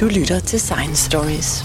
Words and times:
Du 0.00 0.06
lytter 0.06 0.40
til 0.40 0.60
Science 0.60 1.10
Stories. 1.10 1.64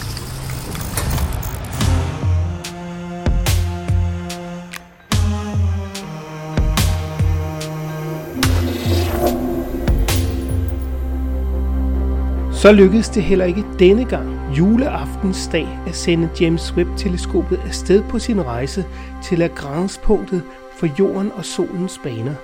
Så 12.54 12.72
lykkedes 12.72 13.10
det 13.10 13.24
heller 13.24 13.46
ikke 13.46 13.64
denne 13.80 14.06
gang, 14.06 14.58
juleaftensdag, 14.58 15.68
at 15.88 15.96
sende 15.96 16.30
James 16.42 16.74
Webb-teleskopet 16.74 17.60
afsted 17.66 18.04
på 18.04 18.20
sin 18.20 18.46
rejse 18.46 18.86
til 19.24 19.40
Lagrange-punktet 19.40 20.44
for 20.78 20.88
jorden 21.00 21.32
og 21.32 21.46
solens 21.46 22.00
baner. 22.04 22.36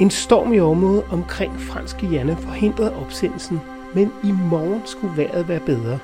En 0.00 0.10
storm 0.10 0.52
i 0.52 0.60
området 0.60 1.04
omkring 1.10 1.60
fransk 1.60 2.00
Guyana 2.00 2.34
forhindrede 2.34 2.96
opsendelsen, 2.96 3.60
men 3.94 4.12
i 4.24 4.32
morgen 4.50 4.82
skulle 4.84 5.16
vejret 5.16 5.48
være 5.48 5.60
bedre. 5.60 5.98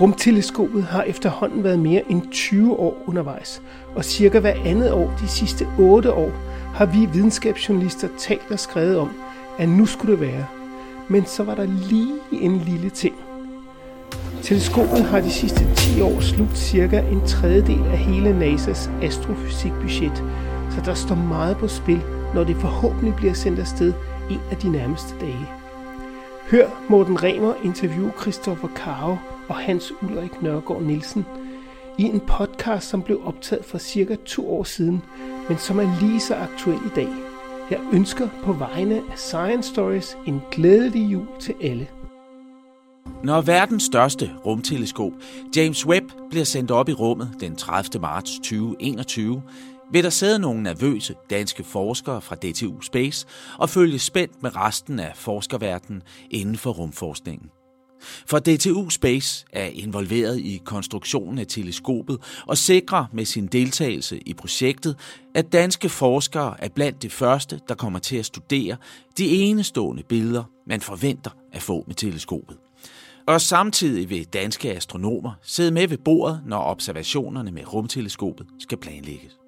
Rumteleskopet 0.00 0.82
har 0.82 1.02
efterhånden 1.02 1.64
været 1.64 1.78
mere 1.78 2.02
end 2.08 2.22
20 2.30 2.78
år 2.78 3.02
undervejs, 3.06 3.62
og 3.94 4.04
cirka 4.04 4.38
hver 4.38 4.54
andet 4.64 4.92
år 4.92 5.14
de 5.20 5.28
sidste 5.28 5.66
8 5.78 6.12
år 6.12 6.30
har 6.74 6.86
vi 6.86 7.08
videnskabsjournalister 7.12 8.08
talt 8.18 8.50
og 8.50 8.58
skrevet 8.58 8.98
om, 8.98 9.10
at 9.58 9.68
nu 9.68 9.86
skulle 9.86 10.12
det 10.12 10.20
være. 10.20 10.46
Men 11.08 11.26
så 11.26 11.42
var 11.42 11.54
der 11.54 11.66
lige 11.66 12.14
en 12.32 12.58
lille 12.58 12.90
ting. 12.90 13.14
Teleskopet 14.42 15.04
har 15.04 15.20
de 15.20 15.30
sidste 15.30 15.74
10 15.74 16.00
år 16.00 16.20
slugt 16.20 16.58
cirka 16.58 17.00
en 17.00 17.26
tredjedel 17.26 17.86
af 17.86 17.98
hele 17.98 18.30
NASA's 18.30 18.90
astrofysikbudget, 19.02 20.24
så 20.70 20.80
der 20.84 20.94
står 20.94 21.14
meget 21.14 21.56
på 21.56 21.68
spil, 21.68 22.00
når 22.34 22.44
det 22.44 22.56
forhåbentlig 22.56 23.14
bliver 23.14 23.34
sendt 23.34 23.58
afsted 23.58 23.92
en 24.30 24.40
af 24.50 24.56
de 24.56 24.68
nærmeste 24.68 25.14
dage. 25.20 25.61
Hør 26.52 26.86
Morten 26.88 27.22
Remer 27.22 27.54
interviewe 27.64 28.12
Christopher 28.20 28.68
Karo 28.68 29.16
og 29.48 29.56
Hans 29.56 29.92
Ulrik 30.02 30.42
Nørgaard 30.42 30.82
Nielsen 30.82 31.26
i 31.98 32.02
en 32.02 32.20
podcast, 32.20 32.88
som 32.88 33.02
blev 33.02 33.20
optaget 33.24 33.64
for 33.64 33.78
cirka 33.78 34.16
to 34.26 34.54
år 34.54 34.64
siden, 34.64 35.02
men 35.48 35.58
som 35.58 35.78
er 35.78 36.00
lige 36.00 36.20
så 36.20 36.34
aktuel 36.34 36.76
i 36.76 36.94
dag. 36.94 37.08
Jeg 37.70 37.80
ønsker 37.92 38.28
på 38.44 38.52
vegne 38.52 38.94
af 38.96 39.18
Science 39.18 39.70
Stories 39.70 40.16
en 40.26 40.42
glædelig 40.50 41.12
jul 41.12 41.26
til 41.40 41.54
alle. 41.62 41.88
Når 43.24 43.40
verdens 43.40 43.82
største 43.82 44.30
rumteleskop, 44.46 45.12
James 45.56 45.86
Webb, 45.86 46.12
bliver 46.30 46.44
sendt 46.44 46.70
op 46.70 46.88
i 46.88 46.92
rummet 46.92 47.30
den 47.40 47.56
30. 47.56 48.00
marts 48.00 48.36
2021, 48.36 49.42
vil 49.92 50.04
der 50.04 50.10
sidde 50.10 50.38
nogle 50.38 50.62
nervøse 50.62 51.14
danske 51.30 51.64
forskere 51.64 52.20
fra 52.20 52.36
DTU 52.36 52.80
Space 52.80 53.26
og 53.58 53.70
følge 53.70 53.98
spændt 53.98 54.42
med 54.42 54.56
resten 54.56 54.98
af 54.98 55.12
forskerverdenen 55.16 56.02
inden 56.30 56.56
for 56.56 56.70
rumforskningen. 56.70 57.50
For 58.26 58.38
DTU 58.38 58.88
Space 58.88 59.46
er 59.52 59.64
involveret 59.64 60.38
i 60.38 60.62
konstruktionen 60.64 61.38
af 61.38 61.46
teleskopet 61.46 62.18
og 62.46 62.58
sikrer 62.58 63.04
med 63.12 63.24
sin 63.24 63.46
deltagelse 63.46 64.18
i 64.18 64.34
projektet, 64.34 64.96
at 65.34 65.52
danske 65.52 65.88
forskere 65.88 66.54
er 66.58 66.68
blandt 66.68 67.02
de 67.02 67.10
første, 67.10 67.60
der 67.68 67.74
kommer 67.74 67.98
til 67.98 68.16
at 68.16 68.26
studere 68.26 68.76
de 69.18 69.26
enestående 69.26 70.02
billeder, 70.02 70.44
man 70.66 70.80
forventer 70.80 71.30
at 71.52 71.62
få 71.62 71.84
med 71.86 71.94
teleskopet. 71.94 72.56
Og 73.26 73.40
samtidig 73.40 74.10
vil 74.10 74.24
danske 74.24 74.72
astronomer 74.72 75.32
sidde 75.42 75.70
med 75.70 75.88
ved 75.88 75.98
bordet, 75.98 76.42
når 76.46 76.64
observationerne 76.64 77.50
med 77.50 77.72
rumteleskopet 77.72 78.46
skal 78.58 78.78
planlægges. 78.78 79.41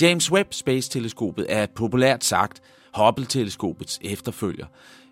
James 0.00 0.32
Webb 0.32 0.54
Space-teleskopet 0.54 1.46
er 1.48 1.66
populært 1.66 2.24
sagt 2.24 2.62
Hubble-teleskopets 2.96 3.98
efterfølger, 4.02 4.66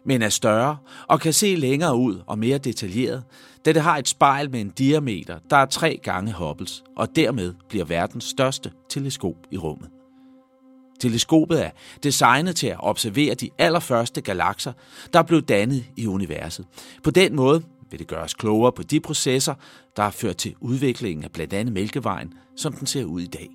men 0.05 0.23
er 0.23 0.29
større 0.29 0.77
og 1.09 1.21
kan 1.21 1.33
se 1.33 1.55
længere 1.55 1.97
ud 1.97 2.23
og 2.27 2.39
mere 2.39 2.59
detaljeret, 2.59 3.25
da 3.65 3.73
det 3.73 3.83
har 3.83 3.97
et 3.97 4.09
spejl 4.09 4.51
med 4.51 4.61
en 4.61 4.71
diameter, 4.71 5.39
der 5.51 5.57
er 5.57 5.67
tre 5.67 6.01
gange 6.03 6.33
Hubbles, 6.33 6.85
og 6.97 7.17
dermed 7.17 7.55
bliver 7.69 7.85
verdens 7.85 8.25
største 8.25 8.73
teleskop 8.89 9.37
i 9.51 9.59
rummet. 9.59 9.89
Teleskopet 11.01 11.65
er 11.65 11.71
designet 12.03 12.57
til 12.57 12.67
at 12.67 12.77
observere 12.81 13.35
de 13.35 13.51
allerførste 13.59 14.21
galakser, 14.21 14.73
der 15.13 15.23
blev 15.23 15.43
dannet 15.43 15.85
i 15.97 16.07
universet. 16.07 16.67
På 17.05 17.11
den 17.11 17.37
måde 17.37 17.63
vil 17.91 17.99
det 17.99 18.07
gøre 18.07 18.23
os 18.23 18.35
klogere 18.35 18.73
på 18.73 18.83
de 18.83 19.01
processer, 19.01 19.55
der 19.97 20.03
har 20.03 20.11
ført 20.11 20.37
til 20.37 20.55
udviklingen 20.61 21.25
af 21.25 21.33
blandt 21.33 21.53
andet 21.53 21.75
Mælkevejen, 21.75 22.33
som 22.57 22.73
den 22.73 22.87
ser 22.87 23.05
ud 23.05 23.21
i 23.21 23.27
dag. 23.27 23.49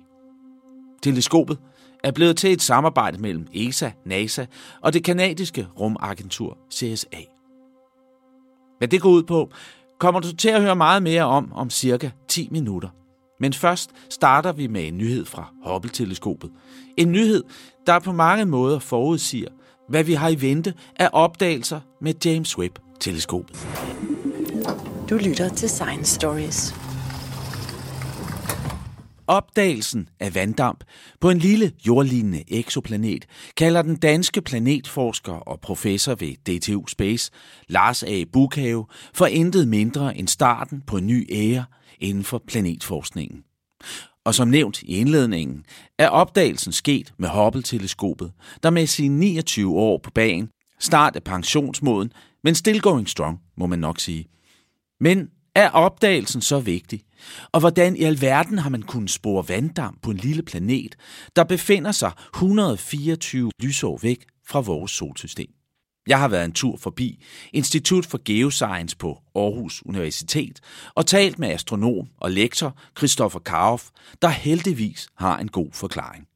Teleskopet 1.04 1.58
er 2.04 2.10
blevet 2.10 2.36
til 2.36 2.52
et 2.52 2.62
samarbejde 2.62 3.18
mellem 3.18 3.46
ESA, 3.54 3.90
NASA 4.04 4.46
og 4.80 4.92
det 4.92 5.04
kanadiske 5.04 5.66
rumagentur 5.80 6.58
CSA. 6.72 7.20
Hvad 8.78 8.88
det 8.88 9.00
går 9.00 9.10
ud 9.10 9.22
på, 9.22 9.50
kommer 10.00 10.20
du 10.20 10.36
til 10.36 10.48
at 10.48 10.62
høre 10.62 10.76
meget 10.76 11.02
mere 11.02 11.22
om 11.22 11.52
om 11.52 11.70
cirka 11.70 12.10
10 12.28 12.48
minutter. 12.50 12.88
Men 13.40 13.52
først 13.52 13.90
starter 14.10 14.52
vi 14.52 14.66
med 14.66 14.88
en 14.88 14.98
nyhed 14.98 15.24
fra 15.24 15.52
Hubble-teleskopet. 15.66 16.50
En 16.96 17.12
nyhed, 17.12 17.42
der 17.86 17.98
på 17.98 18.12
mange 18.12 18.44
måder 18.44 18.78
forudsiger, 18.78 19.50
hvad 19.88 20.04
vi 20.04 20.14
har 20.14 20.28
i 20.28 20.40
vente 20.40 20.74
af 20.96 21.10
opdagelser 21.12 21.80
med 22.00 22.14
James 22.24 22.58
Webb-teleskopet. 22.58 23.66
Du 25.10 25.14
lytter 25.14 25.48
til 25.48 25.68
Science 25.68 26.14
Stories. 26.14 26.83
Opdagelsen 29.26 30.08
af 30.20 30.34
vanddamp 30.34 30.84
på 31.20 31.30
en 31.30 31.38
lille 31.38 31.72
jordlignende 31.86 32.44
eksoplanet 32.48 33.26
kalder 33.56 33.82
den 33.82 33.96
danske 33.96 34.42
planetforsker 34.42 35.32
og 35.32 35.60
professor 35.60 36.14
ved 36.14 36.58
DTU 36.58 36.86
Space, 36.86 37.30
Lars 37.68 38.02
A. 38.02 38.24
Bukhave, 38.32 38.86
for 39.14 39.26
intet 39.26 39.68
mindre 39.68 40.16
end 40.16 40.28
starten 40.28 40.82
på 40.86 40.96
en 40.96 41.06
ny 41.06 41.26
ære 41.32 41.64
inden 42.00 42.24
for 42.24 42.42
planetforskningen. 42.46 43.44
Og 44.24 44.34
som 44.34 44.48
nævnt 44.48 44.82
i 44.82 44.96
indledningen, 44.96 45.64
er 45.98 46.08
opdagelsen 46.08 46.72
sket 46.72 47.14
med 47.18 47.28
Hubble-teleskopet, 47.28 48.32
der 48.62 48.70
med 48.70 48.86
sine 48.86 49.18
29 49.18 49.76
år 49.76 50.00
på 50.02 50.10
bagen 50.10 50.48
snart 50.80 51.16
er 51.16 51.20
pensionsmoden, 51.20 52.12
men 52.44 52.54
still 52.54 52.80
going 52.80 53.08
strong, 53.08 53.40
må 53.56 53.66
man 53.66 53.78
nok 53.78 54.00
sige. 54.00 54.26
Men 55.00 55.28
er 55.54 55.70
opdagelsen 55.70 56.40
så 56.40 56.60
vigtig? 56.60 57.02
Og 57.52 57.60
hvordan 57.60 57.96
i 57.96 58.02
alverden 58.02 58.58
har 58.58 58.70
man 58.70 58.82
kunnet 58.82 59.10
spore 59.10 59.48
vanddamp 59.48 60.02
på 60.02 60.10
en 60.10 60.16
lille 60.16 60.42
planet, 60.42 60.96
der 61.36 61.44
befinder 61.44 61.92
sig 61.92 62.12
124 62.34 63.50
lysår 63.62 63.98
væk 64.02 64.24
fra 64.46 64.60
vores 64.60 64.92
solsystem? 64.92 65.50
Jeg 66.06 66.20
har 66.20 66.28
været 66.28 66.44
en 66.44 66.52
tur 66.52 66.76
forbi 66.76 67.24
Institut 67.52 68.06
for 68.06 68.20
Geoscience 68.24 68.96
på 68.96 69.18
Aarhus 69.34 69.82
Universitet 69.86 70.60
og 70.94 71.06
talt 71.06 71.38
med 71.38 71.48
astronom 71.48 72.08
og 72.20 72.30
lektor 72.30 72.76
Christopher 72.98 73.40
Karoff, 73.40 73.84
der 74.22 74.28
heldigvis 74.28 75.08
har 75.16 75.38
en 75.38 75.48
god 75.48 75.68
forklaring. 75.72 76.26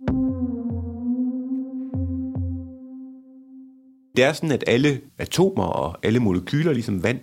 Det 4.17 4.25
er 4.25 4.33
sådan, 4.33 4.53
at 4.53 4.65
alle 4.67 5.01
atomer 5.19 5.65
og 5.65 5.99
alle 6.03 6.21
molekyler, 6.21 6.73
ligesom 6.73 7.03
vand, 7.03 7.21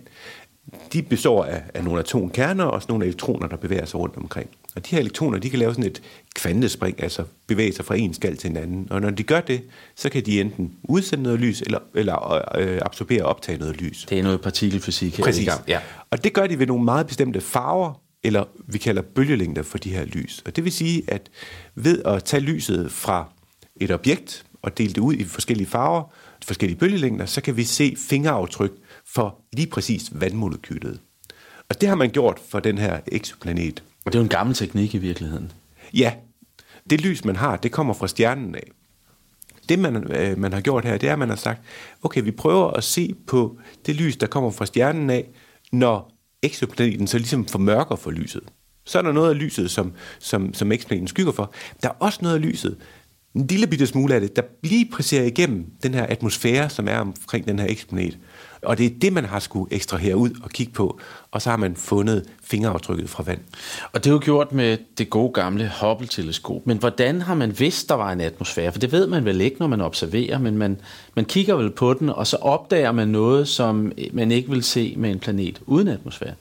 de 0.94 1.02
består 1.02 1.46
af, 1.46 1.64
af 1.74 1.84
nogle 1.84 2.00
atomkerner 2.00 2.64
og 2.64 2.72
også 2.72 2.86
nogle 2.90 3.06
elektroner, 3.06 3.48
der 3.48 3.58
bevæger 3.58 3.86
sig 3.86 4.00
rundt 4.00 4.18
omkring. 4.18 4.50
Og 4.76 4.86
de 4.86 4.92
her 4.92 5.00
elektroner, 5.00 5.40
de 5.40 5.50
kan 5.50 5.60
lave 5.60 5.74
sådan 5.74 5.86
et 5.86 6.02
kvantespring, 6.36 7.04
altså 7.04 7.24
bevæge 7.48 7.74
sig 7.74 7.86
fra 7.86 7.96
en 7.96 8.14
skal 8.14 8.38
til 8.38 8.50
en 8.50 8.58
anden. 8.58 8.88
Og 8.90 9.02
når 9.02 9.10
de 9.10 9.24
gør 9.24 9.42
det, 9.42 9.62
så 9.96 10.10
kan 10.10 10.26
de 10.26 10.42
enten 10.42 10.74
udsende 10.84 11.24
noget 11.24 11.40
lys, 11.40 11.62
eller, 11.62 11.80
eller 11.96 12.42
øh, 12.58 12.80
absorbere 12.82 13.24
og 13.24 13.30
optage 13.30 13.58
noget 13.58 13.82
lys. 13.82 14.06
Det 14.10 14.20
er 14.20 14.24
noget 14.24 14.42
partikelfysik 14.42 15.18
her 15.18 15.24
Præcis. 15.24 15.44
i 15.44 15.46
gang. 15.46 15.62
Ja. 15.68 15.80
Og 16.12 16.24
det 16.24 16.34
gør 16.34 16.48
de 16.48 16.60
ved 16.60 16.68
nogle 16.68 16.84
meget 16.84 17.08
bestemte 17.08 17.42
farver, 17.42 18.02
eller 18.24 18.44
vi 18.68 18.78
kalder 18.78 19.02
bølgelængder 19.02 19.64
for 19.64 19.78
de 19.78 19.90
her 19.90 20.06
lys. 20.06 20.44
Og 20.46 20.56
det 20.56 20.64
vil 20.64 20.72
sige, 20.72 21.04
at 21.08 21.30
ved 21.76 22.02
at 22.06 22.24
tage 22.24 22.42
lyset 22.42 22.92
fra 22.92 23.30
et 23.76 23.92
objekt 23.92 24.46
og 24.66 24.78
dele 24.78 24.94
det 24.94 25.02
ud 25.02 25.14
i 25.14 25.24
forskellige 25.24 25.68
farver, 25.68 26.04
forskellige 26.46 26.80
bølgelængder, 26.80 27.26
så 27.26 27.42
kan 27.42 27.58
vi 27.58 27.64
se 27.64 27.96
fingeraftryk 27.98 28.72
for 29.16 29.42
lige 29.54 29.68
præcis 29.68 30.10
vandmolekylet. 30.12 31.00
Og 31.70 31.82
det 31.82 31.90
har 31.90 31.96
man 31.96 32.10
gjort 32.10 32.40
for 32.50 32.60
den 32.60 32.78
her 32.78 33.00
eksoplanet. 33.08 33.84
Og 34.06 34.12
det 34.12 34.18
er 34.18 34.22
jo 34.22 34.24
en 34.24 34.30
gammel 34.30 34.56
teknik 34.56 34.96
i 34.96 34.98
virkeligheden. 34.98 35.52
Ja, 35.94 36.14
det 36.90 37.02
lys, 37.02 37.26
man 37.26 37.36
har, 37.36 37.58
det 37.58 37.72
kommer 37.72 37.94
fra 37.94 38.08
stjernen 38.08 38.56
af. 38.56 38.72
Det, 39.70 39.80
man, 39.80 40.12
øh, 40.12 40.38
man 40.38 40.54
har 40.54 40.62
gjort 40.62 40.86
her, 40.86 40.98
det 40.98 41.10
er, 41.10 41.14
at 41.14 41.20
man 41.20 41.30
har 41.30 41.36
sagt, 41.36 41.62
okay, 42.04 42.24
vi 42.24 42.32
prøver 42.32 42.72
at 42.72 42.84
se 42.84 43.16
på 43.28 43.58
det 43.86 43.96
lys, 43.96 44.18
der 44.18 44.28
kommer 44.28 44.52
fra 44.52 44.66
stjernen 44.66 45.10
af, 45.10 45.30
når 45.72 46.12
eksoplaneten 46.42 47.08
så 47.08 47.18
ligesom 47.18 47.46
formørker 47.46 47.96
for 47.96 48.12
lyset. 48.12 48.44
Så 48.86 48.98
er 48.98 49.02
der 49.02 49.12
noget 49.12 49.30
af 49.30 49.40
lyset, 49.40 49.72
som, 49.72 49.94
som, 50.20 50.54
som 50.54 50.72
eksplaneten 50.72 51.08
skygger 51.08 51.32
for. 51.32 51.54
Der 51.84 51.90
er 51.90 51.94
også 52.00 52.20
noget 52.22 52.36
af 52.36 52.42
lyset, 52.42 52.78
en 53.36 53.48
lille 53.48 53.68
bitte 53.68 53.88
smule 53.88 54.16
af 54.16 54.22
det, 54.22 54.36
der 54.36 54.42
lige 54.64 54.90
presserer 54.94 55.24
igennem 55.24 55.66
den 55.84 55.94
her 55.94 56.06
atmosfære, 56.06 56.70
som 56.70 56.88
er 56.88 56.98
omkring 56.98 57.48
den 57.48 57.60
her 57.60 57.68
eksplanet. 57.70 58.18
Og 58.62 58.78
det 58.78 58.86
er 58.86 59.00
det, 59.02 59.14
man 59.14 59.26
har 59.26 59.40
skulle 59.40 59.74
ekstrahere 59.74 60.18
ud 60.18 60.30
og 60.44 60.50
kigge 60.50 60.74
på, 60.74 61.00
og 61.32 61.42
så 61.42 61.50
har 61.50 61.58
man 61.58 61.76
fundet 61.76 62.26
fingeraftrykket 62.44 63.10
fra 63.10 63.24
vand. 63.24 63.40
Og 63.94 64.04
det 64.04 64.10
er 64.10 64.14
jo 64.14 64.20
gjort 64.24 64.52
med 64.52 64.78
det 64.98 65.10
gode 65.10 65.34
gamle 65.34 65.72
Hubble-teleskop. 65.82 66.68
Men 66.68 66.78
hvordan 66.78 67.22
har 67.22 67.36
man 67.36 67.60
vidst, 67.60 67.90
der 67.90 67.96
var 67.96 68.12
en 68.12 68.22
atmosfære? 68.22 68.72
For 68.72 68.80
det 68.80 68.92
ved 68.92 69.08
man 69.08 69.26
vel 69.26 69.42
ikke, 69.42 69.58
når 69.60 69.68
man 69.68 69.82
observerer, 69.82 70.40
men 70.40 70.58
man, 70.58 70.78
man 71.16 71.26
kigger 71.26 71.56
vel 71.56 71.72
på 71.72 71.94
den, 71.94 72.10
og 72.10 72.28
så 72.28 72.38
opdager 72.38 72.92
man 72.92 73.08
noget, 73.08 73.48
som 73.48 73.92
man 74.14 74.32
ikke 74.32 74.50
vil 74.50 74.64
se 74.64 74.94
med 74.98 75.12
en 75.12 75.20
planet 75.20 75.62
uden 75.66 75.88
atmosfære. 75.88 76.34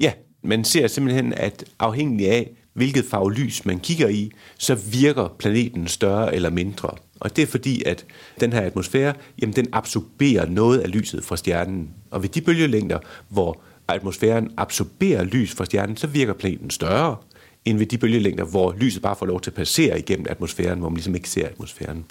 Ja, 0.00 0.12
man 0.42 0.64
ser 0.64 0.86
simpelthen, 0.86 1.32
at 1.32 1.64
afhængig 1.78 2.28
af, 2.28 2.50
hvilket 2.74 3.04
faglys 3.04 3.64
man 3.64 3.80
kigger 3.80 4.08
i, 4.08 4.30
så 4.58 4.74
virker 4.74 5.36
planeten 5.38 5.88
større 5.88 6.34
eller 6.34 6.50
mindre. 6.50 6.90
Og 7.20 7.36
det 7.36 7.42
er 7.42 7.46
fordi, 7.46 7.82
at 7.86 8.06
den 8.40 8.52
her 8.52 8.60
atmosfære, 8.60 9.14
jamen 9.42 9.56
den 9.56 9.66
absorberer 9.72 10.46
noget 10.46 10.78
af 10.78 10.90
lyset 10.90 11.24
fra 11.24 11.36
stjernen. 11.36 11.90
Og 12.10 12.22
ved 12.22 12.28
de 12.28 12.40
bølgelængder, 12.40 12.98
hvor 13.28 13.60
atmosfæren 13.88 14.50
absorberer 14.56 15.24
lys 15.24 15.52
fra 15.54 15.64
stjernen, 15.64 15.96
så 15.96 16.06
virker 16.06 16.32
planeten 16.32 16.70
større, 16.70 17.16
end 17.64 17.78
ved 17.78 17.86
de 17.86 17.98
bølgelængder, 17.98 18.44
hvor 18.44 18.74
lyset 18.78 19.02
bare 19.02 19.16
får 19.16 19.26
lov 19.26 19.40
til 19.40 19.50
at 19.50 19.54
passere 19.54 19.98
igennem 19.98 20.26
atmosfæren, 20.30 20.78
hvor 20.78 20.88
man 20.88 20.96
ligesom 20.96 21.14
ikke 21.14 21.28
ser 21.28 21.46
atmosfæren. 21.46 22.04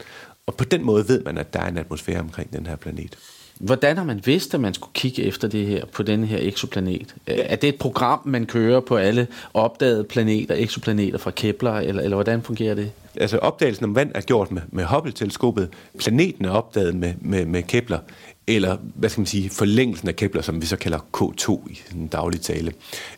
Og 0.46 0.56
på 0.56 0.64
den 0.64 0.84
måde 0.84 1.08
ved 1.08 1.24
man, 1.24 1.38
at 1.38 1.54
der 1.54 1.60
er 1.60 1.68
en 1.68 1.78
atmosfære 1.78 2.20
omkring 2.20 2.54
den 2.54 2.66
her 2.66 2.76
planet. 2.76 3.18
Hvordan 3.62 3.98
har 3.98 4.04
man 4.04 4.22
vidst, 4.26 4.54
at 4.54 4.60
man 4.60 4.74
skulle 4.74 4.94
kigge 4.94 5.24
efter 5.24 5.48
det 5.48 5.66
her 5.66 5.86
på 5.86 6.04
den 6.04 6.24
her 6.24 6.38
eksoplanet? 6.42 7.16
Er 7.28 7.56
det 7.56 7.70
et 7.70 7.76
program, 7.76 8.22
man 8.26 8.46
kører 8.46 8.80
på 8.80 8.98
alle 8.98 9.28
opdagede 9.54 10.04
planeter, 10.04 10.56
eksoplaneter 10.58 11.18
fra 11.18 11.32
Kepler, 11.32 11.74
eller, 11.74 12.02
eller 12.02 12.16
hvordan 12.16 12.42
fungerer 12.42 12.76
det? 12.76 12.92
Altså 13.16 13.38
opdagelsen 13.38 13.86
om 13.86 13.96
vand 13.96 14.12
er 14.16 14.22
gjort 14.22 14.52
med, 14.52 14.62
med 14.70 14.86
Hubble-teleskopet. 14.86 15.70
Planeten 16.00 16.46
er 16.46 16.50
opdaget 16.50 16.96
med, 16.96 17.14
med, 17.22 17.46
med 17.46 17.64
Kepler 17.64 18.00
eller 18.48 18.78
hvad 18.96 19.10
skal 19.10 19.22
man 19.22 19.26
sige, 19.26 19.50
forlængelsen 19.50 20.08
af 20.08 20.16
Kepler, 20.16 20.42
som 20.42 20.62
vi 20.62 20.66
så 20.66 20.76
kalder 20.76 21.00
K2 21.18 21.72
i 21.72 21.80
den 21.92 22.08
daglige 22.08 22.42
tale. 22.42 22.74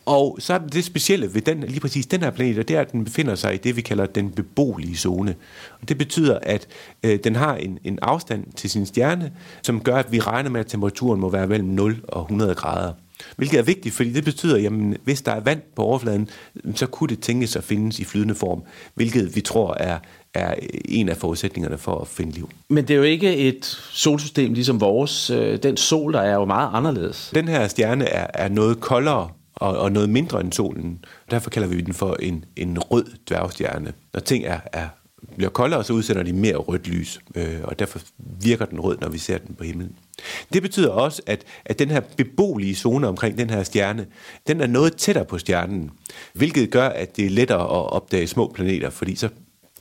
Og 0.06 0.36
så 0.40 0.54
er 0.54 0.58
det 0.58 0.84
specielle 0.84 1.34
ved 1.34 1.42
den, 1.42 1.60
lige 1.60 1.80
præcis 1.80 2.06
den 2.06 2.20
her 2.20 2.30
planet, 2.30 2.68
det 2.68 2.76
er, 2.76 2.80
at 2.80 2.92
den 2.92 3.04
befinder 3.04 3.34
sig 3.34 3.54
i 3.54 3.56
det, 3.56 3.76
vi 3.76 3.80
kalder 3.80 4.06
den 4.06 4.30
beboelige 4.30 4.96
zone. 4.96 5.34
Og 5.80 5.88
det 5.88 5.98
betyder, 5.98 6.38
at 6.42 6.66
øh, 7.02 7.18
den 7.24 7.36
har 7.36 7.56
en, 7.56 7.78
en 7.84 7.98
afstand 8.02 8.52
til 8.56 8.70
sin 8.70 8.86
stjerne, 8.86 9.32
som 9.62 9.80
gør, 9.80 9.96
at 9.96 10.12
vi 10.12 10.20
regner 10.20 10.50
med, 10.50 10.60
at 10.60 10.66
temperaturen 10.66 11.20
må 11.20 11.28
være 11.28 11.46
mellem 11.46 11.68
0 11.68 12.04
og 12.08 12.22
100 12.22 12.54
grader. 12.54 12.92
Hvilket 13.36 13.58
er 13.58 13.62
vigtigt, 13.62 13.94
fordi 13.94 14.12
det 14.12 14.24
betyder, 14.24 14.66
at 14.66 14.98
hvis 15.04 15.22
der 15.22 15.32
er 15.32 15.40
vand 15.40 15.60
på 15.76 15.82
overfladen, 15.82 16.28
så 16.74 16.86
kunne 16.86 17.08
det 17.08 17.20
tænkes 17.20 17.56
at 17.56 17.64
findes 17.64 17.98
i 17.98 18.04
flydende 18.04 18.34
form, 18.34 18.62
hvilket 18.94 19.36
vi 19.36 19.40
tror 19.40 19.74
er, 19.74 19.98
er 20.34 20.54
en 20.84 21.08
af 21.08 21.16
forudsætningerne 21.16 21.78
for 21.78 21.98
at 21.98 22.08
finde 22.08 22.32
liv. 22.32 22.50
Men 22.68 22.88
det 22.88 22.94
er 22.94 22.98
jo 22.98 23.02
ikke 23.02 23.36
et 23.36 23.64
solsystem 23.92 24.52
ligesom 24.52 24.80
vores. 24.80 25.30
Øh, 25.30 25.62
den 25.62 25.76
sol, 25.76 26.12
der 26.12 26.20
er 26.20 26.34
jo 26.34 26.44
meget 26.44 26.70
anderledes. 26.72 27.30
Den 27.34 27.48
her 27.48 27.68
stjerne 27.68 28.04
er, 28.04 28.26
er 28.34 28.48
noget 28.48 28.80
koldere 28.80 29.28
og, 29.54 29.78
og 29.78 29.92
noget 29.92 30.08
mindre 30.08 30.40
end 30.40 30.52
solen. 30.52 31.04
Derfor 31.30 31.50
kalder 31.50 31.68
vi 31.68 31.80
den 31.80 31.94
for 31.94 32.16
en, 32.20 32.44
en 32.56 32.78
rød 32.78 33.04
dværgstjerne. 33.28 33.92
Når 34.14 34.20
ting 34.20 34.44
er, 34.44 34.60
er 34.72 34.88
bliver 35.36 35.50
koldere, 35.50 35.84
så 35.84 35.92
udsender 35.92 36.22
de 36.22 36.32
mere 36.32 36.56
rødt 36.56 36.88
lys, 36.88 37.20
øh, 37.34 37.60
og 37.62 37.78
derfor 37.78 38.00
virker 38.42 38.64
den 38.64 38.80
rød, 38.80 38.98
når 39.00 39.08
vi 39.08 39.18
ser 39.18 39.38
den 39.38 39.54
på 39.54 39.64
himlen. 39.64 39.92
Det 40.52 40.62
betyder 40.62 40.90
også, 40.90 41.22
at, 41.26 41.44
at 41.64 41.78
den 41.78 41.90
her 41.90 42.00
beboelige 42.16 42.74
zone 42.74 43.08
omkring 43.08 43.38
den 43.38 43.50
her 43.50 43.62
stjerne, 43.62 44.06
den 44.46 44.60
er 44.60 44.66
noget 44.66 44.96
tættere 44.96 45.24
på 45.24 45.38
stjernen, 45.38 45.90
hvilket 46.32 46.70
gør, 46.70 46.88
at 46.88 47.16
det 47.16 47.26
er 47.26 47.30
lettere 47.30 47.60
at 47.60 47.92
opdage 47.92 48.26
små 48.26 48.52
planeter, 48.54 48.90
fordi 48.90 49.16
så 49.16 49.28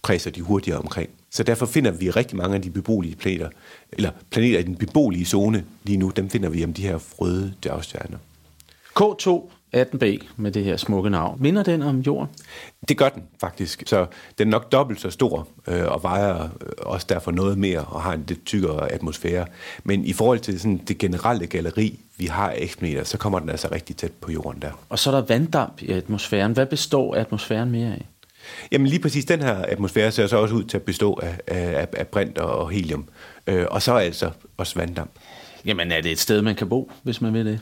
kredser 0.03 0.31
de 0.31 0.41
hurtigere 0.41 0.79
omkring. 0.79 1.09
Så 1.31 1.43
derfor 1.43 1.65
finder 1.65 1.91
vi 1.91 2.09
rigtig 2.09 2.37
mange 2.37 2.55
af 2.55 2.61
de 2.61 2.69
beboelige 2.69 3.15
planeter, 3.15 3.49
eller 3.91 4.11
planeter 4.31 4.59
i 4.59 4.63
den 4.63 4.75
beboelige 4.75 5.25
zone 5.25 5.63
lige 5.83 5.97
nu, 5.97 6.09
dem 6.09 6.29
finder 6.29 6.49
vi 6.49 6.63
om 6.63 6.73
de 6.73 6.81
her 6.81 6.99
røde 7.19 7.53
dværgstjerner. 7.63 8.17
K2 8.99 9.49
18b 9.75 10.25
med 10.37 10.51
det 10.51 10.63
her 10.63 10.77
smukke 10.77 11.09
navn. 11.09 11.37
Minder 11.41 11.63
den 11.63 11.81
om 11.81 11.99
jorden? 11.99 12.35
Det 12.89 12.97
gør 12.97 13.09
den 13.09 13.23
faktisk. 13.39 13.83
Så 13.85 14.05
den 14.37 14.47
er 14.47 14.51
nok 14.51 14.71
dobbelt 14.71 15.01
så 15.01 15.09
stor 15.09 15.47
øh, 15.67 15.85
og 15.85 16.03
vejer 16.03 16.43
øh, 16.43 16.49
også 16.77 17.05
derfor 17.09 17.31
noget 17.31 17.57
mere 17.57 17.79
og 17.79 18.01
har 18.01 18.13
en 18.13 18.23
lidt 18.27 18.45
tykkere 18.45 18.91
atmosfære. 18.91 19.45
Men 19.83 20.05
i 20.05 20.13
forhold 20.13 20.39
til 20.39 20.59
sådan 20.59 20.77
det 20.77 20.97
generelle 20.97 21.47
galleri, 21.47 21.99
vi 22.17 22.25
har 22.25 22.49
af 22.49 22.57
eksplaneter, 22.57 23.03
så 23.03 23.17
kommer 23.17 23.39
den 23.39 23.49
altså 23.49 23.67
rigtig 23.71 23.95
tæt 23.95 24.11
på 24.11 24.31
jorden 24.31 24.61
der. 24.61 24.71
Og 24.89 24.99
så 24.99 25.11
er 25.11 25.15
der 25.15 25.27
vanddamp 25.27 25.81
i 25.81 25.91
atmosfæren. 25.91 26.51
Hvad 26.51 26.65
består 26.65 27.15
atmosfæren 27.15 27.71
mere 27.71 27.91
af? 27.91 28.05
Jamen 28.71 28.87
lige 28.87 28.99
præcis 28.99 29.25
den 29.25 29.41
her 29.41 29.55
atmosfære 29.55 30.11
ser 30.11 30.27
så 30.27 30.37
også 30.37 30.55
ud 30.55 30.63
til 30.63 30.77
at 30.77 30.83
bestå 30.83 31.19
af, 31.23 31.39
af, 31.47 31.87
af 31.93 32.07
brint 32.07 32.37
og 32.37 32.69
helium. 32.69 33.09
Øh, 33.47 33.65
og 33.69 33.81
så 33.81 33.93
altså 33.93 34.31
også 34.57 34.79
vanddamp. 34.79 35.11
Jamen 35.65 35.91
er 35.91 36.01
det 36.01 36.11
et 36.11 36.19
sted, 36.19 36.41
man 36.41 36.55
kan 36.55 36.69
bo, 36.69 36.91
hvis 37.03 37.21
man 37.21 37.33
vil 37.33 37.45
det? 37.45 37.59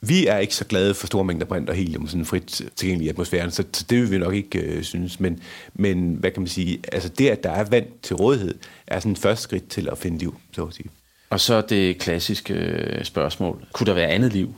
Vi 0.00 0.26
er 0.26 0.38
ikke 0.38 0.54
så 0.54 0.64
glade 0.64 0.94
for 0.94 1.06
store 1.06 1.24
mængder 1.24 1.46
brint 1.46 1.70
og 1.70 1.76
helium, 1.76 2.08
sådan 2.08 2.26
frit 2.26 2.62
tilgængelig 2.76 3.06
i 3.06 3.08
atmosfæren, 3.08 3.50
så, 3.50 3.64
så 3.72 3.84
det 3.90 4.00
vil 4.00 4.10
vi 4.10 4.18
nok 4.18 4.34
ikke 4.34 4.58
øh, 4.58 4.82
synes. 4.82 5.20
Men, 5.20 5.40
men 5.74 6.14
hvad 6.20 6.30
kan 6.30 6.42
man 6.42 6.48
sige, 6.48 6.80
altså 6.92 7.08
det, 7.08 7.28
at 7.28 7.42
der 7.42 7.50
er 7.50 7.64
vand 7.64 7.86
til 8.02 8.16
rådighed, 8.16 8.54
er 8.86 9.00
sådan 9.00 9.12
et 9.12 9.18
første 9.18 9.42
skridt 9.42 9.68
til 9.68 9.88
at 9.88 9.98
finde 9.98 10.18
liv, 10.18 10.36
så 10.52 10.64
at 10.64 10.74
sige. 10.74 10.90
Og 11.30 11.40
så 11.40 11.60
det 11.60 11.98
klassiske 11.98 12.54
øh, 12.54 13.04
spørgsmål. 13.04 13.66
Kunne 13.72 13.86
der 13.86 13.94
være 13.94 14.08
andet 14.08 14.32
liv? 14.32 14.54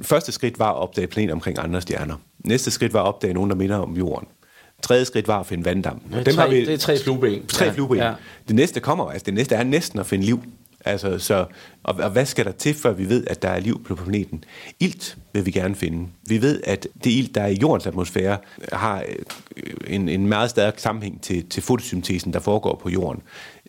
Første 0.00 0.32
skridt 0.32 0.58
var 0.58 0.70
at 0.70 0.76
opdage 0.76 1.06
planeter 1.06 1.34
omkring 1.34 1.58
andre 1.58 1.80
stjerner. 1.80 2.16
Næste 2.38 2.70
skridt 2.70 2.92
var 2.92 3.00
at 3.00 3.06
opdage 3.06 3.34
nogen, 3.34 3.50
der 3.50 3.56
minder 3.56 3.76
om 3.76 3.96
jorden. 3.96 4.28
Tredje 4.82 5.04
skridt 5.04 5.28
var 5.28 5.40
at 5.40 5.46
finde 5.46 5.64
vanddamp. 5.64 6.02
Det 6.10 6.18
er, 6.18 6.24
Dem 6.24 6.34
tre, 6.34 6.42
har 6.42 6.48
vi, 6.50 6.60
det 6.60 6.74
er 6.74 6.78
tre 6.78 6.98
flueben. 6.98 7.46
Tre 7.46 7.64
ja, 7.64 7.72
flueben. 7.72 7.98
Ja. 7.98 8.12
Det 8.48 8.56
næste 8.56 8.80
kommer, 8.80 9.10
altså 9.10 9.24
det 9.24 9.34
næste 9.34 9.54
er 9.54 9.62
næsten 9.64 9.98
at 9.98 10.06
finde 10.06 10.24
liv. 10.24 10.42
Altså, 10.84 11.18
så, 11.18 11.46
og, 11.82 11.94
og 11.94 12.10
hvad 12.10 12.26
skal 12.26 12.44
der 12.44 12.52
til, 12.52 12.74
før 12.74 12.92
vi 12.92 13.08
ved, 13.08 13.24
at 13.26 13.42
der 13.42 13.48
er 13.48 13.60
liv 13.60 13.84
på 13.84 13.94
planeten? 13.94 14.44
Ilt 14.80 15.16
vil 15.32 15.46
vi 15.46 15.50
gerne 15.50 15.74
finde. 15.74 16.08
Vi 16.28 16.42
ved, 16.42 16.60
at 16.64 16.86
det 17.04 17.10
ilt, 17.10 17.34
der 17.34 17.42
er 17.42 17.46
i 17.46 17.58
jordens 17.62 17.86
atmosfære, 17.86 18.38
har 18.72 19.04
øh, 19.56 19.74
en, 19.86 20.08
en 20.08 20.26
meget 20.26 20.50
stærk 20.50 20.78
sammenhæng 20.78 21.22
til, 21.22 21.48
til 21.48 21.62
fotosyntesen, 21.62 22.32
der 22.32 22.40
foregår 22.40 22.80
på 22.82 22.88
jorden. 22.88 23.22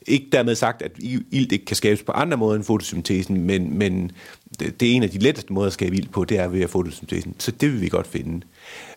Ikke 0.07 0.27
dermed 0.31 0.55
sagt, 0.55 0.81
at 0.81 0.91
ilt 1.31 1.51
ikke 1.51 1.65
kan 1.65 1.75
skabes 1.75 2.03
på 2.03 2.11
andre 2.11 2.37
måder 2.37 2.55
end 2.55 2.63
fotosyntesen, 2.63 3.43
men, 3.43 3.77
men 3.77 4.11
det 4.59 4.81
er 4.81 4.95
en 4.95 5.03
af 5.03 5.09
de 5.09 5.17
letteste 5.17 5.53
måder 5.53 5.67
at 5.67 5.73
skabe 5.73 5.95
ild 5.95 6.07
på, 6.07 6.25
det 6.25 6.39
er 6.39 6.47
ved 6.47 6.61
at 6.61 6.69
fotosyntesen. 6.69 7.35
Så 7.39 7.51
det 7.51 7.71
vil 7.71 7.81
vi 7.81 7.87
godt 7.87 8.07
finde. 8.07 8.41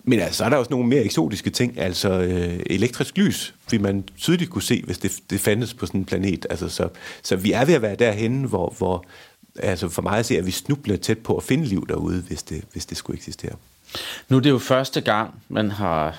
Men 0.08 0.20
altså, 0.20 0.38
så 0.38 0.44
er 0.44 0.48
der 0.48 0.56
også 0.56 0.70
nogle 0.70 0.88
mere 0.88 1.02
eksotiske 1.02 1.50
ting, 1.50 1.78
altså 1.78 2.10
øh, 2.10 2.60
elektrisk 2.66 3.16
lys, 3.18 3.54
vil 3.70 3.80
man 3.80 4.04
tydeligt 4.18 4.50
kunne 4.50 4.62
se, 4.62 4.82
hvis 4.82 4.98
det, 4.98 5.18
det 5.30 5.40
fandtes 5.40 5.74
på 5.74 5.86
sådan 5.86 6.00
en 6.00 6.04
planet. 6.04 6.46
Altså, 6.50 6.68
så, 6.68 6.88
så 7.22 7.36
vi 7.36 7.52
er 7.52 7.64
ved 7.64 7.74
at 7.74 7.82
være 7.82 7.96
derhen, 7.96 8.44
hvor, 8.44 8.74
hvor 8.78 9.04
altså 9.58 9.88
for 9.88 10.02
mig 10.02 10.18
at 10.18 10.26
se, 10.26 10.38
at 10.38 10.46
vi 10.46 10.50
snubler 10.50 10.96
tæt 10.96 11.18
på 11.18 11.36
at 11.36 11.42
finde 11.42 11.64
liv 11.64 11.86
derude, 11.88 12.22
hvis 12.22 12.42
det, 12.42 12.64
hvis 12.72 12.86
det 12.86 12.96
skulle 12.96 13.16
eksistere. 13.16 13.52
Nu 14.28 14.36
er 14.36 14.40
det 14.40 14.50
jo 14.50 14.58
første 14.58 15.00
gang, 15.00 15.34
man 15.48 15.70
har 15.70 16.18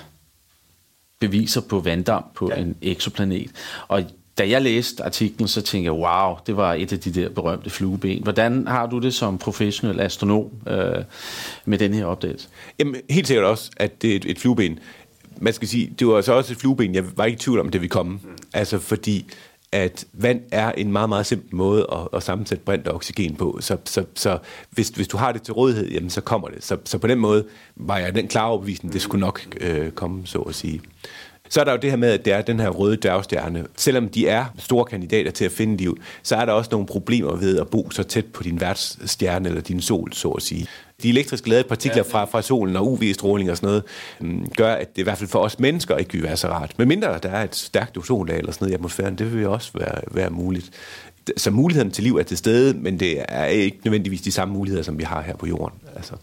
beviser 1.18 1.60
på 1.60 1.80
vanddamp 1.80 2.34
på 2.34 2.50
ja. 2.50 2.60
en 2.60 2.76
eksoplanet. 2.82 3.50
Og 3.88 4.04
da 4.38 4.48
jeg 4.48 4.62
læste 4.62 5.04
artiklen, 5.04 5.48
så 5.48 5.62
tænkte 5.62 5.84
jeg, 5.84 5.92
wow, 5.92 6.36
det 6.46 6.56
var 6.56 6.74
et 6.74 6.92
af 6.92 7.00
de 7.00 7.12
der 7.12 7.28
berømte 7.28 7.70
flueben. 7.70 8.22
Hvordan 8.22 8.66
har 8.66 8.86
du 8.86 8.98
det 8.98 9.14
som 9.14 9.38
professionel 9.38 10.00
astronom 10.00 10.50
øh, 10.66 11.04
med 11.64 11.78
den 11.78 11.94
her 11.94 12.04
opdagelse? 12.04 12.48
Jamen, 12.78 12.96
helt 13.10 13.26
sikkert 13.26 13.46
også, 13.46 13.70
at 13.76 14.02
det 14.02 14.12
er 14.12 14.16
et, 14.16 14.24
et 14.24 14.38
flueben. 14.38 14.78
Man 15.40 15.52
skal 15.52 15.68
sige, 15.68 15.92
det 15.98 16.06
var 16.06 16.20
så 16.20 16.32
også 16.32 16.52
et 16.52 16.58
flueben, 16.58 16.94
jeg 16.94 17.04
var 17.16 17.24
ikke 17.24 17.36
i 17.36 17.38
tvivl 17.38 17.60
om, 17.60 17.68
det 17.68 17.82
vi 17.82 17.86
komme. 17.86 18.12
Mm. 18.12 18.36
Altså 18.52 18.78
fordi, 18.78 19.26
at 19.72 20.04
vand 20.12 20.40
er 20.52 20.72
en 20.72 20.92
meget, 20.92 21.08
meget 21.08 21.26
simpel 21.26 21.56
måde 21.56 21.86
at, 21.92 22.08
at 22.12 22.22
sammensætte 22.22 22.64
brint 22.64 22.88
og 22.88 22.94
oxygen 22.94 23.36
på. 23.36 23.58
Så, 23.60 23.76
så, 23.84 24.04
så 24.14 24.38
hvis, 24.70 24.88
hvis 24.88 25.08
du 25.08 25.16
har 25.16 25.32
det 25.32 25.42
til 25.42 25.54
rådighed, 25.54 25.90
jamen, 25.90 26.10
så 26.10 26.20
kommer 26.20 26.48
det. 26.48 26.64
Så, 26.64 26.76
så 26.84 26.98
på 26.98 27.06
den 27.06 27.18
måde 27.18 27.44
var 27.76 27.98
jeg 27.98 28.14
den 28.14 28.28
klare 28.28 28.48
overbevisning, 28.48 28.92
det 28.92 29.02
skulle 29.02 29.20
nok 29.20 29.40
øh, 29.60 29.90
komme, 29.90 30.26
så 30.26 30.38
at 30.38 30.54
sige. 30.54 30.80
Så 31.48 31.60
er 31.60 31.64
der 31.64 31.72
jo 31.72 31.78
det 31.82 31.90
her 31.90 31.96
med, 31.96 32.10
at 32.10 32.24
det 32.24 32.32
er 32.32 32.42
den 32.42 32.60
her 32.60 32.68
røde 32.68 32.96
dværgstjerne. 32.96 33.66
Selvom 33.76 34.08
de 34.08 34.28
er 34.28 34.44
store 34.58 34.84
kandidater 34.84 35.30
til 35.30 35.44
at 35.44 35.52
finde 35.52 35.76
liv, 35.76 35.98
så 36.22 36.36
er 36.36 36.44
der 36.44 36.52
også 36.52 36.68
nogle 36.72 36.86
problemer 36.86 37.36
ved 37.36 37.58
at 37.58 37.68
bo 37.68 37.90
så 37.90 38.02
tæt 38.02 38.26
på 38.26 38.42
din 38.42 38.60
værtsstjerne 38.60 39.48
eller 39.48 39.60
din 39.60 39.80
sol, 39.80 40.12
så 40.12 40.28
at 40.28 40.42
sige. 40.42 40.66
De 41.02 41.08
elektrisk 41.08 41.46
ladede 41.46 41.68
partikler 41.68 42.02
fra, 42.02 42.24
fra 42.24 42.42
solen 42.42 42.76
og 42.76 42.86
UV-stråling 42.86 43.50
og 43.50 43.56
sådan 43.56 43.66
noget, 43.66 43.82
mm, 44.20 44.48
gør, 44.56 44.74
at 44.74 44.96
det 44.96 45.02
i 45.02 45.04
hvert 45.04 45.18
fald 45.18 45.30
for 45.30 45.38
os 45.38 45.58
mennesker 45.58 45.96
ikke 45.96 46.12
vil 46.12 46.22
være 46.22 46.36
så 46.36 46.48
rart. 46.48 46.74
Men 46.78 46.88
mindre 46.88 47.18
der 47.22 47.28
er 47.28 47.44
et 47.44 47.56
stærkt 47.56 47.98
ozonlag 47.98 48.38
eller 48.38 48.52
sådan 48.52 48.64
noget 48.64 48.72
i 48.72 48.74
atmosfæren, 48.74 49.14
det 49.14 49.34
vil 49.34 49.46
også 49.46 49.70
være, 49.74 50.00
være 50.10 50.30
muligt. 50.30 50.70
Så 51.36 51.50
muligheden 51.50 51.90
til 51.90 52.04
liv 52.04 52.16
er 52.16 52.22
til 52.22 52.36
stede, 52.36 52.78
men 52.78 53.00
det 53.00 53.24
er 53.28 53.44
ikke 53.44 53.78
nødvendigvis 53.84 54.20
de 54.20 54.32
samme 54.32 54.54
muligheder, 54.54 54.82
som 54.82 54.98
vi 54.98 55.04
har 55.04 55.22
her 55.22 55.36
på 55.36 55.46
jorden. 55.46 55.78
Altså. 55.96 56.14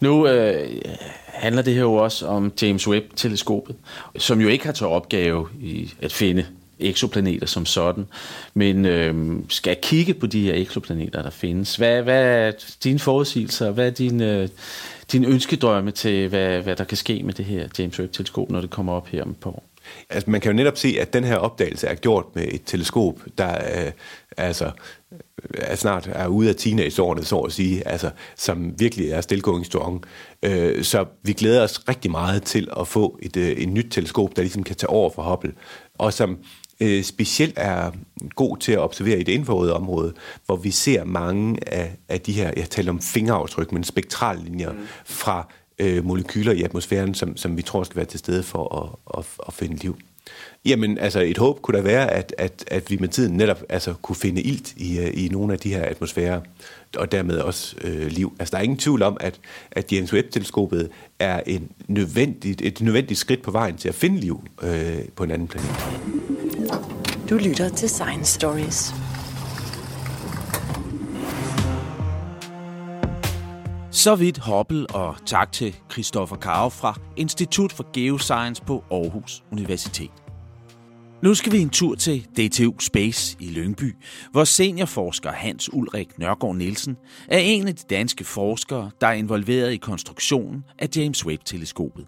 Nu 0.00 0.28
øh, 0.28 0.82
handler 1.26 1.62
det 1.62 1.74
her 1.74 1.80
jo 1.80 1.94
også 1.94 2.26
om 2.26 2.52
James 2.62 2.88
Webb-teleskopet, 2.88 3.76
som 4.18 4.40
jo 4.40 4.48
ikke 4.48 4.64
har 4.64 4.72
til 4.72 4.86
opgave 4.86 5.48
i 5.60 5.92
at 6.02 6.12
finde 6.12 6.46
eksoplaneter 6.78 7.46
som 7.46 7.66
sådan, 7.66 8.06
men 8.54 8.84
øh, 8.84 9.38
skal 9.48 9.76
kigge 9.82 10.14
på 10.14 10.26
de 10.26 10.42
her 10.42 10.54
eksoplaneter, 10.54 11.22
der 11.22 11.30
findes. 11.30 11.76
Hvad, 11.76 12.02
hvad 12.02 12.22
er 12.24 12.52
dine 12.84 12.98
forudsigelser? 12.98 13.70
Hvad 13.70 13.86
er 13.86 13.90
dine, 13.90 14.32
øh, 14.32 14.48
dine 15.12 15.26
ønskedrømme 15.26 15.90
til, 15.90 16.28
hvad, 16.28 16.62
hvad 16.62 16.76
der 16.76 16.84
kan 16.84 16.96
ske 16.96 17.22
med 17.22 17.34
det 17.34 17.44
her 17.44 17.68
James 17.78 18.00
Webb-teleskop, 18.00 18.50
når 18.50 18.60
det 18.60 18.70
kommer 18.70 18.92
op 18.92 19.08
her 19.08 19.22
om 19.22 19.30
et 19.30 19.36
par 19.36 19.50
år? 19.50 19.64
Altså, 20.10 20.30
man 20.30 20.40
kan 20.40 20.50
jo 20.50 20.56
netop 20.56 20.76
se, 20.76 20.96
at 21.00 21.12
den 21.12 21.24
her 21.24 21.36
opdagelse 21.36 21.86
er 21.86 21.94
gjort 21.94 22.24
med 22.34 22.48
et 22.48 22.60
teleskop, 22.66 23.20
der 23.38 23.84
øh, 23.86 23.92
altså 24.36 24.70
snart 25.74 26.10
er 26.12 26.26
ude 26.26 26.48
af 26.48 26.56
teenageårene, 26.56 27.24
så 27.24 27.38
at 27.38 27.52
sige, 27.52 27.88
altså, 27.88 28.10
som 28.36 28.74
virkelig 28.78 29.10
er 29.10 29.20
still 29.20 29.42
going 29.42 29.66
strong. 29.66 30.04
Øh, 30.42 30.84
så 30.84 31.04
vi 31.22 31.32
glæder 31.32 31.62
os 31.62 31.88
rigtig 31.88 32.10
meget 32.10 32.42
til 32.42 32.68
at 32.80 32.88
få 32.88 33.18
et, 33.22 33.36
øh, 33.36 33.48
et 33.48 33.68
nyt 33.68 33.86
teleskop, 33.90 34.36
der 34.36 34.42
ligesom 34.42 34.62
kan 34.62 34.76
tage 34.76 34.90
over 34.90 35.10
for 35.10 35.22
Hubble, 35.22 35.52
og 35.98 36.12
som 36.12 36.38
øh, 36.80 37.04
specielt 37.04 37.54
er 37.56 37.90
god 38.34 38.56
til 38.56 38.72
at 38.72 38.78
observere 38.78 39.20
i 39.20 39.22
det 39.22 39.32
infrarøde 39.32 39.74
område, 39.74 40.14
hvor 40.46 40.56
vi 40.56 40.70
ser 40.70 41.04
mange 41.04 41.58
af, 41.66 41.96
af 42.08 42.20
de 42.20 42.32
her, 42.32 42.52
jeg 42.56 42.70
taler 42.70 42.92
om 42.92 43.00
fingeraftryk, 43.00 43.72
men 43.72 43.84
spektrallinjer 43.84 44.72
mm. 44.72 44.78
fra 45.04 45.48
øh, 45.78 46.04
molekyler 46.04 46.52
i 46.52 46.62
atmosfæren, 46.62 47.14
som, 47.14 47.36
som 47.36 47.56
vi 47.56 47.62
tror 47.62 47.82
skal 47.82 47.96
være 47.96 48.06
til 48.06 48.18
stede 48.18 48.42
for 48.42 48.76
at, 48.82 49.18
at, 49.18 49.26
at 49.46 49.54
finde 49.54 49.76
liv. 49.76 49.96
Jamen, 50.66 50.98
altså 50.98 51.20
et 51.20 51.38
håb 51.38 51.62
kunne 51.62 51.78
da 51.78 51.82
være, 51.82 52.10
at, 52.10 52.34
at, 52.38 52.64
at 52.66 52.90
vi 52.90 52.96
med 53.00 53.08
tiden 53.08 53.36
netop 53.36 53.62
altså, 53.68 53.94
kunne 54.02 54.16
finde 54.16 54.42
ilt 54.42 54.72
i, 54.76 54.98
øh, 54.98 55.10
i 55.14 55.28
nogle 55.28 55.52
af 55.52 55.58
de 55.58 55.74
her 55.74 55.82
atmosfærer, 55.82 56.40
og 56.96 57.12
dermed 57.12 57.38
også 57.38 57.76
øh, 57.80 58.06
liv. 58.06 58.32
Altså, 58.38 58.52
der 58.52 58.58
er 58.58 58.62
ingen 58.62 58.78
tvivl 58.78 59.02
om, 59.02 59.16
at, 59.20 59.40
at 59.70 59.92
James 59.92 60.12
Webb-teleskopet 60.12 60.88
er 61.18 61.40
en 61.46 61.70
nødvendigt, 61.88 62.62
et 62.62 62.80
nødvendigt 62.80 63.20
skridt 63.20 63.42
på 63.42 63.50
vejen 63.50 63.76
til 63.76 63.88
at 63.88 63.94
finde 63.94 64.20
liv 64.20 64.44
øh, 64.62 64.98
på 65.16 65.24
en 65.24 65.30
anden 65.30 65.48
planet. 65.48 65.70
Du 67.30 67.36
lytter 67.36 67.68
til 67.68 67.88
Science 67.88 68.34
Stories. 68.34 68.94
Så 73.90 74.16
vidt 74.16 74.38
Hubble, 74.38 74.86
og 74.90 75.16
tak 75.26 75.52
til 75.52 75.76
Christoffer 75.92 76.36
Karo 76.36 76.68
fra 76.68 77.00
Institut 77.16 77.72
for 77.72 77.86
Geoscience 77.92 78.62
på 78.62 78.84
Aarhus 78.90 79.42
Universitet. 79.52 80.25
Nu 81.26 81.34
skal 81.34 81.52
vi 81.52 81.58
en 81.58 81.70
tur 81.70 81.94
til 81.94 82.22
DTU 82.22 82.78
Space 82.78 83.36
i 83.40 83.50
Lyngby, 83.50 83.94
hvor 84.30 84.44
seniorforsker 84.44 85.32
Hans 85.32 85.72
Ulrik 85.72 86.18
Nørgaard 86.18 86.56
Nielsen 86.56 86.96
er 87.28 87.38
en 87.38 87.68
af 87.68 87.76
de 87.76 87.84
danske 87.90 88.24
forskere, 88.24 88.90
der 89.00 89.06
er 89.06 89.12
involveret 89.12 89.72
i 89.72 89.76
konstruktionen 89.76 90.64
af 90.78 90.88
James 90.96 91.26
Webb-teleskopet. 91.26 92.06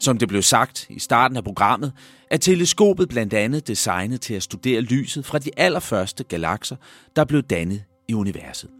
Som 0.00 0.18
det 0.18 0.28
blev 0.28 0.42
sagt 0.42 0.86
i 0.90 0.98
starten 0.98 1.36
af 1.36 1.44
programmet, 1.44 1.92
er 2.30 2.36
teleskopet 2.36 3.08
blandt 3.08 3.34
andet 3.34 3.68
designet 3.68 4.20
til 4.20 4.34
at 4.34 4.42
studere 4.42 4.80
lyset 4.80 5.26
fra 5.26 5.38
de 5.38 5.50
allerførste 5.56 6.24
galakser, 6.24 6.76
der 7.16 7.24
blev 7.24 7.42
dannet 7.42 7.84
i 8.08 8.14
universet. 8.14 8.70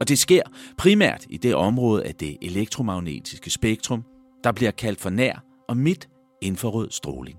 Og 0.00 0.08
det 0.08 0.18
sker 0.18 0.42
primært 0.78 1.26
i 1.30 1.36
det 1.36 1.54
område 1.54 2.04
af 2.04 2.14
det 2.14 2.36
elektromagnetiske 2.42 3.50
spektrum, 3.50 4.04
der 4.44 4.52
bliver 4.52 4.70
kaldt 4.70 5.00
for 5.00 5.10
nær 5.10 5.44
og 5.68 5.76
midt 5.76 6.08
infrarød 6.42 6.90
stråling. 6.90 7.38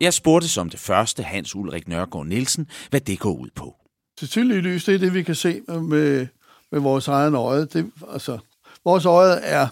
Jeg 0.00 0.14
spurgte 0.14 0.48
som 0.48 0.70
det 0.70 0.80
første 0.80 1.22
Hans 1.22 1.54
Ulrik 1.54 1.88
Nørgaard 1.88 2.26
Nielsen, 2.26 2.68
hvad 2.90 3.00
det 3.00 3.18
går 3.18 3.32
ud 3.34 3.48
på. 3.54 3.74
Det 4.20 4.30
tydelige 4.30 4.60
lys, 4.60 4.84
det 4.84 4.94
er 4.94 4.98
det, 4.98 5.14
vi 5.14 5.22
kan 5.22 5.34
se 5.34 5.60
med, 5.68 6.26
med 6.72 6.80
vores 6.80 7.08
egen 7.08 7.34
øje. 7.34 7.64
Det, 7.64 7.90
altså, 8.12 8.38
vores 8.84 9.04
øje 9.04 9.34
er, 9.34 9.68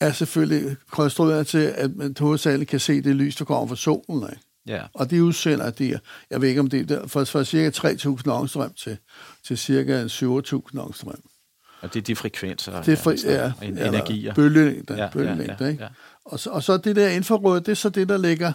er 0.00 0.12
selvfølgelig 0.12 0.76
konstrueret 0.90 1.46
til, 1.46 1.58
at 1.58 1.96
man 1.96 2.14
hovedsageligt 2.18 2.70
kan 2.70 2.80
se 2.80 3.02
det 3.02 3.16
lys, 3.16 3.36
der 3.36 3.44
kommer 3.44 3.66
fra 3.66 3.76
solen. 3.76 4.22
Ikke? 4.30 4.42
Ja. 4.66 4.82
Og 4.94 5.10
de 5.10 5.24
udsender 5.24 5.70
de, 5.70 5.98
jeg 6.30 6.40
ved 6.40 6.48
ikke 6.48 6.60
om 6.60 6.70
det 6.70 6.90
er, 6.90 7.06
fra, 7.06 7.24
fra 7.24 7.44
cirka 7.44 7.88
3.000 7.88 8.30
ångstrøm 8.30 8.72
til, 8.72 8.96
til 9.46 9.58
cirka 9.58 10.06
7.000 10.06 10.80
ångstrøm. 10.80 11.20
Og 11.80 11.94
det 11.94 12.00
er 12.00 12.04
de 12.04 12.16
frekvenser, 12.16 12.82
Det 12.82 12.92
er 12.92 12.96
for, 12.96 13.10
altså, 13.10 13.30
ja, 13.30 13.52
en- 13.62 13.78
ja, 13.78 13.88
energier. 13.88 14.34
Bølgelængder, 14.34 14.94
Ja, 14.94 15.00
ja, 15.00 15.04
ja, 15.06 15.10
bølgelængder, 15.12 15.56
ja, 15.60 15.66
ikke? 15.70 15.82
ja. 15.84 15.88
Og, 16.24 16.40
så, 16.40 16.50
og 16.50 16.62
så 16.62 16.76
det 16.76 16.96
der 16.96 17.08
infrarøde, 17.08 17.60
det 17.60 17.68
er 17.68 17.74
så 17.74 17.88
det, 17.88 18.08
der 18.08 18.16
ligger 18.18 18.52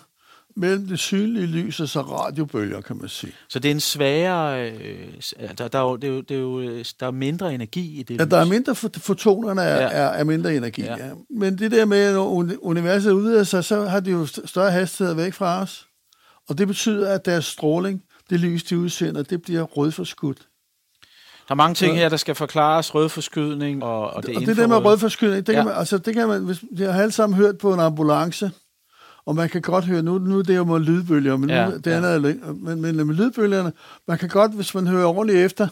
mellem 0.58 0.88
det 0.88 1.00
synlige 1.00 1.46
lys 1.48 1.80
og 1.80 1.90
så 1.90 2.02
radiobølger, 2.02 2.82
kan 2.82 2.98
man 2.98 3.10
sige. 3.10 3.34
Så 3.50 3.60
det 3.60 3.70
er 3.70 3.74
en 3.76 3.80
svagere... 3.80 4.72
Øh, 4.72 5.08
der, 5.58 5.68
der, 5.68 5.80
er 5.80 5.84
jo, 5.84 5.96
det 5.96 6.04
er 6.10 6.14
jo, 6.14 6.22
det 6.22 6.38
er 6.38 6.42
jo, 6.42 6.62
der 7.00 7.08
er 7.08 7.12
mindre 7.12 7.54
energi 7.54 8.00
i 8.00 8.04
det 8.04 8.20
Ja, 8.20 8.26
der 8.26 8.38
er 8.38 8.44
lys. 8.46 8.50
mindre, 8.50 8.76
fot- 8.76 9.00
fotonerne 9.00 9.62
er, 9.62 9.82
Ja. 9.82 9.88
er, 9.92 10.08
er 10.08 10.24
mindre 10.24 10.56
energi, 10.56 10.82
Ja. 10.82 10.96
ja. 11.06 11.10
Men 11.30 11.58
det 11.58 11.72
der 11.72 11.86
med, 11.86 12.14
når 12.14 12.30
uni- 12.30 12.58
universet 12.62 13.12
udvider 13.12 13.44
sig, 13.44 13.64
så 13.64 13.82
har 13.86 14.00
de 14.00 14.12
jo 14.12 14.24
st- 14.26 14.46
større 14.48 14.72
hastighed 14.72 15.14
væk 15.16 15.34
fra 15.34 15.62
os. 15.62 15.88
Og 16.50 16.58
det 16.58 16.68
betyder, 16.68 17.14
at 17.14 17.26
deres 17.26 17.46
stråling, 17.46 18.02
det 18.30 18.40
lys, 18.40 18.64
de 18.64 18.78
udsender, 18.80 19.24
det 19.24 19.42
bliver 19.42 19.64
rødforskudt. 19.64 20.38
Der 21.48 21.54
er 21.54 21.56
mange 21.56 21.76
ting 21.76 21.96
her, 21.96 22.10
der 22.10 22.18
skal 22.18 22.36
forklares. 22.36 22.96
Rødforskydning 22.96 23.84
og, 23.84 24.10
og 24.14 24.24
det 24.28 24.36
og 24.36 24.42
det 24.42 24.58
der 24.58 24.68
med 24.68 24.78
rødforskydning, 24.78 25.48
det, 25.48 25.54
ja. 25.54 25.58
kan 25.60 25.66
man, 25.66 25.76
altså, 25.78 25.98
det 25.98 26.14
kan 26.14 26.28
man, 26.28 26.44
hvis, 26.44 26.64
jeg 26.78 26.94
har 26.94 27.02
alle 27.02 27.12
sammen 27.12 27.38
hørt 27.38 27.58
på 27.58 27.74
en 27.74 27.80
ambulance, 27.80 28.52
og 29.28 29.36
man 29.36 29.50
kan 29.50 29.62
godt 29.62 29.86
høre, 29.86 30.02
nu, 30.02 30.18
nu 30.18 30.40
er 30.40 30.44
det 30.44 30.56
jo 30.58 30.64
med 30.64 30.80
lydbølger, 30.80 31.38
men, 31.38 31.50
Ja, 31.50 31.62
ja, 31.64 31.70
nu, 31.70 31.76
det 31.78 31.88
ja. 31.88 31.96
andet, 31.98 32.12
er 32.14 32.18
læ- 32.20 32.34
men, 32.54 32.82
men 32.82 32.96
med 33.08 33.16
lydbølgerne, 33.16 33.74
man 34.08 34.18
kan 34.18 34.30
godt, 34.30 34.52
hvis 34.56 34.76
man 34.76 34.88
hører 34.88 35.06
ordentligt 35.08 35.46
efter, 35.46 35.68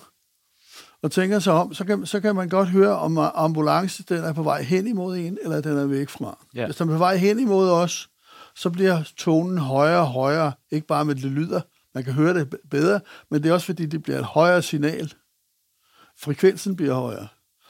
og 1.04 1.12
tænker 1.12 1.40
sig 1.40 1.54
om, 1.54 1.74
så 1.74 1.86
kan, 1.86 2.06
så 2.06 2.20
kan 2.20 2.36
man 2.36 2.50
godt 2.50 2.70
høre, 2.70 2.98
om 2.98 3.18
ambulance 3.18 4.04
den 4.04 4.24
er 4.24 4.34
på 4.34 4.44
vej 4.44 4.62
hen 4.64 4.88
imod 4.88 5.18
en, 5.18 5.38
eller 5.44 5.62
den 5.62 5.78
er 5.78 5.86
væk 5.86 6.10
fra. 6.10 6.38
Ja. 6.56 6.66
Hvis 6.66 6.76
den 6.76 6.90
er 6.90 6.94
på 6.94 6.98
vej 6.98 7.16
hen 7.18 7.40
imod 7.40 7.70
os, 7.70 8.10
så 8.56 8.70
bliver 8.70 9.02
tonen 9.18 9.58
højere 9.58 10.00
og 10.00 10.08
højere, 10.08 10.52
ikke 10.72 10.88
bare 10.88 11.06
med 11.06 11.16
det 11.16 11.24
lyder, 11.24 11.62
man 11.96 12.04
kan 12.04 12.14
høre 12.14 12.34
det 12.34 12.56
bedre, 12.72 13.00
men 13.32 13.44
det 13.44 13.50
er 13.50 13.54
også 13.54 13.66
fordi, 13.66 13.86
det 13.86 14.04
bliver 14.04 14.20
et 14.20 14.26
højere 14.26 14.62
signal. 14.62 15.14
Frekvensen 16.22 16.76
bliver 16.76 16.94
højere. 16.94 17.28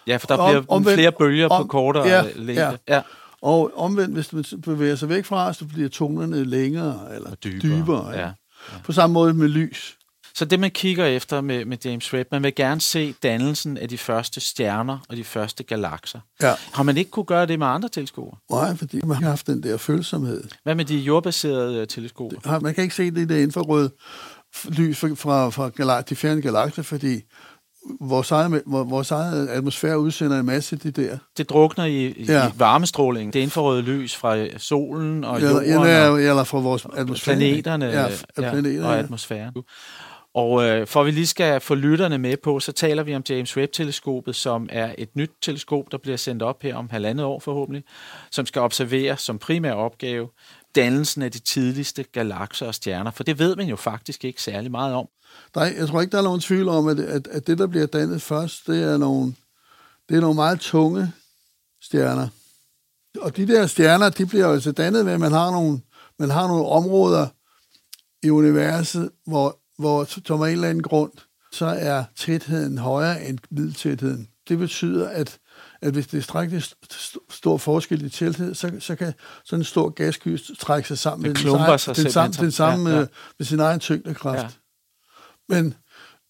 Ja, 0.08 0.18
for 0.18 0.28
der 0.28 0.38
Om- 0.38 0.50
bliver 0.52 0.64
omvendt- 0.68 0.94
flere 0.96 1.12
bølger 1.12 1.48
på 1.48 1.54
om- 1.54 1.68
kortere 1.68 2.08
ja, 2.08 2.24
længde. 2.36 2.64
ja. 2.88 2.96
ja. 2.96 3.02
Og 3.42 3.72
omvendt, 3.76 4.14
hvis 4.14 4.34
man 4.34 4.44
bevæger 4.64 4.96
sig 4.96 5.10
væk 5.10 5.26
fra 5.26 5.48
os, 5.48 5.58
så 5.58 5.66
bliver 5.66 5.90
tonerne 5.90 6.44
længere 6.44 7.16
eller 7.16 7.32
Og 7.32 7.44
dybere, 7.44 7.78
dybere. 7.80 8.10
ja. 8.12 8.22
ja. 8.22 8.32
På 8.84 8.92
samme 8.92 9.14
måde 9.14 9.34
med 9.34 9.48
lys. 9.48 9.98
Så 10.36 10.46
det, 10.46 10.60
man 10.60 10.72
kigger 10.72 11.06
efter 11.06 11.42
med, 11.42 11.66
med 11.66 11.78
James 11.86 12.14
Webb, 12.14 12.32
man 12.32 12.44
vil 12.44 12.56
gerne 12.56 12.82
se 12.82 13.14
dannelsen 13.24 13.78
af 13.78 13.90
de 13.90 13.98
første 13.98 14.40
stjerner 14.42 14.98
og 15.10 15.16
de 15.18 15.24
første 15.24 15.64
galakser. 15.64 16.20
Ja. 16.42 16.54
Har 16.74 16.84
man 16.84 16.98
ikke 16.98 17.12
kunne 17.12 17.26
gøre 17.26 17.46
det 17.46 17.60
med 17.60 17.68
andre 17.68 17.90
teleskoper? 17.90 18.38
Nej, 18.52 18.76
fordi 18.76 19.02
man 19.06 19.18
har 19.24 19.30
haft 19.30 19.48
den 19.48 19.64
der 19.64 19.78
følsomhed. 19.78 20.44
Hvad 20.64 20.76
med 20.76 20.86
de 20.86 20.98
jordbaserede 20.98 21.78
øh, 21.82 21.88
teleskoper? 21.88 22.60
Man 22.60 22.74
kan 22.76 22.84
ikke 22.84 22.96
se 22.96 23.12
det 23.12 23.30
der 23.30 23.38
infrarøde 23.38 23.92
f- 24.56 24.70
lys 24.70 24.98
fra, 25.00 25.08
fra, 25.16 25.50
fra 25.50 25.70
galak, 25.70 26.10
de 26.10 26.16
fjerne 26.16 26.42
galakser, 26.42 26.82
fordi 26.84 27.22
vores 28.02 28.32
eget, 28.32 28.64
vores 28.66 29.12
eget 29.12 29.48
atmosfære 29.48 30.00
udsender 30.00 30.40
en 30.40 30.46
masse 30.46 30.76
af 30.76 30.80
de 30.80 30.92
der. 31.02 31.18
Det 31.38 31.50
drukner 31.50 31.86
i, 31.86 32.24
Ja. 32.28 32.48
i 32.48 32.52
varmestråling. 32.58 33.34
Det 33.34 33.40
infrarøde 33.40 33.82
lys 33.82 34.16
fra 34.16 34.58
solen 34.58 35.24
og 35.24 35.36
Eller, 35.38 35.52
jorden 35.52 35.72
eller, 35.72 36.10
og 36.10 36.22
eller 36.22 36.44
fra 36.44 36.60
vores 36.60 36.86
atmosfære. 36.98 37.36
planeterne 37.38 37.86
Ja, 37.86 38.08
f- 38.08 38.24
planeterne, 38.36 38.88
og 38.88 38.94
ja. 38.94 39.00
atmosfæren. 39.00 39.54
Og 40.34 40.64
øh, 40.66 40.88
for 40.88 41.00
at 41.00 41.06
vi 41.06 41.12
lige 41.12 41.28
skal 41.28 41.62
få 41.62 41.76
lytterne 41.76 42.18
med 42.18 42.38
på, 42.44 42.60
så 42.60 42.72
taler 42.72 43.04
vi 43.04 43.16
om 43.16 43.24
James 43.30 43.58
Webb-teleskopet, 43.58 44.36
som 44.36 44.70
er 44.72 44.92
et 44.98 45.10
nyt 45.16 45.32
teleskop, 45.42 45.84
der 45.92 45.98
bliver 45.98 46.18
sendt 46.18 46.44
op 46.44 46.62
her 46.64 46.76
om 46.76 46.90
halvandet 46.92 47.26
år 47.26 47.40
forhåbentlig, 47.40 47.84
som 48.32 48.46
skal 48.46 48.62
observere 48.62 49.18
som 49.18 49.40
primær 49.40 49.72
opgave 49.74 50.28
dannelsen 50.76 51.22
af 51.22 51.32
de 51.32 51.40
tidligste 51.40 52.04
galakser 52.04 52.68
og 52.68 52.76
stjerner, 52.76 53.12
for 53.12 53.24
det 53.24 53.40
ved 53.40 53.56
man 53.56 53.68
jo 53.68 53.76
faktisk 53.76 54.26
ikke 54.26 54.42
særlig 54.42 54.72
meget 54.72 54.94
om. 54.94 55.08
Nej, 55.56 55.76
jeg 55.78 55.88
tror 55.88 56.02
ikke, 56.02 56.12
der 56.12 56.18
er 56.18 56.24
nogen 56.24 56.42
tvivl 56.42 56.70
om, 56.70 56.88
at, 56.88 57.00
at, 57.00 57.28
at 57.28 57.48
det, 57.48 57.58
der 57.58 57.68
bliver 57.68 57.86
dannet 57.86 58.22
først, 58.22 58.68
det 58.68 58.84
er 58.84 58.98
nogle, 58.98 59.36
det 60.10 60.18
er 60.18 60.22
nogle 60.22 60.36
meget 60.36 60.60
tunge 60.60 61.12
stjerner. 61.82 62.28
Og 63.22 63.38
de 63.38 63.48
der 63.48 63.68
stjerner, 63.68 64.10
de 64.10 64.26
bliver 64.26 64.48
altså 64.48 64.72
dannet 64.72 65.06
ved, 65.06 65.14
at 65.14 65.20
man 65.20 65.32
har 65.32 65.52
nogle, 65.52 65.82
man 66.20 66.30
har 66.30 66.48
nogle 66.48 66.66
områder 66.66 67.28
i 68.24 68.30
universet, 68.30 69.10
hvor, 69.28 69.60
hvor 69.78 70.22
som 70.26 70.42
af 70.42 70.48
en 70.48 70.54
eller 70.54 70.70
anden 70.70 70.84
grund, 70.84 71.12
så 71.52 71.66
er 71.66 72.04
tætheden 72.16 72.78
højere 72.78 73.26
end 73.26 73.40
middeltætheden. 73.50 74.30
Det 74.48 74.58
betyder, 74.58 75.10
at, 75.10 75.40
at 75.86 75.94
hvis 75.94 76.08
det 76.08 76.18
er 76.18 76.22
strækkeligt 76.22 76.74
st- 76.94 77.18
stor 77.30 77.58
forskel 77.58 78.06
i 78.06 78.10
tæthed, 78.10 78.56
så, 78.56 78.72
så 78.80 78.96
kan 78.96 79.14
sådan 79.46 79.60
en 79.62 79.64
stor 79.66 79.90
gassky 79.90 80.40
trække 80.60 80.88
sig 80.88 80.98
sammen 81.00 81.24
Det 81.24 81.44
med 81.44 81.52
den, 81.52 81.60
samme- 81.60 81.78
sig 81.80 81.96
den, 81.96 82.12
samme, 82.12 82.34
den 82.40 82.52
samme. 82.52 82.90
Ja, 82.90 82.96
ja, 82.96 83.02
ja. 83.02 83.08
med 83.40 83.46
sin 83.46 83.60
egen 83.60 83.80
tyngdekraft. 83.80 84.40
Ja. 84.40 84.48
Men 85.56 85.74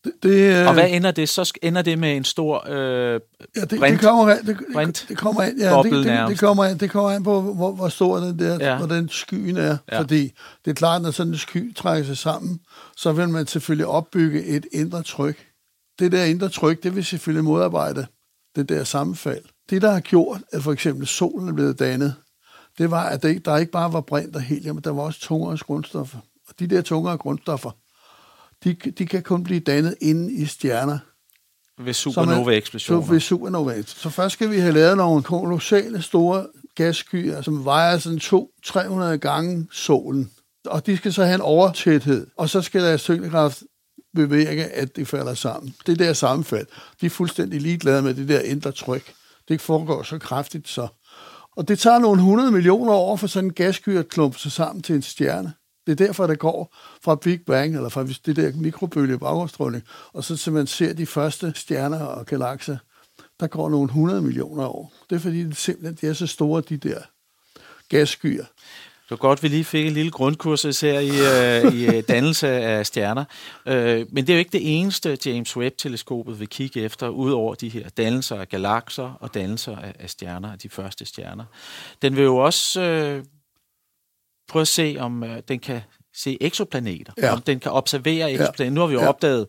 det, 0.04 0.14
det, 0.24 0.68
Og 0.68 0.74
hvad 0.74 0.90
ender 0.90 1.12
det? 1.12 1.30
Så 1.30 1.54
ender 1.62 1.82
det 1.82 2.00
med 2.00 2.18
en 2.18 2.24
stor... 2.24 2.64
Øh, 2.70 3.20
ja, 3.56 3.62
det, 3.62 3.80
brint- 3.80 3.92
det 3.92 4.00
kommer 4.00 4.30
an, 4.34 4.46
det, 4.46 4.58
brint- 4.74 5.06
det, 5.10 5.18
kommer 5.18 5.42
an, 5.42 5.58
ja, 5.60 5.82
det, 5.84 5.92
det, 5.92 6.28
det, 6.30 6.40
kommer 6.40 6.66
an, 6.66 6.78
det 6.78 6.90
kommer 6.92 7.10
an 7.12 7.24
på, 7.24 7.42
hvor, 7.42 7.72
hvor 7.72 7.90
stor 7.90 8.18
den 8.20 8.40
der, 8.40 8.58
Ja. 8.72 8.78
hvordan 8.78 9.10
skyen 9.10 9.58
er. 9.58 9.78
Ja. 9.92 10.00
Fordi 10.00 10.32
det 10.66 10.72
er 10.72 10.76
klart, 10.76 11.02
når 11.02 11.12
sådan 11.12 11.34
en 11.34 11.40
sky 11.40 11.76
trækker 11.76 12.06
sig 12.08 12.18
sammen, 12.18 12.60
så 12.98 13.12
vil 13.12 13.30
man 13.30 13.48
selvfølgelig 13.48 13.88
opbygge 13.88 14.46
et 14.46 14.66
indre 14.72 15.04
tryk. 15.04 15.46
Det 16.00 16.12
der 16.12 16.24
indre 16.24 16.50
tryk, 16.50 16.84
det 16.84 16.96
vil 16.96 17.06
selvfølgelig 17.06 17.44
modarbejde 17.44 18.08
det 18.56 18.70
der 18.70 18.84
sammenfald. 18.84 19.44
Det, 19.70 19.82
der 19.82 19.92
har 19.92 20.00
gjort, 20.00 20.42
at 20.52 20.64
for 20.64 20.72
eksempel 20.72 21.08
solen 21.08 21.50
er 21.50 21.54
blevet 21.54 21.80
dannet, 21.80 22.16
det 22.78 22.92
var, 22.92 23.04
at 23.04 23.22
der 23.22 23.30
ikke, 23.30 23.42
der 23.46 23.58
ikke 23.58 23.72
bare 23.72 23.94
var 23.94 24.02
brint 24.02 24.36
og 24.36 24.42
helium, 24.42 24.76
men 24.76 24.84
der 24.84 24.92
var 24.92 25.02
også 25.02 25.20
tungere 25.20 25.58
grundstoffer. 25.58 26.18
Og 26.48 26.54
de 26.60 26.68
der 26.68 26.82
tungere 26.82 27.18
grundstoffer, 27.18 27.72
de, 28.64 28.74
de 28.74 29.06
kan 29.06 29.24
kun 29.24 29.44
blive 29.44 29.60
dannet 29.60 29.96
inde 30.02 30.34
i 30.34 30.46
stjerner. 30.46 31.00
ved 31.78 31.94
Så 31.94 32.02
supernova-eksplosioner. 32.02 33.08
ved 33.12 33.20
supernova. 33.20 33.82
Så 33.82 34.10
først 34.10 34.34
skal 34.34 34.52
vi 34.52 34.60
have 34.60 34.74
lavet 34.74 34.98
nogle 34.98 35.24
kolossale 35.24 36.02
store 36.02 36.48
gasskyer, 36.76 37.42
som 37.42 37.66
vejer 37.66 37.98
sådan 37.98 38.20
200-300 38.20 39.04
gange 39.18 39.68
solen. 39.72 40.32
Og 40.66 40.86
de 40.86 40.98
skal 40.98 41.14
så 41.14 41.24
have 41.24 41.36
en 41.36 41.42
overtæthed. 41.42 42.28
Og 42.38 42.50
så 42.50 42.62
skal 42.62 42.82
deres 42.82 43.04
tyngdekraft 43.04 43.64
bevirke, 44.16 44.66
at 44.66 44.96
det 44.96 45.08
falder 45.08 45.34
sammen. 45.34 45.76
Det 45.86 46.00
der 46.00 46.14
sammenfald, 46.14 46.68
de 47.02 47.06
er 47.06 47.10
fuldstændig 47.10 47.62
ligeglade 47.62 48.02
med 48.02 48.14
det 48.14 48.28
der 48.28 48.40
indre 48.40 48.72
tryk. 48.72 49.14
Det 49.48 49.62
foregår 49.62 50.04
så 50.04 50.20
kraftigt 50.20 50.68
så. 50.68 50.88
Og 51.56 51.68
det 51.68 51.80
tager 51.80 52.00
nogle 52.00 52.20
100 52.20 52.52
millioner 52.52 52.94
år 52.94 53.16
for 53.16 53.28
sådan 53.28 53.50
en 53.50 53.54
gasky 53.54 53.98
at 53.98 54.08
klumpe 54.08 54.40
sig 54.40 54.52
sammen 54.52 54.82
til 54.82 54.96
en 54.96 55.02
stjerne. 55.02 55.54
Det 55.86 55.92
er 55.92 56.06
derfor, 56.06 56.28
det 56.28 56.40
går 56.40 56.76
fra 57.04 57.16
Big 57.16 57.42
Bang, 57.46 57.76
eller 57.76 57.90
fra 57.90 58.04
det 58.04 58.36
der 58.36 58.52
mikrobølge 58.56 59.20
baggrundsstråling, 59.20 59.84
og 60.14 60.24
så 60.24 60.38
til 60.38 60.54
man 60.54 60.68
ser 60.68 60.94
de 60.94 61.06
første 61.06 61.54
stjerner 61.56 62.06
og 62.06 62.26
galakser, 62.26 62.78
der 63.40 63.48
går 63.48 63.70
nogle 63.70 63.86
100 63.86 64.22
millioner 64.22 64.66
år. 64.66 64.94
Det 65.10 65.16
er 65.16 65.20
fordi, 65.20 65.44
det 65.44 65.58
simpelthen 65.58 65.98
de 66.02 66.08
er 66.08 66.14
så 66.14 66.28
store, 66.28 66.62
de 66.70 66.78
der 66.78 67.02
gasskyer. 67.90 68.46
Var 69.10 69.18
godt, 69.18 69.44
vi 69.44 69.48
lige 69.48 69.64
fik 69.64 69.86
en 69.88 69.94
lille 69.94 70.12
grundkursus 70.12 70.82
her 70.82 71.00
i, 71.00 71.10
øh, 71.10 71.74
i 71.74 71.86
øh, 71.86 72.04
dannelse 72.08 72.48
af 72.48 72.86
stjerner. 72.86 73.26
Øh, 73.68 74.06
men 74.12 74.28
det 74.28 74.30
er 74.30 74.38
jo 74.38 74.40
ikke 74.40 74.52
det 74.52 74.80
eneste, 74.80 75.18
James 75.26 75.58
Webb-teleskopet 75.58 76.40
vil 76.40 76.50
kigge 76.50 76.82
efter, 76.82 77.08
udover 77.08 77.56
de 77.56 77.70
her 77.70 77.90
dannelser 77.90 78.40
af 78.40 78.50
galakser 78.50 79.18
og 79.20 79.34
dannelser 79.34 79.78
af, 79.78 79.94
af 80.00 80.10
stjerner, 80.10 80.52
af 80.52 80.60
de 80.60 80.70
første 80.70 81.06
stjerner. 81.06 81.46
Den 82.02 82.16
vil 82.16 82.24
jo 82.24 82.38
også 82.38 82.82
øh, 82.82 83.24
prøve 84.48 84.62
at 84.62 84.68
se, 84.68 84.96
om 85.00 85.24
øh, 85.24 85.42
den 85.48 85.60
kan 85.60 85.82
se 86.16 86.38
eksoplaneter, 86.42 87.14
ja. 87.18 87.34
om 87.34 87.42
den 87.42 87.60
kan 87.60 87.72
observere 87.72 88.32
eksoplaneter. 88.32 88.64
Ja. 88.66 88.70
Nu 88.70 88.80
har 88.80 88.88
vi 88.88 88.94
jo 88.94 89.02
ja. 89.02 89.08
opdaget 89.08 89.48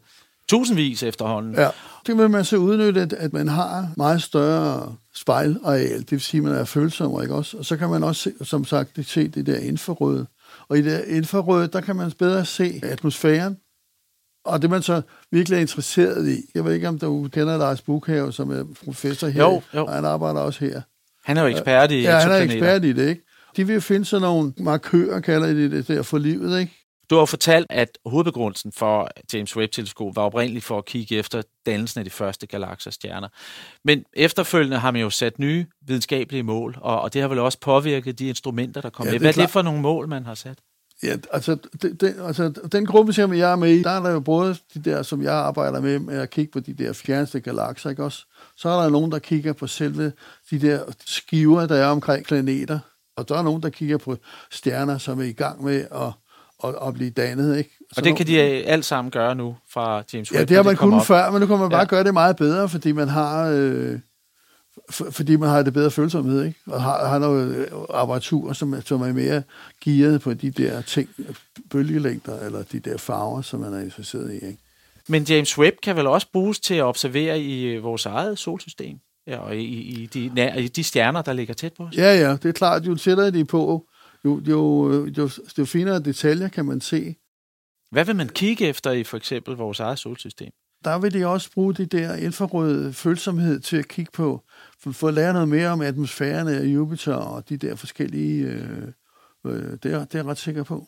tusindvis 0.48 1.02
efterhånden. 1.02 1.54
Ja, 1.54 1.70
det 2.06 2.18
vil 2.18 2.30
man 2.30 2.44
så 2.44 2.56
udnytte, 2.56 3.16
at 3.18 3.32
man 3.32 3.48
har 3.48 3.92
meget 3.96 4.22
større 4.22 4.96
spejlareal, 5.16 5.98
det 5.98 6.12
vil 6.12 6.20
sige, 6.20 6.38
at 6.38 6.44
man 6.44 6.54
er 6.54 6.64
følsom, 6.64 7.22
ikke 7.22 7.34
også? 7.34 7.56
Og 7.56 7.64
så 7.64 7.76
kan 7.76 7.88
man 7.88 8.04
også, 8.04 8.22
se, 8.22 8.44
som 8.44 8.64
sagt, 8.64 9.06
se 9.06 9.28
det 9.28 9.46
der 9.46 9.58
infrarøde. 9.58 10.26
Og 10.68 10.78
i 10.78 10.82
det 10.82 11.04
infrarøde, 11.06 11.68
der 11.68 11.80
kan 11.80 11.96
man 11.96 12.12
bedre 12.18 12.44
se 12.44 12.80
atmosfæren, 12.82 13.56
og 14.44 14.62
det 14.62 14.70
man 14.70 14.82
så 14.82 15.02
virkelig 15.30 15.56
er 15.56 15.60
interesseret 15.60 16.28
i, 16.28 16.42
jeg 16.54 16.64
ved 16.64 16.74
ikke, 16.74 16.88
om 16.88 16.98
du 16.98 17.28
kender 17.32 17.56
Lars 17.56 17.82
Bukhave, 17.82 18.32
som 18.32 18.50
er 18.50 18.64
professor 18.84 19.28
her, 19.28 19.42
jo, 19.42 19.62
jo. 19.74 19.86
han 19.86 20.04
arbejder 20.04 20.40
også 20.40 20.64
her. 20.64 20.82
Han 21.24 21.36
er 21.36 21.42
jo 21.42 21.48
ekspert 21.48 21.90
i 21.90 22.00
Ja, 22.00 22.18
han 22.18 22.30
er 22.30 22.36
ekspert 22.36 22.84
i 22.84 22.92
det, 22.92 23.08
ikke? 23.08 23.22
De 23.56 23.66
vil 23.66 23.80
finde 23.80 24.04
sådan 24.04 24.22
nogle 24.22 24.52
markører, 24.58 25.20
kalder 25.20 25.46
de 25.46 25.70
det 25.70 25.88
der, 25.88 26.02
for 26.02 26.18
livet, 26.18 26.60
ikke? 26.60 26.85
Du 27.10 27.16
har 27.16 27.24
fortalt, 27.24 27.66
at 27.70 27.98
hovedbegrundelsen 28.06 28.72
for 28.72 29.10
James 29.32 29.56
Webb-teleskop 29.56 30.16
var 30.16 30.22
oprindeligt 30.22 30.64
for 30.64 30.78
at 30.78 30.84
kigge 30.84 31.16
efter 31.16 31.42
dannelsen 31.66 31.98
af 31.98 32.04
de 32.04 32.10
første 32.10 32.46
galakser 32.46 32.90
stjerner. 32.90 33.28
Men 33.84 34.04
efterfølgende 34.12 34.78
har 34.78 34.90
man 34.90 35.02
jo 35.02 35.10
sat 35.10 35.38
nye 35.38 35.66
videnskabelige 35.86 36.42
mål, 36.42 36.76
og, 36.80 37.00
og 37.00 37.14
det 37.14 37.20
har 37.20 37.28
vel 37.28 37.38
også 37.38 37.58
påvirket 37.60 38.18
de 38.18 38.28
instrumenter, 38.28 38.80
der 38.80 38.90
kommer 38.90 39.12
ja, 39.12 39.18
Hvad 39.18 39.28
er 39.28 39.42
det 39.42 39.50
for 39.50 39.62
nogle 39.62 39.80
mål, 39.80 40.08
man 40.08 40.24
har 40.24 40.34
sat? 40.34 40.58
Ja, 41.02 41.16
altså, 41.32 41.56
det, 41.82 42.00
det, 42.00 42.14
altså 42.22 42.48
den 42.72 42.86
gruppe, 42.86 43.12
som 43.12 43.34
jeg 43.34 43.52
er 43.52 43.56
med 43.56 43.70
i, 43.70 43.82
der 43.82 43.90
er 43.90 44.02
der 44.02 44.10
jo 44.10 44.20
både 44.20 44.56
de 44.74 44.82
der, 44.90 45.02
som 45.02 45.22
jeg 45.22 45.34
arbejder 45.34 45.80
med, 45.80 45.98
med 45.98 46.18
at 46.18 46.30
kigge 46.30 46.52
på 46.52 46.60
de 46.60 46.74
der 46.74 46.92
fjerneste 46.92 47.40
galakser, 47.40 47.90
ikke 47.90 48.04
også? 48.04 48.26
Så 48.56 48.68
er 48.68 48.82
der 48.82 48.90
nogen, 48.90 49.12
der 49.12 49.18
kigger 49.18 49.52
på 49.52 49.66
selve 49.66 50.12
de 50.50 50.58
der 50.58 50.84
skiver, 51.06 51.66
der 51.66 51.76
er 51.76 51.86
omkring 51.86 52.26
planeter. 52.26 52.78
Og 53.16 53.28
der 53.28 53.38
er 53.38 53.42
nogen, 53.42 53.62
der 53.62 53.70
kigger 53.70 53.98
på 53.98 54.16
stjerner, 54.50 54.98
som 54.98 55.20
er 55.20 55.24
i 55.24 55.32
gang 55.32 55.64
med 55.64 55.86
at 55.92 56.12
at, 56.64 56.74
at 56.86 56.94
blive 56.94 57.10
dannet. 57.10 57.58
Ikke? 57.58 57.70
Så 57.80 57.94
og 57.96 58.04
det 58.04 58.16
kan 58.16 58.26
de 58.26 58.40
alt 58.40 58.84
sammen 58.84 59.10
gøre 59.10 59.34
nu 59.34 59.56
fra 59.70 60.02
James 60.12 60.32
Webb? 60.32 60.40
Ja, 60.40 60.44
det 60.44 60.56
har 60.56 60.62
man 60.62 60.76
kunnet 60.76 61.06
før, 61.06 61.30
men 61.30 61.40
nu 61.40 61.46
kan 61.46 61.58
man 61.58 61.70
bare 61.70 61.80
ja. 61.80 61.86
gøre 61.86 62.04
det 62.04 62.12
meget 62.12 62.36
bedre, 62.36 62.68
fordi 62.68 62.92
man 62.92 63.08
har... 63.08 63.50
Øh, 63.50 63.98
fordi 64.90 65.36
man 65.36 65.48
har 65.48 65.62
det 65.62 65.72
bedre 65.72 65.90
følsomhed, 65.90 66.44
ikke? 66.44 66.60
og 66.66 66.82
har, 66.82 67.06
har 67.06 67.18
noget 67.18 67.56
øh, 67.56 67.66
apparatur, 67.90 68.52
som, 68.52 68.82
som 68.84 69.02
er 69.02 69.12
mere 69.12 69.42
gearet 69.84 70.20
på 70.20 70.34
de 70.34 70.50
der 70.50 70.80
ting, 70.80 71.08
bølgelængder, 71.70 72.40
eller 72.40 72.62
de 72.62 72.80
der 72.80 72.96
farver, 72.96 73.42
som 73.42 73.60
man 73.60 73.74
er 73.74 73.80
interesseret 73.80 74.32
i. 74.32 74.34
Ikke? 74.34 74.58
Men 75.08 75.22
James 75.22 75.58
Webb 75.58 75.76
kan 75.82 75.96
vel 75.96 76.06
også 76.06 76.26
bruges 76.32 76.60
til 76.60 76.74
at 76.74 76.82
observere 76.82 77.40
i 77.40 77.64
øh, 77.64 77.82
vores 77.82 78.06
eget 78.06 78.38
solsystem, 78.38 78.98
ja, 79.26 79.38
og 79.38 79.56
i, 79.56 79.64
i, 79.64 80.06
de, 80.06 80.52
i 80.56 80.68
de 80.68 80.84
stjerner, 80.84 81.22
der 81.22 81.32
ligger 81.32 81.54
tæt 81.54 81.72
på 81.72 81.82
os? 81.82 81.96
Ja, 81.96 82.20
ja, 82.20 82.32
det 82.32 82.44
er 82.44 82.52
klart, 82.52 82.86
jo 82.86 82.96
sætter 82.96 83.30
de 83.30 83.44
på, 83.44 83.84
jo, 84.26 84.40
jo, 84.48 85.06
jo, 85.18 85.30
jo 85.58 85.64
finere 85.64 86.00
detaljer 86.00 86.48
kan 86.48 86.64
man 86.64 86.80
se. 86.80 87.16
Hvad 87.90 88.04
vil 88.04 88.16
man 88.16 88.28
kigge 88.28 88.66
efter 88.66 88.90
i 88.90 89.04
for 89.04 89.16
eksempel 89.16 89.56
vores 89.56 89.80
eget 89.80 89.98
solsystem? 89.98 90.50
Der 90.84 90.98
vil 90.98 91.12
de 91.12 91.26
også 91.26 91.52
bruge 91.52 91.74
det 91.74 91.92
der 91.92 92.14
infrarøde 92.14 92.92
følsomhed 92.92 93.60
til 93.60 93.76
at 93.76 93.88
kigge 93.88 94.12
på, 94.12 94.42
for, 94.80 94.92
for 94.92 95.08
at 95.08 95.14
lære 95.14 95.32
noget 95.32 95.48
mere 95.48 95.68
om 95.68 95.80
atmosfæren 95.80 96.48
af 96.48 96.64
Jupiter 96.64 97.14
og 97.14 97.48
de 97.48 97.56
der 97.56 97.74
forskellige... 97.74 98.44
Øh, 98.44 98.88
øh, 99.46 99.72
det, 99.82 99.84
er, 99.84 100.04
det 100.04 100.14
er 100.14 100.18
jeg 100.18 100.26
ret 100.26 100.38
sikker 100.38 100.62
på. 100.62 100.86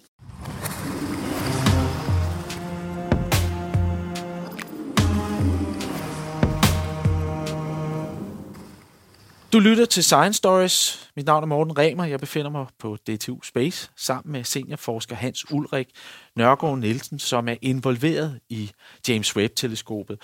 Du 9.52 9.58
lytter 9.58 9.84
til 9.84 10.04
Science 10.04 10.36
Stories. 10.36 11.10
Mit 11.16 11.26
navn 11.26 11.42
er 11.42 11.46
Morten 11.46 11.78
Remer. 11.78 12.04
Jeg 12.04 12.20
befinder 12.20 12.50
mig 12.50 12.66
på 12.78 12.96
DTU 12.96 13.42
Space 13.42 13.90
sammen 13.96 14.32
med 14.32 14.44
seniorforsker 14.44 15.16
Hans 15.16 15.52
Ulrik 15.52 15.88
Nørgaard 16.36 16.78
Nielsen, 16.78 17.18
som 17.18 17.48
er 17.48 17.54
involveret 17.62 18.40
i 18.48 18.70
James 19.08 19.36
Webb-teleskopet. 19.36 20.18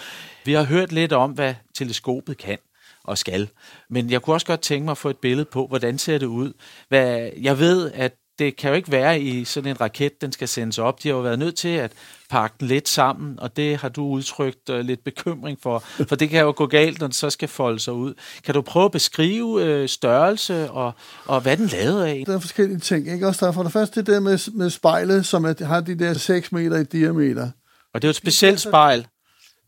Vi 0.45 0.53
har 0.53 0.65
hørt 0.65 0.93
lidt 0.93 1.13
om, 1.13 1.31
hvad 1.31 1.55
teleskopet 1.75 2.39
kan 2.39 2.59
og 3.05 3.19
skal. 3.19 3.49
Men 3.91 4.11
jeg 4.11 4.23
kunne 4.23 4.37
også 4.37 4.47
godt 4.47 4.61
tænke 4.61 4.85
mig 4.85 4.91
at 4.91 4.99
få 4.99 5.11
et 5.11 5.19
billede 5.19 5.49
på, 5.53 5.67
hvordan 5.67 5.99
ser 5.99 6.19
det 6.19 6.27
ud. 6.27 6.53
Hvad, 6.89 7.31
jeg 7.41 7.59
ved, 7.59 7.93
at 7.93 8.13
det 8.39 8.57
kan 8.57 8.71
jo 8.71 8.77
ikke 8.77 8.93
være 8.93 9.21
i 9.21 9.45
sådan 9.45 9.71
en 9.71 9.81
raket, 9.81 10.21
den 10.21 10.33
skal 10.33 10.49
sendes 10.49 10.79
op. 10.79 11.03
De 11.03 11.09
har 11.09 11.17
jo 11.17 11.23
været 11.23 11.39
nødt 11.39 11.57
til 11.57 11.69
at 11.69 11.93
pakke 12.31 12.57
den 12.61 12.69
lidt 12.69 12.89
sammen, 12.89 13.41
og 13.41 13.57
det 13.57 13.77
har 13.77 13.89
du 13.89 14.05
udtrykt 14.07 14.69
uh, 14.69 14.79
lidt 14.79 15.05
bekymring 15.05 15.59
for, 15.63 15.79
for 16.09 16.17
det 16.17 16.31
kan 16.31 16.41
jo 16.41 16.53
gå 16.57 16.67
galt, 16.67 17.01
når 17.01 17.07
den 17.07 17.13
så 17.13 17.31
skal 17.31 17.49
folde 17.49 17.81
sig 17.81 17.93
ud. 17.93 18.15
Kan 18.45 18.55
du 18.55 18.63
prøve 18.63 18.85
at 18.85 18.93
beskrive 18.93 19.83
uh, 19.83 19.89
størrelse 19.89 20.71
og, 20.71 20.93
og 21.27 21.41
hvad 21.41 21.57
den 21.57 21.67
lavede 21.67 22.09
af? 22.09 22.25
Der 22.27 22.35
er 22.35 22.41
forskellige 22.41 22.79
ting. 22.79 23.13
Ikke? 23.13 23.27
Også 23.27 23.47
der 23.47 23.53
for 23.53 23.63
det 23.63 23.73
første 23.73 24.01
det 24.01 24.07
der 24.07 24.21
med, 24.21 24.53
med 24.53 24.71
spejlet, 24.71 25.27
som 25.27 25.45
er, 25.45 25.65
har 25.65 25.81
de 25.81 25.99
der 25.99 26.15
6 26.15 26.53
meter 26.53 26.77
i 26.77 26.85
diameter. 26.85 27.51
Og 27.95 28.03
det 28.03 28.05
er 28.05 28.09
jo 28.09 28.11
et 28.11 28.17
specielt 28.17 28.61
spejl. 28.61 29.07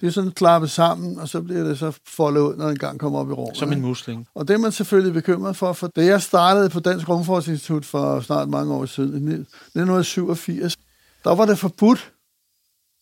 Det 0.00 0.06
er 0.06 0.10
sådan 0.10 0.30
klappet 0.30 0.70
sammen, 0.70 1.18
og 1.18 1.28
så 1.28 1.42
bliver 1.42 1.64
det 1.64 1.78
så 1.78 1.92
foldet 2.06 2.40
ud, 2.40 2.56
når 2.56 2.68
den 2.68 2.78
gang 2.78 3.00
kommer 3.00 3.18
op 3.18 3.30
i 3.30 3.32
rummet. 3.32 3.56
Som 3.56 3.72
en 3.72 3.80
musling. 3.80 4.28
Og 4.34 4.48
det 4.48 4.54
er 4.54 4.58
man 4.58 4.72
selvfølgelig 4.72 5.14
bekymret 5.14 5.56
for, 5.56 5.72
for 5.72 5.86
da 5.86 6.04
jeg 6.04 6.22
startede 6.22 6.70
på 6.70 6.80
Dansk 6.80 7.08
Rumforskningsinstitut 7.08 7.84
for 7.84 8.20
snart 8.20 8.48
mange 8.48 8.74
år 8.74 8.86
siden, 8.86 9.10
i 9.10 9.34
1987, 9.34 10.76
der 11.24 11.34
var 11.34 11.46
det 11.46 11.58
forbudt. 11.58 12.12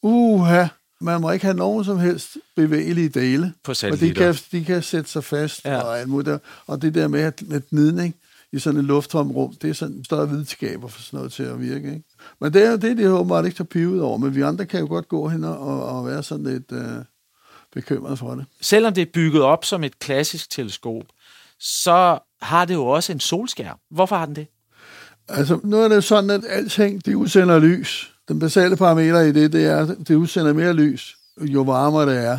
Uha, 0.03 0.67
man 1.01 1.21
må 1.21 1.31
ikke 1.31 1.45
have 1.45 1.57
nogen 1.57 1.85
som 1.85 1.99
helst 1.99 2.37
bevægelige 2.57 3.09
dele. 3.09 3.53
På 3.65 3.73
og 3.91 4.01
de 4.01 4.15
kan, 4.15 4.35
de 4.53 4.65
kan 4.65 4.83
sætte 4.83 5.11
sig 5.11 5.25
fast 5.25 5.65
ja. 5.65 5.81
og 5.81 5.99
alt 6.01 6.09
muligt. 6.09 6.39
Og 6.67 6.83
det 6.83 6.95
der 6.95 7.09
med, 7.09 7.33
med 7.43 7.63
gnidning 7.71 8.15
i 8.55 8.59
sådan 8.59 8.81
et 8.81 8.85
lufttom 8.85 9.31
rum, 9.31 9.55
det 9.63 9.71
er 9.71 9.75
sådan 9.75 10.05
større 10.05 10.29
videnskaber 10.29 10.89
for 10.89 11.03
sådan 11.03 11.17
noget 11.17 11.33
til 11.33 11.43
at 11.43 11.61
virke. 11.61 11.89
Ikke? 11.89 12.05
Men 12.41 12.53
det 12.53 12.67
er 12.67 12.77
det, 12.77 12.97
de 12.99 13.11
åbenbart 13.11 13.45
ikke 13.45 13.57
tager 13.57 13.69
pivet 13.69 14.03
over. 14.03 14.19
Men 14.19 14.35
vi 14.35 14.41
andre 14.43 14.67
kan 14.67 14.81
jo 14.81 14.87
godt 14.87 15.09
gå 15.09 15.29
hen 15.29 15.45
og, 15.45 15.85
og 15.87 16.07
være 16.07 16.23
sådan 16.23 16.45
lidt 16.45 16.73
øh, 16.73 17.05
bekymret 17.73 18.19
for 18.19 18.35
det. 18.35 18.45
Selvom 18.61 18.95
det 18.95 19.03
er 19.03 19.13
bygget 19.15 19.43
op 19.43 19.65
som 19.65 19.85
et 19.85 19.99
klassisk 19.99 20.51
teleskop, 20.51 21.03
så 21.61 22.19
har 22.43 22.65
det 22.65 22.75
jo 22.75 22.87
også 22.87 23.13
en 23.13 23.21
solskærm. 23.21 23.79
Hvorfor 23.91 24.17
har 24.17 24.27
den 24.27 24.37
det? 24.37 24.47
Altså, 25.29 25.61
nu 25.65 25.77
er 25.77 25.89
det 25.89 26.05
sådan, 26.05 26.31
at 26.31 26.45
alting, 26.49 27.05
det 27.05 27.15
udsender 27.15 27.59
lys. 27.59 28.15
Den 28.29 28.39
basale 28.39 28.77
parameter 28.77 29.21
i 29.21 29.33
det, 29.33 29.53
det 29.53 29.67
er, 29.67 29.87
at 29.87 30.09
det 30.09 30.15
udsender 30.15 30.53
mere 30.53 30.73
lys, 30.73 31.17
jo 31.41 31.63
varmere 31.63 32.15
det 32.15 32.25
er. 32.25 32.39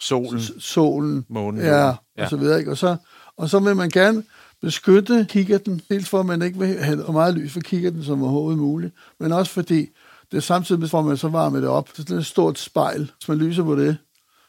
Solen. 0.00 0.40
S- 0.40 0.52
solen. 0.58 1.26
Månen. 1.28 1.60
Ja, 1.60 1.86
ja, 1.86 2.24
og 2.24 2.30
så 2.30 2.36
videre. 2.36 2.58
Ikke? 2.58 2.70
Og, 2.70 2.78
så, 2.78 2.96
og 3.36 3.48
så 3.48 3.58
vil 3.58 3.76
man 3.76 3.88
gerne 3.88 4.22
beskytte 4.62 5.26
kikkerten, 5.28 5.80
dels 5.90 6.08
for 6.08 6.20
at 6.20 6.26
man 6.26 6.42
ikke 6.42 6.58
vil 6.58 6.78
have 6.78 7.12
meget 7.12 7.34
lys 7.34 7.52
for 7.52 7.60
kikkerten 7.60 8.04
som 8.04 8.22
overhovedet 8.22 8.58
muligt, 8.58 8.94
men 9.20 9.32
også 9.32 9.52
fordi 9.52 9.88
det 10.32 10.42
samtidig, 10.42 10.90
for 10.90 11.02
man 11.02 11.16
så 11.16 11.28
varmer 11.28 11.60
det 11.60 11.68
op. 11.68 11.88
Så 11.94 12.02
det 12.02 12.10
er 12.10 12.18
et 12.18 12.26
stort 12.26 12.58
spejl. 12.58 13.00
Hvis 13.00 13.28
man 13.28 13.38
lyser 13.38 13.62
på 13.62 13.76
det, 13.76 13.96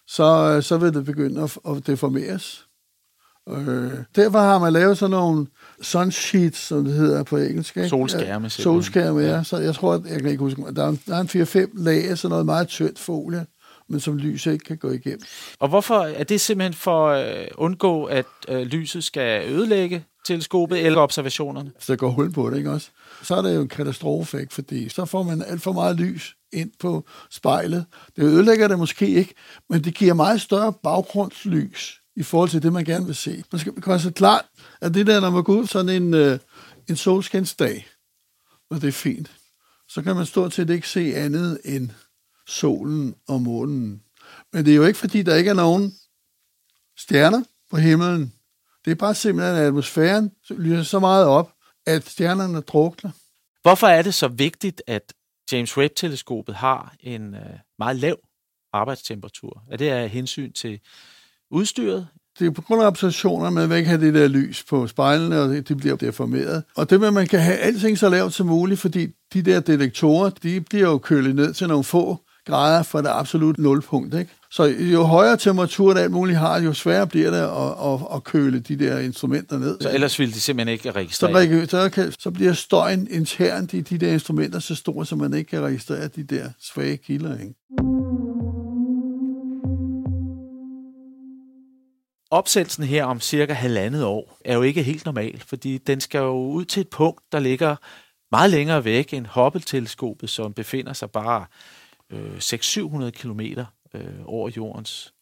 så, 0.08 0.60
så 0.62 0.78
vil 0.78 0.94
det 0.94 1.06
begynde 1.06 1.44
at, 1.44 1.58
at 1.70 1.88
deformeres. 1.88 2.68
Øh, 3.50 3.92
derfor 4.16 4.40
har 4.40 4.60
man 4.60 4.74
lavet 4.74 4.98
sådan 4.98 5.12
nogle 5.12 5.48
sunsheets, 5.82 6.60
som 6.60 6.86
det 6.86 6.94
hedder 6.94 7.24
på 7.24 7.38
engelsk. 7.38 7.78
Ikke? 7.78 7.90
Solskærme. 7.90 8.50
Solskærme, 8.50 9.20
ja. 9.20 9.44
Så 9.44 9.58
jeg 9.58 9.76
tror, 9.76 9.94
at, 9.94 10.02
jeg 10.06 10.22
kan 10.22 10.32
ikke 10.32 10.44
huske, 10.44 10.62
der 10.76 10.86
er, 10.86 10.96
der 11.08 11.16
er 11.16 11.22
en 11.22 11.70
4-5 11.74 11.84
lag 11.84 12.10
af 12.10 12.18
sådan 12.18 12.30
noget 12.30 12.46
meget 12.46 12.68
tyndt 12.68 13.00
folie, 13.00 13.46
men 13.94 14.00
som 14.00 14.18
lyset 14.18 14.54
ikke 14.54 14.66
kan 14.66 14.78
gå 14.78 14.92
igennem. 14.92 15.22
Og 15.60 15.70
hvorfor 15.70 16.00
er 16.00 16.24
det 16.24 16.42
simpelthen 16.42 16.74
for 16.74 17.10
at 17.10 17.42
øh, 17.42 17.48
undgå, 17.56 18.06
at 18.06 18.26
øh, 18.48 18.62
lyset 18.62 19.04
skal 19.04 19.52
ødelægge 19.52 20.06
teleskopet 20.26 20.86
eller 20.86 21.00
observationerne? 21.00 21.72
Så 21.80 21.94
der 21.94 21.98
går 21.98 22.10
hul 22.10 22.32
på 22.32 22.50
det, 22.50 22.58
ikke 22.58 22.72
også? 22.72 22.90
Så 23.24 23.36
er 23.36 23.42
det 23.42 23.56
jo 23.56 23.62
en 23.62 23.68
katastrofe, 23.68 24.42
ikke? 24.42 24.54
fordi 24.54 24.90
så 24.90 25.06
får 25.06 25.24
man 25.24 25.44
alt 25.48 25.62
for 25.62 25.72
meget 25.72 25.96
lys 25.96 26.36
ind 26.54 26.72
på 26.80 27.06
spejlet. 27.30 27.86
Det 28.16 28.24
ødelægger 28.24 28.68
det 28.68 28.80
måske 28.80 29.08
ikke, 29.08 29.34
men 29.70 29.84
det 29.84 29.96
giver 29.96 30.14
meget 30.14 30.42
større 30.42 30.74
baggrundslys 30.74 32.02
i 32.16 32.24
forhold 32.24 32.50
til 32.50 32.64
det, 32.64 32.74
man 32.74 32.86
gerne 32.86 33.06
vil 33.06 33.16
se. 33.16 33.44
Man 33.52 33.60
skal 33.60 33.74
gøre 33.74 34.00
sig 34.00 34.14
klart, 34.14 34.46
at 34.82 34.94
det 34.94 35.08
der, 35.08 35.20
når 35.20 35.30
man 35.30 35.44
går 35.44 35.54
ud 35.54 35.68
sådan 35.68 36.04
en, 36.04 36.14
øh, 36.14 36.40
en 36.90 36.96
solskinsdag, 36.96 37.88
og 38.70 38.82
det 38.82 38.88
er 38.88 38.92
fint, 38.92 39.32
så 39.88 40.02
kan 40.02 40.16
man 40.16 40.26
stort 40.26 40.54
set 40.54 40.70
ikke 40.70 40.90
se 40.90 41.16
andet 41.16 41.60
end 41.66 41.90
solen 42.48 43.16
og 43.28 43.42
månen. 43.42 44.02
Men 44.54 44.66
det 44.66 44.72
er 44.72 44.76
jo 44.76 44.86
ikke, 44.86 45.00
fordi 45.00 45.22
der 45.22 45.36
ikke 45.36 45.50
er 45.50 45.54
nogen 45.54 45.94
stjerner 46.98 47.44
på 47.72 47.78
himlen. 47.78 48.34
Det 48.86 48.92
er 48.92 48.96
bare 48.96 49.16
simpelthen, 49.16 49.56
at 49.56 49.62
atmosfæren 49.62 50.32
lyser 50.50 50.84
så 50.84 51.00
meget 51.00 51.26
op, 51.26 51.54
at 51.86 52.10
stjernerne 52.10 52.62
drukner. 52.62 53.12
Hvorfor 53.62 53.88
er 53.88 54.02
det 54.02 54.14
så 54.14 54.28
vigtigt, 54.28 54.82
at 54.88 55.14
James 55.52 55.78
Webb-teleskopet 55.78 56.56
har 56.56 56.96
en 57.00 57.36
øh, 57.36 57.42
meget 57.80 57.96
lav 57.96 58.18
arbejdstemperatur? 58.74 59.64
Er 59.72 59.78
det 59.78 59.90
af 59.90 60.10
hensyn 60.10 60.52
til 60.52 60.80
udstyret? 61.52 62.08
Det 62.40 62.48
er 62.48 62.52
på 62.52 62.62
grund 62.62 62.82
af 62.82 62.88
observationer, 62.88 63.50
man 63.50 63.70
vil 63.70 63.78
ikke 63.78 63.90
have 63.90 64.06
det 64.06 64.14
der 64.14 64.28
lys 64.28 64.64
på 64.64 64.88
spejlene, 64.88 65.42
og 65.42 65.50
det 65.50 65.78
bliver 65.78 65.96
deformeret. 65.96 66.64
Og 66.76 66.90
det 66.90 67.00
med, 67.00 67.08
at 67.08 67.14
man 67.14 67.28
kan 67.28 67.40
have 67.40 67.58
alting 67.58 67.98
så 67.98 68.10
lavt 68.10 68.34
som 68.34 68.48
muligt, 68.48 68.80
fordi 68.80 69.08
de 69.34 69.42
der 69.42 69.60
detektorer, 69.60 70.30
de 70.30 70.62
bliver 70.62 70.90
jo 70.90 70.98
kølet 70.98 71.36
ned 71.36 71.54
til 71.54 71.68
nogle 71.68 71.84
få 71.84 72.23
grader 72.46 72.84
fra 72.84 73.02
det 73.02 73.10
absolut 73.12 73.58
nulpunkt. 73.58 74.14
Ikke? 74.14 74.32
Så 74.52 74.64
jo 74.64 75.04
højere 75.04 75.38
temperatur 75.38 75.94
det 75.94 76.02
alt 76.02 76.12
muligt 76.12 76.38
har, 76.38 76.62
jo 76.62 76.74
sværere 76.74 77.08
bliver 77.08 77.32
det 77.32 77.38
at, 77.38 77.94
at, 77.94 78.16
at 78.16 78.24
køle 78.24 78.60
de 78.60 78.80
der 78.80 79.00
instrumenter 79.00 79.60
ned. 79.60 79.78
Så 79.82 79.92
ellers 79.94 80.20
ville 80.20 80.34
de 80.34 80.40
simpelthen 80.40 80.74
ikke 80.74 80.84
så, 80.84 80.92
registrere? 80.92 81.68
så, 81.68 81.90
kan, 81.90 82.12
så 82.20 82.32
bliver 82.32 82.54
støjen 82.54 83.08
internt 83.12 83.74
i 83.74 83.82
de 83.82 83.98
der 83.98 84.14
instrumenter 84.14 84.60
så 84.60 84.76
stor, 84.76 85.04
så 85.04 85.16
man 85.16 85.34
ikke 85.34 85.50
kan 85.50 85.62
registrere 85.62 86.08
de 86.08 86.24
der 86.24 86.50
svage 86.60 86.98
kilder. 86.98 87.38
Ikke? 87.40 87.54
Opsættelsen 92.32 92.84
her 92.84 93.06
om 93.06 93.20
cirka 93.20 93.54
halvandet 93.54 94.04
år 94.04 94.38
er 94.46 94.56
jo 94.56 94.62
ikke 94.62 94.84
helt 94.84 95.06
normal, 95.06 95.44
fordi 95.48 95.78
den 95.78 96.02
skal 96.02 96.20
jo 96.20 96.34
ud 96.34 96.66
til 96.66 96.82
et 96.82 96.90
punkt, 96.90 97.22
der 97.32 97.40
ligger 97.40 97.76
meget 98.32 98.52
længere 98.52 98.86
væk 98.86 99.14
end 99.14 99.26
Hubble-teleskopet, 99.26 100.30
som 100.30 100.54
befinder 100.54 100.94
sig 100.94 101.12
bare 101.12 101.46
øh, 102.14 102.38
600-700 102.38 103.10
km 103.10 103.40
øh, 103.94 104.20
over 104.26 104.50
jordens 104.58 105.14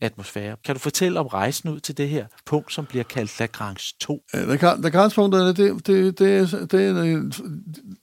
atmosfære. 0.00 0.56
Kan 0.64 0.74
du 0.74 0.78
fortælle 0.78 1.20
om 1.20 1.26
rejsen 1.26 1.70
ud 1.70 1.80
til 1.80 1.96
det 1.96 2.08
her 2.08 2.26
punkt, 2.46 2.72
som 2.72 2.86
bliver 2.86 3.04
kaldt 3.04 3.40
Lagrange 3.40 3.94
2? 4.00 4.24
Lagrange-punktet, 4.32 5.56
det, 5.56 5.86
det, 5.86 6.18
det, 6.18 6.36
er, 6.36 6.66
det 6.66 6.82
er 6.82 7.02
en, 7.02 7.32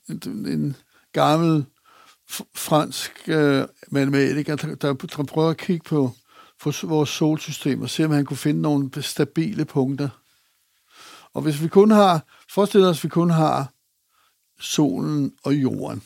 en, 0.08 0.46
en 0.46 0.76
gammel 1.12 1.64
fransk 2.54 3.12
øh, 3.28 3.64
matematiker, 3.90 4.56
der, 4.56 4.74
der, 4.74 4.92
der 4.92 5.22
prøver 5.22 5.50
at 5.50 5.56
kigge 5.56 5.84
på, 5.84 6.10
på 6.62 6.72
vores 6.82 7.10
solsystem 7.10 7.82
og 7.82 7.90
se, 7.90 8.04
om 8.04 8.10
han 8.10 8.24
kunne 8.24 8.36
finde 8.36 8.62
nogle 8.62 9.02
stabile 9.02 9.64
punkter. 9.64 10.08
Og 11.34 11.42
hvis 11.42 11.62
vi 11.62 11.68
kun 11.68 11.90
har, 11.90 12.24
forestil 12.50 12.84
os, 12.84 12.98
at 12.98 13.04
vi 13.04 13.08
kun 13.08 13.30
har 13.30 13.72
solen 14.60 15.32
og 15.44 15.54
jorden, 15.54 16.02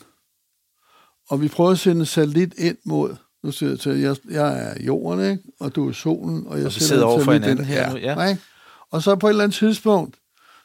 og 1.29 1.41
vi 1.41 1.47
prøver 1.47 1.71
at 1.71 1.79
sende 1.79 1.99
en 1.99 2.05
satellit 2.05 2.53
ind 2.57 2.77
mod 2.85 3.15
nu 3.43 3.51
siger 3.51 3.69
jeg 3.69 3.79
til, 3.79 3.99
jeg, 3.99 4.15
jeg 4.29 4.59
er 4.59 4.83
jorden, 4.83 5.31
ikke? 5.31 5.43
og 5.59 5.75
du 5.75 5.87
er 5.87 5.91
solen, 5.91 6.47
og 6.47 6.57
jeg 6.57 6.65
og 6.65 6.71
sidder 6.71 7.05
over 7.05 7.23
for 7.23 7.33
hinanden 7.33 7.65
her 7.65 7.81
ja, 7.81 7.89
nu, 7.89 7.97
ja. 7.97 8.29
Ikke? 8.29 8.41
Og 8.91 9.03
så 9.03 9.15
på 9.15 9.27
et 9.27 9.31
eller 9.31 9.43
andet 9.43 9.57
tidspunkt, 9.57 10.17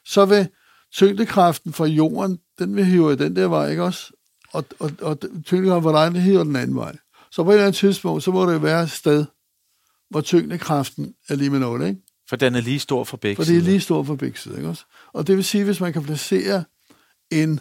så 0.05 0.25
vil 0.25 0.47
tyngdekraften 0.93 1.73
fra 1.73 1.85
jorden, 1.85 2.39
den 2.59 2.75
vil 2.75 2.85
hive 2.85 3.13
i 3.13 3.15
den 3.15 3.35
der 3.35 3.47
vej, 3.47 3.69
ikke 3.69 3.83
også? 3.83 4.13
Og, 4.53 4.65
og, 4.79 4.91
og 5.01 5.17
tyngdekraften 5.45 5.83
fra 5.83 6.05
dig, 6.05 6.13
den 6.13 6.21
hiver 6.21 6.43
den 6.43 6.55
anden 6.55 6.75
vej. 6.75 6.95
Så 7.31 7.43
på 7.43 7.49
et 7.49 7.53
eller 7.53 7.65
andet 7.65 7.77
tidspunkt, 7.77 8.23
så 8.23 8.31
må 8.31 8.51
det 8.51 8.61
være 8.63 8.83
et 8.83 8.91
sted, 8.91 9.25
hvor 10.09 10.21
tyngdekraften 10.21 11.13
er 11.29 11.35
lige 11.35 11.49
med 11.49 11.59
0, 11.59 11.81
ikke? 11.81 12.01
For 12.29 12.35
den 12.35 12.55
er 12.55 12.61
lige 12.61 12.79
stor 12.79 13.03
for 13.03 13.17
begge 13.17 13.35
For 13.35 13.43
det 13.43 13.57
er 13.57 13.61
lige 13.61 13.79
stor 13.79 14.03
for 14.03 14.15
begge 14.15 14.39
sider, 14.39 14.57
ikke 14.57 14.69
også? 14.69 14.85
Og 15.13 15.27
det 15.27 15.35
vil 15.35 15.43
sige, 15.43 15.63
hvis 15.63 15.79
man 15.79 15.93
kan 15.93 16.03
placere 16.03 16.63
en 17.31 17.59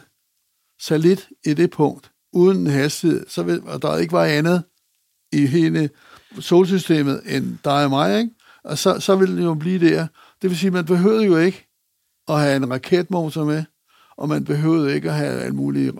satellit 0.81 1.29
i 1.47 1.55
det 1.55 1.71
punkt, 1.71 2.11
uden 2.35 2.59
en 2.59 2.66
hastighed, 2.66 3.27
så 3.29 3.42
vil, 3.42 3.62
og 3.66 3.83
der 3.83 3.97
ikke 3.97 4.12
var 4.12 4.25
andet 4.25 4.62
i 5.33 5.47
hele 5.47 5.90
solsystemet 6.40 7.23
end 7.27 7.59
dig 7.64 7.85
og 7.85 7.90
mig, 7.90 8.18
ikke? 8.18 8.31
Og 8.64 8.79
så, 8.79 9.01
så 9.01 9.16
vil 9.16 9.37
det 9.37 9.44
jo 9.44 9.55
blive 9.55 9.90
der. 9.90 10.07
Det 10.42 10.51
vil 10.51 10.59
sige, 10.59 10.70
man 10.70 10.85
behøvede 10.85 11.25
jo 11.25 11.37
ikke 11.37 11.68
at 12.29 12.40
have 12.40 12.57
en 12.57 12.70
raketmotor 12.70 13.44
med, 13.44 13.64
og 14.16 14.29
man 14.29 14.44
behøvede 14.44 14.94
ikke 14.94 15.09
at 15.09 15.16
have 15.16 15.40
alt 15.40 15.55
muligt 15.55 15.97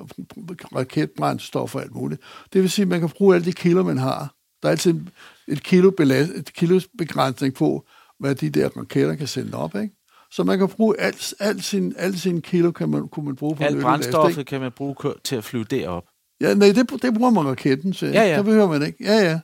raketbrændstof 0.75 1.75
og 1.75 1.83
alt 1.83 1.95
muligt. 1.95 2.21
Det 2.53 2.63
vil 2.63 2.71
sige, 2.71 2.83
at 2.83 2.89
man 2.89 3.01
kan 3.01 3.09
bruge 3.09 3.35
alle 3.35 3.45
de 3.45 3.53
kilo, 3.53 3.83
man 3.83 3.99
har. 3.99 4.35
Der 4.63 4.69
er 4.69 4.71
altid 4.71 5.01
et 5.49 5.63
kilo, 5.63 5.91
belast, 5.91 6.31
et 6.31 6.53
kilo 6.53 6.81
begrænsning 6.99 7.55
på, 7.55 7.87
hvad 8.19 8.35
de 8.35 8.51
der 8.51 8.69
raketter 8.69 9.15
kan 9.15 9.27
sende 9.27 9.59
op, 9.59 9.75
ikke? 9.75 9.95
Så 10.31 10.45
man 10.45 10.59
kan 10.59 10.69
bruge 10.69 11.01
alt, 11.01 11.35
alt 11.41 11.65
sin, 11.65 11.95
alt 11.97 12.21
sin 12.21 12.43
kilo, 12.43 12.71
kan 12.71 12.89
man, 12.89 13.09
kunne 13.09 13.27
man 13.27 13.37
bruge 13.37 13.57
på 13.57 13.65
Alt 13.65 13.83
brændstoffet 13.83 14.47
kan 14.47 14.61
man 14.61 14.73
bruge 14.73 14.95
til 15.25 15.37
at 15.37 15.45
flyve 15.45 15.65
derop. 15.65 16.05
Ja, 16.49 16.55
nej, 16.55 16.73
det, 16.73 16.91
det 17.03 17.15
bruger 17.15 17.31
man 17.31 17.47
raketten 17.49 17.93
til. 17.93 18.09
Ja, 18.09 18.23
ja. 18.31 18.37
Det 18.37 18.45
behøver 18.45 18.69
man 18.69 18.83
ikke. 18.83 18.99
Ja, 19.05 19.17
ja. 19.17 19.41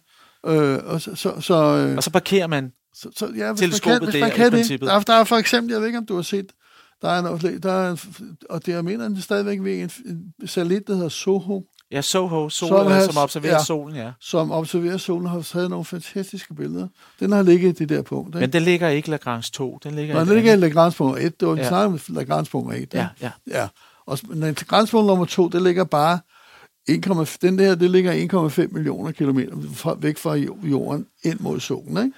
Øh, 0.53 0.79
og 0.87 1.01
så, 1.01 1.15
så, 1.15 1.41
så, 1.41 1.55
øh, 1.77 1.97
Og 1.97 2.03
så 2.03 2.11
parkerer 2.11 2.47
man 2.47 2.73
så, 2.95 3.09
så 3.17 3.27
ja, 3.37 3.53
hvis 3.53 3.61
man 3.63 3.71
kan, 3.83 4.05
hvis 4.05 4.15
der 4.15 4.21
man 4.21 4.29
i 4.29 4.35
kan 4.35 4.45
det. 4.45 4.53
princippet. 4.53 4.87
Der, 4.89 4.95
er- 4.95 5.01
der 5.01 5.13
er 5.15 5.25
for 5.25 5.37
eksempel, 5.37 5.73
jeg 5.73 5.81
ved 5.81 5.87
ikke, 5.87 5.99
om 5.99 6.07
du 6.07 6.15
har 6.15 6.23
set, 6.23 6.47
der 7.03 7.09
er, 7.09 7.19
en, 7.19 7.63
der 7.63 7.73
er 7.73 7.91
en, 7.91 7.99
og 8.51 8.67
det 8.67 8.73
er, 8.73 8.77
jeg 8.77 8.85
mener, 8.85 9.09
det 9.09 9.19
er 9.19 9.23
stadigvæk 9.23 9.59
ved 9.63 9.79
en, 9.83 9.91
en 10.41 10.49
satellit, 10.49 10.87
der 10.87 10.95
hedder 10.95 11.09
Soho, 11.09 11.63
Ja, 11.93 12.01
Soho, 12.03 12.49
sol, 12.49 12.69
Som 12.69 12.87
har- 12.87 13.01
som 13.03 13.17
observerer 13.17 13.53
ja. 13.53 13.65
solen, 13.65 13.97
ja. 13.97 14.11
som 14.21 14.51
observerer 14.53 14.97
solen, 14.97 15.27
har 15.29 15.41
taget 15.43 15.71
nogle 15.71 15.85
fantastiske 15.85 16.55
billeder. 16.55 16.89
Den 17.21 17.33
har 17.33 17.43
ligget 17.43 17.69
i 17.69 17.73
det 17.73 17.89
der 17.89 18.03
punkt. 18.03 18.29
Ikke? 18.29 18.39
Men 18.41 18.53
den 18.53 18.63
ligger 18.63 18.89
ikke 18.89 19.11
Lagrange 19.11 19.51
2, 19.53 19.79
den 19.85 19.95
ligger 19.95 20.15
Nå, 20.15 20.21
i 20.21 20.25
den 20.25 20.35
ligger 20.35 20.53
i. 20.53 20.57
Lagrange 20.57 20.97
punkt 20.97 21.19
1. 21.21 21.41
Det 21.41 21.49
var 21.49 21.55
Ja. 21.57 21.63
ja. 21.63 21.69
snart 21.69 21.91
med 21.91 22.01
Lagrange 22.09 22.51
punkt 22.51 22.75
1. 22.75 22.95
Ja, 22.95 23.09
ja. 23.23 23.31
ja. 23.51 23.69
Og 24.07 24.19
Lagrange 24.33 24.91
punkt 24.91 25.07
nummer 25.07 25.25
2, 25.25 25.49
det 25.49 25.63
ligger 25.63 25.85
bare 25.85 26.19
1, 26.88 27.38
den 27.43 27.59
der, 27.59 27.75
det 27.75 27.90
ligger 27.90 28.49
1,5 28.66 28.73
millioner 28.73 29.12
kilometer 29.12 29.57
fra, 29.75 29.97
væk 30.01 30.19
fra 30.19 30.35
jo- 30.35 30.57
jorden 30.64 31.07
ind 31.25 31.40
mod 31.40 31.61
solen. 31.61 32.05
Ikke? 32.05 32.16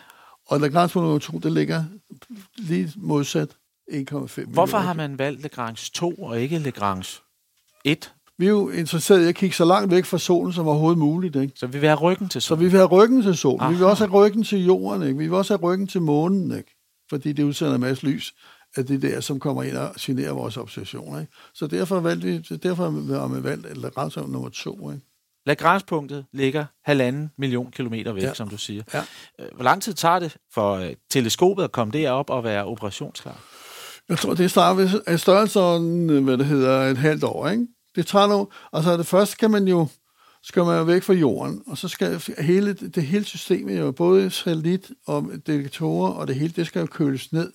Og 0.49 0.61
Lagrange 0.61 1.01
nummer 1.01 1.19
2, 1.19 1.39
det 1.39 1.53
ligger 1.53 1.85
lige 2.59 2.93
modsat 2.97 3.49
1,5 3.49 3.57
millioner. 3.91 4.47
Hvorfor 4.53 4.79
har 4.79 4.93
man 4.93 5.19
valgt 5.19 5.43
Lagrange 5.43 5.91
2 5.95 6.15
og 6.15 6.41
ikke 6.41 6.59
Lagrange 6.59 7.21
1? 7.85 8.13
Vi 8.39 8.47
er 8.47 8.51
jo 8.51 8.71
interesseret 8.71 9.25
i 9.25 9.29
at 9.29 9.35
kigge 9.35 9.57
så 9.57 9.65
langt 9.65 9.91
væk 9.91 10.05
fra 10.05 10.19
solen 10.19 10.53
som 10.53 10.67
overhovedet 10.69 10.99
muligt. 10.99 11.37
Ikke? 11.37 11.53
Så 11.57 11.67
vi 11.67 11.79
vil 11.79 11.89
have 11.89 11.99
ryggen 12.01 12.29
til 12.29 12.43
Så 12.43 12.47
solen. 12.49 12.65
vi 12.65 12.71
vil 12.71 12.77
have 12.79 12.89
ryggen 12.89 13.23
til 13.23 13.37
solen. 13.37 13.69
Vi 13.71 13.75
vil 13.75 13.83
Aha. 13.83 13.91
også 13.91 14.07
have 14.07 14.13
ryggen 14.27 14.45
til 14.45 14.65
jorden. 14.65 15.03
Ikke? 15.03 15.19
Vi 15.19 15.25
vil 15.27 15.35
også 15.35 15.57
have 15.57 15.63
ryggen 15.63 15.87
til 15.87 16.03
månen. 16.03 16.57
Ikke? 16.59 16.77
Fordi 17.11 17.33
det 17.33 17.43
udsender 17.43 17.75
en 17.75 17.81
masse 17.81 18.07
lys 18.07 18.35
af 18.77 18.87
det 18.87 19.03
der, 19.03 19.21
som 19.21 19.41
kommer 19.41 19.63
ind 19.63 19.77
og 19.77 19.95
generer 20.01 20.33
vores 20.33 20.57
observationer. 20.57 21.21
Ikke? 21.21 21.33
Så 21.55 21.67
derfor 21.67 22.01
valgte 22.01 22.27
vi, 22.27 22.57
derfor 22.57 22.85
har 23.19 23.29
vi 23.29 23.43
valgt 23.45 23.67
eller 23.67 24.27
nummer 24.27 24.49
to. 24.49 24.91
Ikke? 24.91 25.03
Lagrange-punktet 25.47 26.25
ligger 26.33 26.65
halvanden 26.85 27.31
million 27.39 27.71
kilometer 27.71 28.13
væk, 28.13 28.23
Ja. 28.23 28.35
som 28.35 28.49
du 28.49 28.57
siger. 28.57 28.83
Ja. 28.95 29.03
Øh, 29.41 29.47
Hvor 29.55 29.65
lang 29.65 29.83
tid 29.83 29.95
tager 29.95 30.19
det 30.19 30.37
for 30.55 30.75
øh, 30.75 30.93
teleskopet 31.11 31.65
at 31.65 31.73
komme 31.73 31.93
derop 31.93 32.31
og 32.31 32.45
være 32.45 32.65
operationsklar? 32.65 33.41
Jeg 34.09 34.19
tror, 34.19 34.35
det 34.35 34.51
starter 34.51 34.75
ved 34.83 35.01
af 35.07 35.21
størrelsen, 35.21 36.09
hvad 36.25 36.39
det 36.39 36.47
hedder, 36.47 36.81
et 36.81 36.99
halvt 36.99 37.25
år. 37.25 37.49
Ikke? 37.49 37.67
Det 37.97 38.07
tager 38.07 38.27
nu, 38.27 38.49
altså 38.73 38.97
det 38.97 39.07
første 39.07 39.33
skal 39.33 39.51
man 39.51 39.69
jo, 39.69 39.87
skal 40.43 40.65
man 40.65 40.79
jo 40.79 40.85
væk 40.85 41.03
fra 41.03 41.13
jorden, 41.15 41.63
og 41.67 41.79
så 41.79 41.89
skal 41.89 42.23
hele, 42.39 42.73
det 42.73 43.03
hele 43.03 43.25
systemet 43.25 43.79
jo, 43.79 43.93
både 43.93 44.31
satellit 44.31 44.91
og 45.07 45.31
detektorer, 45.47 46.13
og 46.13 46.27
det 46.29 46.37
hele, 46.37 46.53
det 46.57 46.67
skal 46.67 46.81
jo 46.81 46.87
køles 46.87 47.33
ned, 47.33 47.53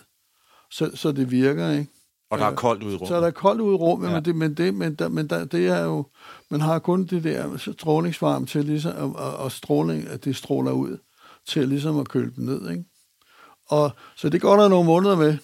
så, 0.72 0.92
så 0.96 1.12
det 1.12 1.32
virker, 1.32 1.72
ikke? 1.72 1.88
Og 2.32 2.40
der 2.40 2.46
er 2.46 2.56
koldt 2.56 2.84
ude 2.84 2.94
i 2.94 2.96
rummet. 2.96 3.08
Så 3.08 3.16
er 3.16 3.20
der 3.20 3.32
koldt 3.32 3.62
ude 3.62 3.74
i 3.74 3.78
rummet, 3.78 4.08
Ja. 4.08 4.12
ja. 4.12 4.16
men, 4.16 4.26
det, 4.26 4.36
men, 4.36 4.54
det, 4.54 4.74
men, 4.74 4.96
der, 4.96 5.08
men 5.10 5.28
der, 5.28 5.46
det 5.46 5.68
er 5.68 5.84
jo, 5.84 6.06
man 6.50 6.62
har 6.62 6.80
kun 6.80 7.06
det 7.06 7.24
der 7.24 7.58
strålingsvarme 7.58 8.46
til 8.46 8.66
ligesom, 8.66 9.16
og, 9.16 9.16
og, 9.26 9.38
og 9.38 9.52
stråling, 9.52 10.08
at 10.08 10.26
det 10.26 10.36
stråler 10.36 10.72
ud, 10.72 10.98
til 11.48 11.70
ligesom 11.70 12.00
at 12.00 12.10
køle 12.10 12.32
dem 12.36 12.46
ned, 12.46 12.70
ikke? 12.70 12.84
Og, 13.70 13.92
så 14.16 14.30
det 14.30 14.42
går 14.42 14.58
der 14.58 14.68
nogle 14.68 14.86
måneder 14.86 15.16
med. 15.16 15.38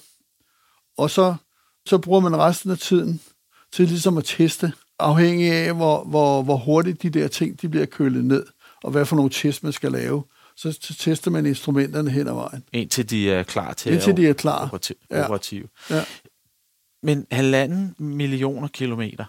Og 0.98 1.10
så, 1.10 1.36
så 1.86 1.98
bruger 1.98 2.20
man 2.20 2.38
resten 2.38 2.72
af 2.72 2.78
tiden 2.78 3.22
til 3.72 3.88
ligesom 3.88 4.18
at 4.18 4.24
teste, 4.24 4.74
afhængig 5.00 5.52
af, 5.52 5.76
hvor, 5.76 6.04
hvor, 6.04 6.42
hvor 6.42 6.58
hurtigt 6.58 7.02
de 7.04 7.10
der 7.10 7.28
ting 7.28 7.62
de 7.62 7.70
bliver 7.70 7.86
kølet 7.86 8.26
ned, 8.26 8.46
og 8.84 8.92
hvad 8.92 9.06
for 9.06 9.16
nogle 9.16 9.32
test, 9.32 9.64
man 9.64 9.74
skal 9.74 9.92
lave. 9.92 10.24
Så 10.58 10.96
tester 11.00 11.32
man 11.32 11.46
instrumenterne 11.46 12.10
hen 12.10 12.28
ad 12.28 12.34
vejen. 12.34 12.64
Indtil 12.74 13.10
de 13.10 13.32
er 13.32 13.44
klar 13.44 13.74
til 13.74 13.94
Indtil 13.94 14.12
at 14.12 14.18
de 14.18 14.28
er 14.28 14.34
klar. 14.34 14.64
operativ, 15.12 15.70
Ja. 15.90 15.96
Ja. 15.96 16.04
Men 17.04 17.28
halvanden 17.32 17.96
millioner 18.00 18.68
kilometer. 18.68 19.26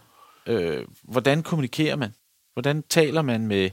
Øh, 0.47 0.85
hvordan 1.03 1.43
kommunikerer 1.43 1.97
man? 1.97 2.11
Hvordan 2.53 2.83
taler 2.91 3.23
man 3.23 3.47
med 3.47 3.71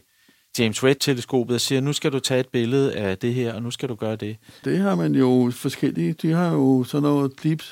James 0.59 0.83
Webb-teleskopet 0.83 1.53
og 1.55 1.61
siger, 1.61 1.81
nu 1.81 1.93
skal 1.93 2.11
du 2.11 2.19
tage 2.19 2.39
et 2.39 2.47
billede 2.49 2.95
af 2.95 3.17
det 3.17 3.33
her, 3.33 3.53
og 3.53 3.63
nu 3.63 3.71
skal 3.71 3.89
du 3.89 3.95
gøre 3.95 4.15
det? 4.15 4.37
Det 4.65 4.77
har 4.77 4.95
man 4.95 5.15
jo 5.15 5.51
forskellige. 5.53 6.13
De 6.13 6.31
har 6.31 6.51
jo 6.53 6.83
sådan 6.83 7.03
noget 7.03 7.43
deep, 7.43 7.63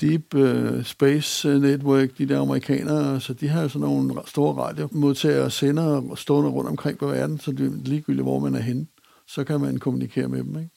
deep 0.00 0.34
uh, 0.34 0.84
space 0.84 1.48
network, 1.48 2.18
de 2.18 2.28
der 2.28 2.40
amerikanere, 2.40 3.20
så 3.20 3.32
de 3.32 3.48
har 3.48 3.62
jo 3.62 3.68
sådan 3.68 3.88
nogle 3.88 4.14
store 4.26 4.54
radiomodtagere 4.62 5.44
og 5.44 5.52
sender 5.52 6.14
stående 6.14 6.50
rundt 6.50 6.70
omkring 6.70 6.98
på 6.98 7.06
verden, 7.06 7.40
så 7.40 7.52
det 7.52 7.66
er 7.66 7.84
ligegyldigt, 7.84 8.24
hvor 8.24 8.38
man 8.38 8.54
er 8.54 8.60
henne. 8.60 8.86
Så 9.34 9.44
kan 9.44 9.60
man 9.60 9.76
kommunikere 9.76 10.28
med 10.28 10.38
dem, 10.38 10.58
ikke? 10.58 10.70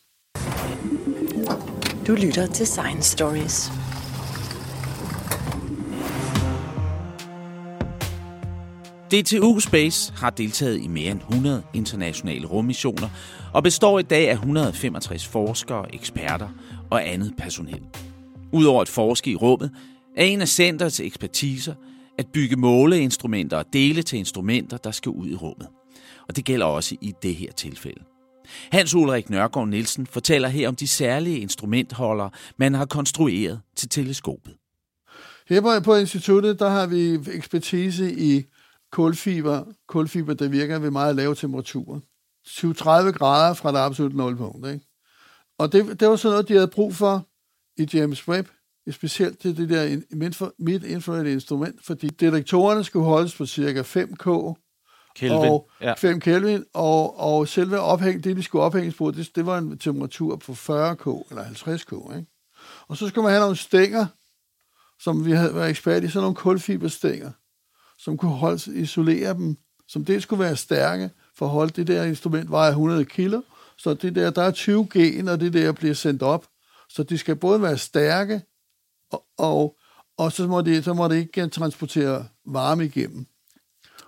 Du 2.08 2.14
lytter 2.14 2.48
til 2.48 2.68
Science 2.68 3.12
Stories. 3.12 3.72
DTU 9.12 9.60
Space 9.60 10.14
har 10.14 10.30
deltaget 10.30 10.82
i 10.82 10.88
mere 10.88 11.12
end 11.12 11.20
100 11.20 11.64
internationale 11.74 12.48
rummissioner 12.48 13.10
og 13.54 13.64
består 13.64 14.00
i 14.00 14.04
dag 14.04 14.30
af 14.30 14.34
165 14.34 15.28
forskere, 15.28 15.96
eksperter 15.96 16.50
og 16.92 17.08
andet 17.08 17.34
personel. 17.38 17.82
Udover 18.52 18.82
at 18.82 18.90
forske 18.90 19.32
i 19.32 19.36
rummet, 19.36 19.72
er 20.18 20.26
en 20.26 20.42
af 20.42 20.48
centrets 20.48 21.00
ekspertiser 21.00 21.74
at 22.18 22.28
bygge 22.34 22.56
måleinstrumenter 22.56 23.58
og 23.58 23.66
dele 23.74 24.04
til 24.04 24.20
instrumenter, 24.20 24.78
der 24.78 24.92
skal 24.92 25.10
ud 25.10 25.28
i 25.28 25.36
rummet. 25.36 25.68
Og 26.28 26.36
det 26.36 26.46
gælder 26.46 26.66
også 26.66 26.96
i 27.02 27.14
det 27.24 27.36
her 27.36 27.52
tilfælde. 27.52 28.13
Hans 28.72 28.96
Ulrik 28.96 29.30
Nørgaard 29.30 29.68
Nielsen 29.68 30.08
fortæller 30.08 30.48
her 30.48 30.68
om 30.68 30.76
de 30.76 30.88
særlige 30.88 31.40
instrumentholdere, 31.40 32.30
man 32.58 32.74
har 32.74 32.86
konstrueret 32.86 33.62
til 33.76 33.90
teleskopet. 33.90 34.54
Her 35.50 35.82
på 35.86 35.96
instituttet, 35.96 36.60
der 36.60 36.70
har 36.70 36.88
vi 36.88 37.14
ekspertise 37.14 38.14
i 38.14 38.44
kulfiber, 38.92 39.64
kulfiber, 39.88 40.34
der 40.34 40.48
virker 40.48 40.80
ved 40.80 40.92
meget 40.92 41.16
lave 41.16 41.36
temperaturer. 41.36 42.00
20-30 42.48 43.12
grader 43.12 43.54
fra 43.54 43.72
det 43.72 43.78
absolut 43.78 44.16
nulpunkt. 44.16 44.68
Ikke? 44.68 44.86
Og 45.58 45.72
det, 45.72 46.00
det 46.00 46.08
var 46.08 46.16
sådan 46.16 46.34
noget, 46.34 46.48
de 46.48 46.54
havde 46.54 46.68
brug 46.68 46.96
for 46.96 47.28
i 47.78 47.90
James 47.94 48.28
Webb, 48.28 48.48
specielt 48.92 49.40
til 49.40 49.58
det 49.58 49.70
der 49.70 50.02
midt-infrared 50.60 51.28
instrument, 51.28 51.86
fordi 51.86 52.08
detektorerne 52.08 52.84
skulle 52.84 53.06
holdes 53.06 53.36
på 53.36 53.46
cirka 53.46 53.82
5K, 53.82 54.54
Kelvin. 55.16 55.38
og 55.38 55.70
Ja. 55.82 55.94
5 55.94 56.20
Kelvin, 56.20 56.66
og, 56.74 57.20
og 57.20 57.48
selve 57.48 57.80
ophæng, 57.80 58.24
det, 58.24 58.38
de 58.38 58.44
skulle 58.44 58.64
ophænges 58.64 58.96
på, 58.96 59.12
det, 59.12 59.30
det 59.36 59.46
var 59.46 59.58
en 59.58 59.78
temperatur 59.78 60.36
på 60.36 60.52
40K 60.52 61.30
eller 61.30 61.44
50K. 61.44 62.16
Ikke? 62.18 62.32
Og 62.88 62.98
så 62.98 63.08
skulle 63.08 63.24
man 63.24 63.32
have 63.32 63.42
nogle 63.42 63.56
stænger, 63.58 64.06
som 65.00 65.26
vi 65.26 65.32
havde 65.32 65.56
været 65.56 65.70
ekspert 65.70 66.04
i, 66.04 66.08
sådan 66.08 66.22
nogle 66.22 66.36
kulfiberstænger, 66.36 67.32
som 68.00 68.18
kunne 68.18 68.32
holde, 68.32 68.80
isolere 68.80 69.34
dem, 69.34 69.58
som 69.88 70.06
det 70.06 70.24
skulle 70.24 70.44
være 70.44 70.56
stærke, 70.56 71.10
for 71.36 71.46
at 71.46 71.52
holde 71.52 71.72
det 71.76 71.88
der 71.88 72.04
instrument 72.04 72.52
vejer 72.52 72.70
100 72.70 73.06
kilo, 73.06 73.42
så 73.78 73.94
det 73.94 74.16
der, 74.16 74.30
der 74.30 74.42
er 74.42 74.52
20 74.52 74.88
G, 74.98 75.24
når 75.24 75.36
det 75.36 75.54
der 75.54 75.72
bliver 75.72 75.94
sendt 75.94 76.24
op, 76.24 76.46
så 76.90 77.04
de 77.04 77.18
skal 77.18 77.36
både 77.36 77.62
være 77.62 77.78
stærke, 77.78 78.42
og, 79.12 79.24
og, 79.38 79.78
og 80.18 80.32
så, 80.32 80.48
må 80.48 80.62
det, 80.62 80.84
så 80.84 80.94
må 80.94 81.08
det 81.08 81.16
ikke 81.16 81.48
transportere 81.48 82.26
varme 82.46 82.86
igennem. 82.86 83.28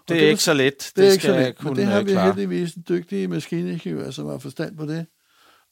Det 0.07 0.23
er 0.23 0.29
ikke 0.29 0.43
så 0.43 0.53
let. 0.53 0.73
Det, 0.79 0.91
det 0.95 1.07
er 1.07 1.11
ikke 1.11 1.23
skal 1.23 1.33
så 1.33 1.39
let, 1.39 1.63
men 1.63 1.75
det 1.75 1.85
har 1.85 2.01
vi 2.01 2.11
klare. 2.11 2.25
heldigvis 2.25 2.73
en 2.73 2.83
dygtige 2.89 3.27
maskiningeniører, 3.27 4.11
som 4.11 4.25
har 4.27 4.37
forstand 4.37 4.77
på 4.77 4.85
det. 4.85 5.05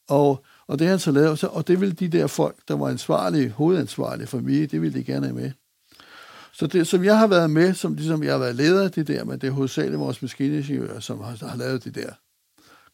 Og, 0.09 0.43
og 0.67 0.79
det 0.79 0.87
har 0.87 0.91
han 0.91 0.99
så 0.99 1.11
lavet, 1.11 1.43
og 1.43 1.67
det 1.67 1.81
vil 1.81 1.99
de 1.99 2.07
der 2.07 2.27
folk, 2.27 2.55
der 2.67 2.75
var 2.75 2.87
ansvarlige, 2.87 3.49
hovedansvarlige 3.49 4.27
for 4.27 4.39
mig, 4.39 4.71
det 4.71 4.81
ville 4.81 4.99
de 4.99 5.03
gerne 5.03 5.25
have 5.25 5.35
med. 5.35 5.51
Så 6.53 6.67
det, 6.67 6.87
som 6.87 7.03
jeg 7.03 7.17
har 7.17 7.27
været 7.27 7.49
med, 7.49 7.73
som 7.73 7.93
ligesom 7.93 8.23
jeg 8.23 8.31
har 8.31 8.39
været 8.39 8.55
leder 8.55 8.83
af 8.83 8.91
det 8.91 9.07
der, 9.07 9.23
men 9.23 9.39
det 9.39 9.47
er 9.47 9.51
hovedsageligt 9.51 9.99
vores 9.99 10.21
maskiningeniører, 10.21 10.99
som 10.99 11.21
har, 11.21 11.47
har 11.49 11.57
lavet 11.57 11.83
det 11.83 11.95
der 11.95 12.09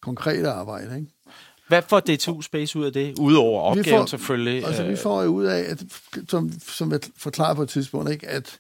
konkrete 0.02 0.49
arbejde. 0.49 0.95
Ikke? 0.99 1.12
Hvad 1.67 1.82
får 1.88 1.99
DTU 1.99 2.41
Space 2.41 2.80
ud 2.80 2.86
af 2.86 2.93
det? 2.93 3.19
Udover 3.19 3.62
opgaven 3.62 3.86
Vi 3.86 3.89
får- 3.89 4.06
selvfølgelig. 4.06 4.65
Altså, 4.65 4.84
vi 4.84 4.91
øh, 4.91 4.97
får 4.97 5.23
jo 5.23 5.30
ud 5.30 5.45
af, 5.45 5.60
at, 5.60 5.84
som, 6.30 6.52
som 6.67 6.91
jeg 6.91 6.99
forklarer 7.17 7.54
på 7.54 7.63
et 7.63 7.69
tidspunkt, 7.69 8.12
ikke, 8.12 8.28
at, 8.28 8.60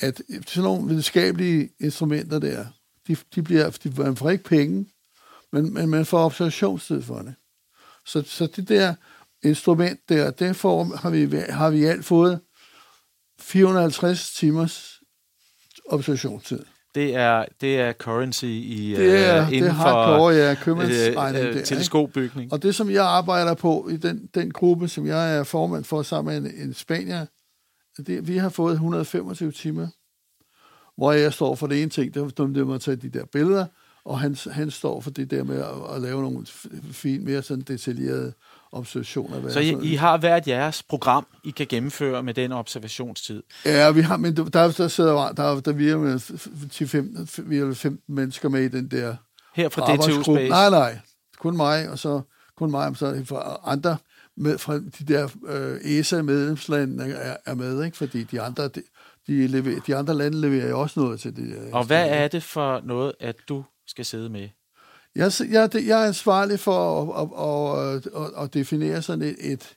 at 0.00 0.22
sådan 0.46 0.62
nogle 0.62 0.88
videnskabelige 0.88 1.68
instrumenter 1.80 2.38
der, 2.38 2.66
de, 3.08 3.16
de 3.34 3.42
bliver, 3.42 3.70
de, 3.70 4.02
man 4.02 4.16
får 4.16 4.30
ikke 4.30 4.44
penge, 4.44 4.86
men, 5.52 5.74
men 5.74 5.88
man 5.88 6.06
får 6.06 6.24
observationstid 6.24 7.02
for 7.02 7.18
det. 7.18 7.34
Så, 8.06 8.22
så 8.26 8.46
det 8.46 8.68
der 8.68 8.94
instrument 9.42 10.00
der, 10.08 10.30
det 10.30 10.56
får, 10.56 10.84
har, 10.84 11.10
vi, 11.10 11.36
har 11.48 11.70
vi 11.70 11.78
i 11.78 11.84
alt 11.84 12.04
fået 12.04 12.40
450 13.40 14.34
timers 14.34 15.00
observationstid. 15.86 16.64
Det 16.94 17.14
er, 17.14 17.44
det 17.60 17.80
er 17.80 17.92
currency 17.92 18.44
i, 18.44 18.94
Det 18.96 19.26
er, 19.26 19.40
øh, 19.40 19.50
det 19.50 19.56
inden 19.56 19.70
er 19.70 19.74
for 19.74 20.30
ja, 20.30 20.54
købmandsregning 20.54 21.44
øh, 21.44 21.50
øh, 21.50 21.56
ikke? 21.56 21.66
teleskopbygning. 21.66 22.52
Og 22.52 22.62
det, 22.62 22.74
som 22.74 22.90
jeg 22.90 23.04
arbejder 23.04 23.54
på 23.54 23.88
i 23.92 23.96
den, 23.96 24.28
den 24.34 24.50
gruppe, 24.50 24.88
som 24.88 25.06
jeg 25.06 25.36
er 25.36 25.42
formand 25.42 25.84
for 25.84 26.02
sammen 26.02 26.42
med 26.42 26.50
en, 26.52 26.60
en 26.68 26.74
spanier, 26.74 27.26
det, 28.02 28.28
vi 28.28 28.36
har 28.36 28.48
fået 28.48 28.72
125 28.72 29.52
timer, 29.52 29.88
hvor 30.96 31.12
jeg 31.12 31.32
står 31.32 31.54
for 31.54 31.66
det 31.66 31.82
ene 31.82 31.90
ting, 31.90 32.14
det 32.14 32.20
er 32.22 32.26
det 32.46 32.66
med 32.66 32.74
at 32.74 32.80
tage 32.80 32.96
de 32.96 33.08
der 33.08 33.24
billeder, 33.24 33.66
og 34.04 34.20
han, 34.20 34.36
han 34.50 34.70
står 34.70 35.00
for 35.00 35.10
det 35.10 35.30
der 35.30 35.44
med 35.44 35.56
at, 35.58 35.94
at 35.96 36.02
lave 36.02 36.22
nogle 36.22 36.46
fint, 36.92 37.24
mere 37.24 37.42
sådan 37.42 37.62
detaljerede 37.62 38.32
observationer. 38.72 39.50
Så 39.50 39.58
er 39.58 39.62
I, 39.62 39.70
sådan- 39.70 39.84
I 39.84 39.94
har 39.94 40.16
hvert 40.18 40.48
jeres 40.48 40.82
program, 40.82 41.26
I 41.44 41.50
kan 41.50 41.66
gennemføre 41.66 42.22
med 42.22 42.34
den 42.34 42.52
observationstid. 42.52 43.42
Ja, 43.64 43.90
vi 43.90 44.00
har, 44.00 44.16
men 44.16 44.36
der, 44.36 44.72
der 44.72 44.88
sidder 44.88 45.32
der, 45.32 45.60
der 45.60 45.72
vi 45.72 45.88
er 45.88 45.96
med 45.98 46.14
10-15 47.38 47.42
vi 47.48 47.58
er 47.58 47.74
15 47.74 48.14
mennesker 48.14 48.48
med 48.48 48.62
i 48.62 48.68
den 48.68 48.88
der 48.90 49.16
Her 49.54 49.68
fra 49.68 49.96
DTU. 49.96 50.22
Space. 50.22 50.48
Nej, 50.48 50.70
nej. 50.70 50.98
Kun 51.38 51.56
mig, 51.56 51.88
og 51.90 51.98
så 51.98 52.20
kun 52.56 52.70
mig, 52.70 52.86
og 52.88 52.96
så 52.96 53.22
fra 53.24 53.60
andre 53.64 53.96
med, 54.36 54.58
fra 54.58 54.74
de 54.78 55.04
der 55.08 55.28
øh, 55.46 55.80
ESA-medlemslande 55.84 57.04
er, 57.04 57.36
er 57.46 57.54
med, 57.54 57.84
ikke? 57.84 57.96
fordi 57.96 58.22
de 58.22 58.40
andre, 58.40 58.68
de, 58.68 58.82
de, 59.26 59.46
leverer, 59.46 59.80
de 59.80 59.96
andre 59.96 60.14
lande 60.14 60.40
leverer 60.40 60.68
jo 60.68 60.80
også 60.80 61.00
noget 61.00 61.20
til 61.20 61.36
det. 61.36 61.50
der 61.50 61.72
Og 61.72 61.84
hvad 61.84 62.08
er 62.08 62.28
det 62.28 62.42
for 62.42 62.80
noget, 62.84 63.12
at 63.20 63.36
du 63.48 63.64
skal 63.86 64.04
sidde 64.04 64.28
med? 64.28 64.48
Jeg, 65.14 65.32
jeg, 65.50 65.70
jeg 65.74 66.02
er 66.02 66.06
ansvarlig 66.06 66.60
for 66.60 67.12
at, 67.14 67.28
at, 67.96 68.22
at, 68.22 68.44
at, 68.44 68.54
definere 68.54 69.02
sådan 69.02 69.22
et, 69.22 69.36
et, 69.40 69.76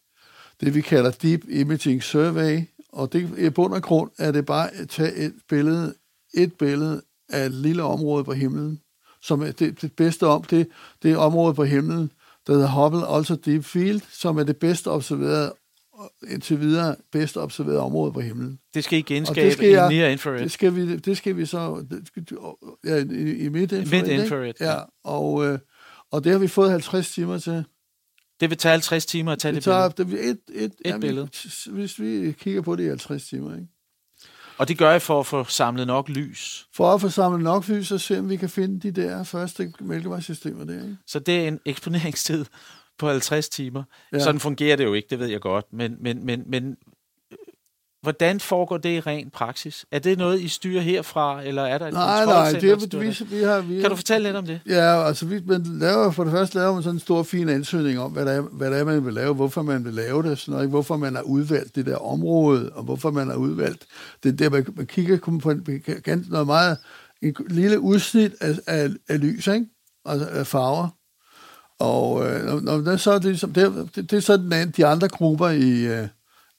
det, 0.61 0.75
vi 0.75 0.81
kalder 0.81 1.11
Deep 1.11 1.41
Imaging 1.49 2.03
Survey, 2.03 2.61
og 2.89 3.13
det, 3.13 3.37
i 3.37 3.49
bund 3.49 3.73
og 3.73 3.81
grund 3.81 4.11
er 4.17 4.31
det 4.31 4.45
bare 4.45 4.73
at 4.73 4.89
tage 4.89 5.13
et 5.13 5.33
billede, 5.49 5.95
et 6.33 6.53
billede 6.53 7.01
af 7.29 7.45
et 7.45 7.51
lille 7.51 7.83
område 7.83 8.23
på 8.23 8.33
himlen, 8.33 8.81
som 9.21 9.41
er 9.41 9.51
det, 9.51 9.81
det 9.81 9.95
bedste 9.95 10.27
om, 10.27 10.43
det, 10.43 10.67
det 11.03 11.17
område 11.17 11.53
på 11.53 11.63
himlen, 11.63 12.11
der 12.47 12.53
hedder 12.53 12.67
Hubble 12.83 12.99
Ultra 13.17 13.35
Deep 13.45 13.63
Field, 13.65 14.01
som 14.11 14.37
er 14.37 14.43
det 14.43 14.57
bedst 14.57 14.87
observerede, 14.87 15.53
indtil 16.29 16.59
videre 16.59 16.95
bedst 17.11 17.37
observerede 17.37 17.79
område 17.79 18.13
på 18.13 18.19
himlen. 18.19 18.59
Det 18.73 18.83
skal 18.83 18.99
I 18.99 19.01
Og 19.01 19.05
genskabe 19.05 19.41
det 19.45 19.53
skal 19.53 19.69
i 19.69 19.71
jeg- 19.73 19.89
near 19.93 20.07
infrared. 20.07 20.39
Det 20.39 20.51
skal 20.51 20.75
vi, 20.75 20.97
det 20.97 21.17
skal 21.17 21.37
vi 21.37 21.45
så 21.45 21.85
det 21.91 22.07
skal, 22.07 22.25
ja, 22.85 22.95
i, 22.95 23.31
i 23.45 23.49
midt 23.49 23.71
infrared. 23.71 24.03
Mid-infrared, 24.03 24.47
ikke? 24.47 24.65
Ja, 24.65 24.75
og, 25.03 25.45
øh, 25.45 25.59
og 26.11 26.23
det 26.23 26.31
har 26.31 26.39
vi 26.39 26.47
fået 26.47 26.71
50 26.71 27.11
timer 27.11 27.37
til. 27.37 27.63
Det 28.39 28.49
vil 28.49 28.57
tage 28.57 28.71
50 28.71 29.05
timer 29.05 29.31
at 29.31 29.39
tage 29.39 29.51
Det 29.51 29.55
det, 29.55 29.63
tager 29.63 29.89
billede. 29.89 30.27
det, 30.27 30.29
et, 30.29 30.71
et, 30.85 30.93
Et 30.93 31.01
billede. 31.01 31.27
Hvis 31.71 31.99
vi 31.99 32.31
kigger 32.31 32.61
på 32.61 32.75
det 32.75 32.83
i 32.83 32.87
50 32.87 33.27
timer, 33.27 33.53
ikke? 33.55 33.67
Og 34.57 34.67
det 34.67 34.77
gør 34.77 34.93
I 34.93 34.99
for 34.99 35.19
at 35.19 35.25
få 35.25 35.43
samlet 35.43 35.87
nok 35.87 36.09
lys. 36.09 36.67
For 36.73 36.93
at 36.93 37.01
få 37.01 37.09
samlet 37.09 37.41
nok 37.41 37.67
lys, 37.67 37.91
og 37.91 38.01
se 38.01 38.19
om 38.19 38.29
vi 38.29 38.35
kan 38.35 38.49
finde 38.49 38.79
de 38.79 39.01
der 39.01 39.23
første 39.23 39.73
mælkevejssystemer 39.79 40.65
der, 40.65 40.73
ikke? 40.73 40.97
Så 41.07 41.19
det 41.19 41.43
er 41.43 41.47
en 41.47 41.59
eksponeringstid 41.65 42.45
på 42.97 43.07
50 43.07 43.49
timer. 43.49 43.83
Ja. 44.13 44.19
Sådan 44.19 44.39
fungerer 44.39 44.75
det 44.75 44.83
jo 44.83 44.93
ikke, 44.93 45.07
det 45.09 45.19
ved 45.19 45.27
jeg 45.27 45.41
godt. 45.41 45.65
Men, 45.73 45.95
men, 45.99 46.25
men, 46.25 46.43
men 46.47 46.77
hvordan 48.01 48.39
foregår 48.39 48.77
det 48.77 48.89
i 48.89 48.99
ren 48.99 49.29
praksis? 49.29 49.85
Er 49.91 49.99
det 49.99 50.17
noget, 50.17 50.41
I 50.41 50.47
styrer 50.47 50.81
herfra, 50.81 51.41
eller 51.43 51.61
er 51.61 51.77
der 51.77 51.87
et 51.87 51.93
Nej, 51.93 52.25
nej, 52.25 52.51
det 52.51 52.71
er, 52.71 52.99
vi, 52.99 53.35
vi 53.35 53.43
har... 53.43 53.61
Vi, 53.61 53.81
Kan 53.81 53.89
du 53.89 53.95
fortælle 53.95 54.27
lidt 54.27 54.35
om 54.35 54.45
det? 54.45 54.59
Ja, 54.69 55.07
altså 55.07 55.25
vi, 55.25 55.41
man 55.45 55.63
laver, 55.63 56.11
for 56.11 56.23
det 56.23 56.33
første 56.33 56.55
laver 56.55 56.73
man 56.73 56.83
sådan 56.83 56.95
en 56.95 56.99
stor, 56.99 57.23
fin 57.23 57.49
ansøgning 57.49 57.99
om, 57.99 58.11
hvad 58.11 58.25
det, 58.25 58.35
er, 58.35 58.41
hvad 58.41 58.71
det 58.71 58.79
er, 58.79 58.83
man 58.83 59.05
vil 59.05 59.13
lave, 59.13 59.33
hvorfor 59.33 59.61
man 59.61 59.85
vil 59.85 59.93
lave 59.93 60.23
det, 60.23 60.39
sådan 60.39 60.53
noget, 60.53 60.69
hvorfor 60.69 60.97
man 60.97 61.15
har 61.15 61.23
udvalgt 61.23 61.75
det 61.75 61.85
der 61.85 61.95
område, 61.95 62.69
og 62.73 62.83
hvorfor 62.83 63.11
man 63.11 63.27
har 63.27 63.35
udvalgt 63.35 63.85
det 64.23 64.39
der, 64.39 64.49
man, 64.49 64.65
man 64.75 64.85
kigger 64.85 65.17
kun 65.17 65.39
på 65.39 65.51
en, 65.51 65.63
noget 66.29 66.47
meget, 66.47 66.77
en 67.21 67.35
lille 67.49 67.79
udsnit 67.79 68.35
af, 68.41 68.59
af, 68.67 68.89
af 69.09 69.19
lys, 69.19 69.47
ikke? 69.47 69.65
Altså 70.05 70.27
af 70.27 70.47
farver. 70.47 70.87
Og 71.79 72.25
øh, 72.25 72.45
når, 72.45 72.59
når 72.59 72.77
det, 72.77 73.01
så 73.01 73.11
er 73.11 73.19
det, 73.19 73.25
ligesom, 73.25 73.53
det, 73.53 73.89
det, 73.95 74.11
det 74.11 74.17
er 74.17 74.21
så 74.21 74.37
den 74.37 74.53
anden, 74.53 74.73
de 74.77 74.85
andre 74.85 75.07
grupper 75.07 75.49
i, 75.49 75.85
øh, 75.85 76.07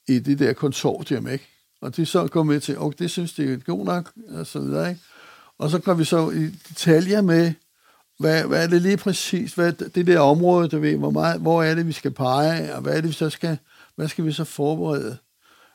i 0.09 0.19
det 0.19 0.39
der 0.39 0.53
konsortium, 0.53 1.27
ikke? 1.27 1.47
Og 1.81 1.95
de 1.95 2.05
så 2.05 2.27
går 2.27 2.43
med 2.43 2.59
til, 2.59 2.79
okay, 2.79 2.95
det 2.99 3.11
synes 3.11 3.33
de 3.33 3.53
er 3.53 3.57
god 3.57 3.85
nok, 3.85 4.11
og 4.29 4.47
så 4.47 4.59
videre, 4.59 4.89
ikke? 4.89 5.01
Og 5.57 5.69
så 5.69 5.79
går 5.79 5.93
vi 5.93 6.03
så 6.03 6.29
i 6.29 6.45
detaljer 6.69 7.21
med, 7.21 7.53
hvad, 8.19 8.43
hvad 8.43 8.63
er 8.63 8.67
det 8.67 8.81
lige 8.81 8.97
præcis, 8.97 9.53
hvad 9.53 9.71
det 9.71 10.07
der 10.07 10.19
område, 10.19 10.67
du 10.67 10.79
ved, 10.79 10.97
hvor, 10.97 11.09
meget, 11.09 11.41
hvor 11.41 11.63
er 11.63 11.75
det, 11.75 11.87
vi 11.87 11.91
skal 11.91 12.11
pege, 12.11 12.75
og 12.75 12.81
hvad 12.81 12.97
er 12.97 13.01
det, 13.01 13.07
vi 13.07 13.13
så 13.13 13.29
skal, 13.29 13.57
hvad 13.95 14.07
skal 14.07 14.25
vi 14.25 14.31
så 14.31 14.43
forberede? 14.43 15.17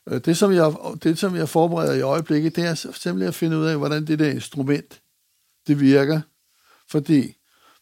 Øh, 0.09 0.21
det 0.25 0.37
som, 0.37 0.53
jeg, 0.53 0.75
det, 1.03 1.19
som 1.19 1.37
jeg 1.37 1.49
forbereder 1.49 1.95
i 1.95 2.01
øjeblikket, 2.01 2.57
det 2.57 2.65
er 2.65 2.75
simpelthen 2.75 3.23
at 3.23 3.35
finde 3.35 3.59
ud 3.59 3.67
af, 3.67 3.77
hvordan 3.77 4.07
det 4.07 4.19
der 4.19 4.31
instrument, 4.31 5.01
det 5.67 5.81
virker. 5.81 6.21
Fordi 6.89 7.37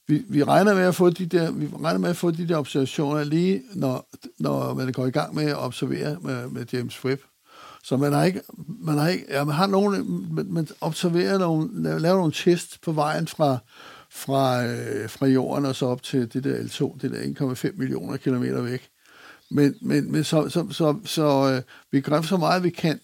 vi, 0.09 0.25
vi 0.29 0.45
regner 0.45 0.75
med 0.75 0.83
at 0.83 0.95
få 0.95 1.11
de 1.11 1.27
der, 1.27 1.51
vi 1.51 1.69
regner 1.83 1.99
med 1.99 2.11
at 2.11 2.17
få 2.17 2.31
de 2.31 2.49
der 2.49 2.57
observationer 2.57 3.25
lige, 3.25 3.63
når, 3.75 4.09
når 4.39 4.75
man 4.75 4.93
går 4.93 5.07
i 5.07 5.11
gang 5.11 5.35
med 5.35 5.45
at 5.45 5.59
observere 5.59 6.17
med, 6.21 6.49
med 6.49 6.67
James 6.73 7.05
Webb. 7.05 7.23
Så 7.85 7.97
man 7.97 8.13
har 8.13 8.25
ikke, 8.25 8.41
man 8.81 8.99
har 8.99 9.09
ikke, 9.09 9.25
ja, 9.29 9.45
man 9.45 9.55
har 9.55 9.67
nogle, 9.67 10.05
man, 10.05 10.47
man 10.49 10.69
observerer 10.81 11.39
nogle, 11.39 11.83
laver 11.99 12.17
nogle 12.17 12.33
test 12.33 12.81
på 12.81 12.93
vejen 12.93 13.29
fra, 13.29 13.59
fra, 14.11 14.67
øh, 14.67 15.11
fra 15.11 15.27
jorden 15.27 15.67
og 15.67 15.77
så 15.77 15.87
op 15.87 16.03
til 16.03 16.33
det 16.33 16.45
der 16.45 16.59
L2, 16.59 16.99
det 17.03 17.11
der 17.11 17.55
1,5 17.71 17.79
millioner 17.79 18.17
kilometer 18.17 18.63
væk. 18.63 18.89
Men, 19.51 19.75
men, 19.81 20.13
men 20.13 20.25
så, 20.25 20.49
så, 20.49 20.67
så, 20.71 20.99
så 21.05 21.53
øh, 21.55 21.63
vi 21.91 22.01
gør 22.01 22.23
så 22.23 22.37
meget, 22.37 22.63
vi 22.63 22.71
kan 22.71 23.01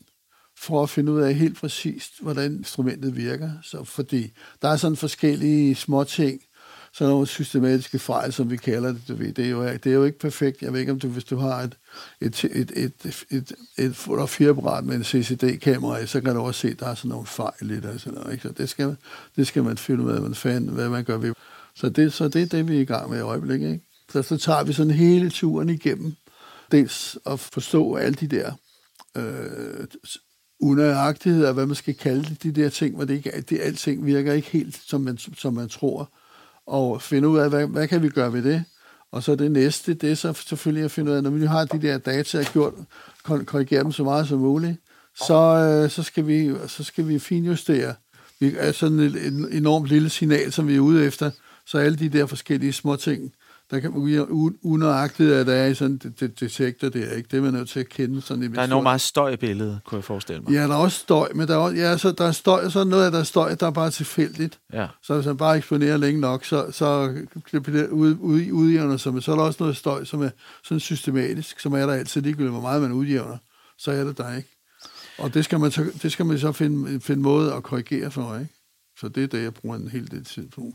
for 0.59 0.83
at 0.83 0.91
finde 0.91 1.13
ud 1.13 1.21
af 1.21 1.35
helt 1.35 1.57
præcist, 1.57 2.13
hvordan 2.21 2.53
instrumentet 2.53 3.17
virker. 3.17 3.51
Så, 3.63 3.85
fordi 3.85 4.33
der 4.63 4.69
er 4.69 4.77
sådan 4.77 4.97
forskellige 4.97 5.75
små 5.75 6.05
ting, 6.05 6.41
sådan 6.99 7.11
nogle 7.11 7.27
systematiske 7.27 7.99
fejl, 7.99 8.33
som 8.33 8.51
vi 8.51 8.57
kalder 8.57 8.93
det. 8.93 9.03
Du 9.09 9.15
ved. 9.15 9.33
Det, 9.33 9.47
er 9.47 9.51
jo, 9.51 9.65
det 9.65 9.87
er 9.87 9.95
jo 9.95 10.05
ikke 10.05 10.19
perfekt. 10.19 10.63
Jeg 10.63 10.73
ved 10.73 10.81
ikke, 10.81 10.93
om 10.93 10.99
du, 10.99 11.09
hvis 11.09 11.25
du 11.25 11.37
har 11.37 11.63
et, 11.63 11.77
et, 12.21 12.45
et, 12.45 12.73
et, 12.77 12.93
et, 13.05 13.25
et, 13.31 13.53
et 13.79 13.97
fotografierapparat 13.97 14.85
med 14.85 14.97
en 14.97 15.05
CCD-kamera, 15.05 16.07
så 16.07 16.21
kan 16.21 16.35
du 16.35 16.41
også 16.41 16.61
se, 16.61 16.69
at 16.69 16.81
der 16.81 16.87
er 16.87 16.95
sådan 16.95 17.09
nogle 17.09 17.27
fejl 17.27 17.71
i 17.71 17.77
det. 17.77 17.85
Og 17.85 18.01
sådan 18.01 18.19
noget, 18.19 18.33
ikke? 18.33 18.43
Så 18.43 18.49
det 18.49 18.69
skal, 18.69 18.97
det 19.37 19.47
skal 19.47 19.65
man 19.65 19.77
finde 19.77 20.05
ud 20.05 20.13
af, 20.13 20.23
man 20.23 20.35
fanden, 20.35 20.71
hvad 20.71 20.89
man 20.89 21.05
gør 21.05 21.17
ved. 21.17 21.35
Så 21.75 21.89
det, 21.89 22.13
så 22.13 22.29
det 22.29 22.43
er 22.43 22.47
det, 22.47 22.69
vi 22.69 22.77
er 22.77 22.81
i 22.81 22.85
gang 22.85 23.11
med 23.11 23.19
i 23.19 23.23
øjeblikket. 23.23 23.73
Ikke? 23.73 23.85
Så, 24.13 24.23
så 24.23 24.37
tager 24.37 24.65
vi 24.65 24.73
sådan 24.73 24.93
hele 24.93 25.31
turen 25.31 25.69
igennem. 25.69 26.15
Dels 26.73 27.19
at 27.27 27.41
forstå 27.41 27.95
alle 27.95 28.15
de 28.15 28.27
der 28.27 28.53
øh, 29.17 29.87
unøjagtigheder, 30.61 31.53
hvad 31.53 31.67
man 31.67 31.77
skal 31.77 31.95
kalde 31.95 32.25
det, 32.25 32.43
de 32.43 32.53
der 32.53 32.69
ting, 32.69 32.95
hvor 32.95 33.05
det 33.05 33.15
ikke, 33.15 33.45
det, 33.51 33.61
alting 33.61 34.07
virker 34.07 34.33
ikke 34.33 34.49
helt, 34.49 34.81
som 34.87 35.01
man, 35.01 35.19
som 35.19 35.55
man 35.55 35.69
tror 35.69 36.11
og 36.69 37.03
finde 37.03 37.29
ud 37.29 37.39
af, 37.39 37.49
hvad, 37.49 37.67
hvad 37.67 37.89
kan 37.89 38.03
vi 38.03 38.09
gøre 38.09 38.33
ved 38.33 38.43
det? 38.43 38.65
Og 39.13 39.23
så 39.23 39.35
det 39.35 39.51
næste, 39.51 39.95
det 39.95 40.11
er 40.11 40.15
så 40.15 40.33
selvfølgelig 40.33 40.85
at 40.85 40.91
finde 40.91 41.11
ud 41.11 41.17
af, 41.17 41.23
når 41.23 41.31
vi 41.31 41.47
har 41.47 41.65
de 41.65 41.83
der 41.83 41.99
data 41.99 42.45
gjort, 42.53 42.75
korrigere 43.23 43.85
dem 43.85 43.93
så 43.93 44.05
meget 44.05 44.29
som 44.29 44.39
muligt, 44.39 44.77
så, 45.27 45.35
øh, 45.35 45.91
så, 45.91 46.03
skal, 46.03 46.27
vi, 46.27 46.53
så 46.67 46.85
skal 46.85 47.09
vi 47.09 47.19
finjustere. 47.19 47.95
Vi 48.41 48.55
er 48.59 48.73
sådan 48.73 48.99
et, 48.99 49.15
et 49.27 49.57
enormt 49.57 49.89
lille 49.89 50.11
signal, 50.11 50.53
som 50.53 50.69
vi 50.69 50.77
er 50.77 50.81
ude 50.81 51.05
efter, 51.05 51.31
så 51.67 51.79
alle 51.79 51.99
de 51.99 52.09
der 52.09 52.27
forskellige 52.27 52.73
små 52.73 52.97
ting, 52.97 53.33
der 53.71 53.81
kan 53.81 53.91
at 55.41 55.47
der 55.47 55.55
er 55.55 55.67
i 55.67 55.75
sådan 55.75 56.01
et 56.05 56.41
detektor 56.41 56.89
der, 56.89 57.13
ikke? 57.13 57.29
Det 57.31 57.37
er 57.37 57.41
man 57.43 57.53
nødt 57.53 57.69
til 57.69 57.81
at 57.81 57.89
kende. 57.89 58.23
Sådan 58.23 58.55
der 58.55 58.63
er 58.63 58.67
noget 58.67 58.83
meget 58.83 59.01
støj 59.01 59.31
i 59.31 59.37
billedet, 59.37 59.81
kunne 59.85 59.97
jeg 59.97 60.05
forestille 60.05 60.43
mig. 60.43 60.53
Ja, 60.53 60.63
der 60.63 60.75
er 60.75 60.79
også 60.79 60.99
støj, 60.99 61.29
men 61.35 61.49
der 61.49 61.55
er, 61.55 61.59
også, 61.59 61.77
ja, 61.77 61.97
så 61.97 62.13
der 62.13 62.25
er 62.25 62.33
støj, 62.33 62.69
så 62.69 62.81
er 62.81 62.85
noget 62.85 63.05
af 63.05 63.11
der 63.11 63.19
er 63.19 63.23
støj, 63.23 63.55
der 63.55 63.67
er 63.67 63.71
bare 63.71 63.91
tilfældigt. 63.91 64.59
Ja. 64.73 64.87
Så 65.03 65.15
hvis 65.15 65.27
man 65.27 65.37
bare 65.37 65.57
eksponerer 65.57 65.97
længe 65.97 66.21
nok, 66.21 66.45
så, 66.45 66.67
så 66.71 67.15
bliver 67.45 67.63
det 67.63 67.89
ud, 67.89 68.17
ud, 68.21 68.51
udjævner 68.53 68.97
sig, 68.97 69.13
men 69.13 69.23
så 69.23 69.33
er 69.33 69.37
der 69.37 69.43
også 69.43 69.57
noget 69.61 69.77
støj, 69.77 70.05
som 70.05 70.23
er 70.23 70.31
sådan 70.65 70.81
systematisk, 70.81 71.61
som 71.61 71.73
er 71.73 71.87
der 71.87 71.93
altid 71.93 72.23
ligegyldigt, 72.23 72.53
hvor 72.53 72.61
meget 72.61 72.83
man 72.83 72.93
udjævner, 72.93 73.37
så 73.79 73.91
er 73.91 74.05
det 74.05 74.19
der 74.19 74.37
ikke. 74.37 74.49
Og 75.19 75.35
det 75.35 75.45
skal 75.45 75.61
man 75.61 75.71
så, 75.71 75.87
det 76.03 76.13
skal 76.13 76.27
man 76.27 76.39
så 76.39 76.53
finde, 76.53 77.01
finde 77.01 77.23
måde 77.23 77.55
at 77.55 77.63
korrigere 77.63 78.11
for, 78.11 78.39
ikke? 78.39 78.55
Så 79.01 79.09
det 79.09 79.23
er 79.23 79.27
det, 79.27 79.43
jeg 79.43 79.55
bruger 79.55 79.77
en 79.77 79.89
hel 79.89 80.11
del 80.11 80.25
tid 80.25 80.49
på. 80.49 80.73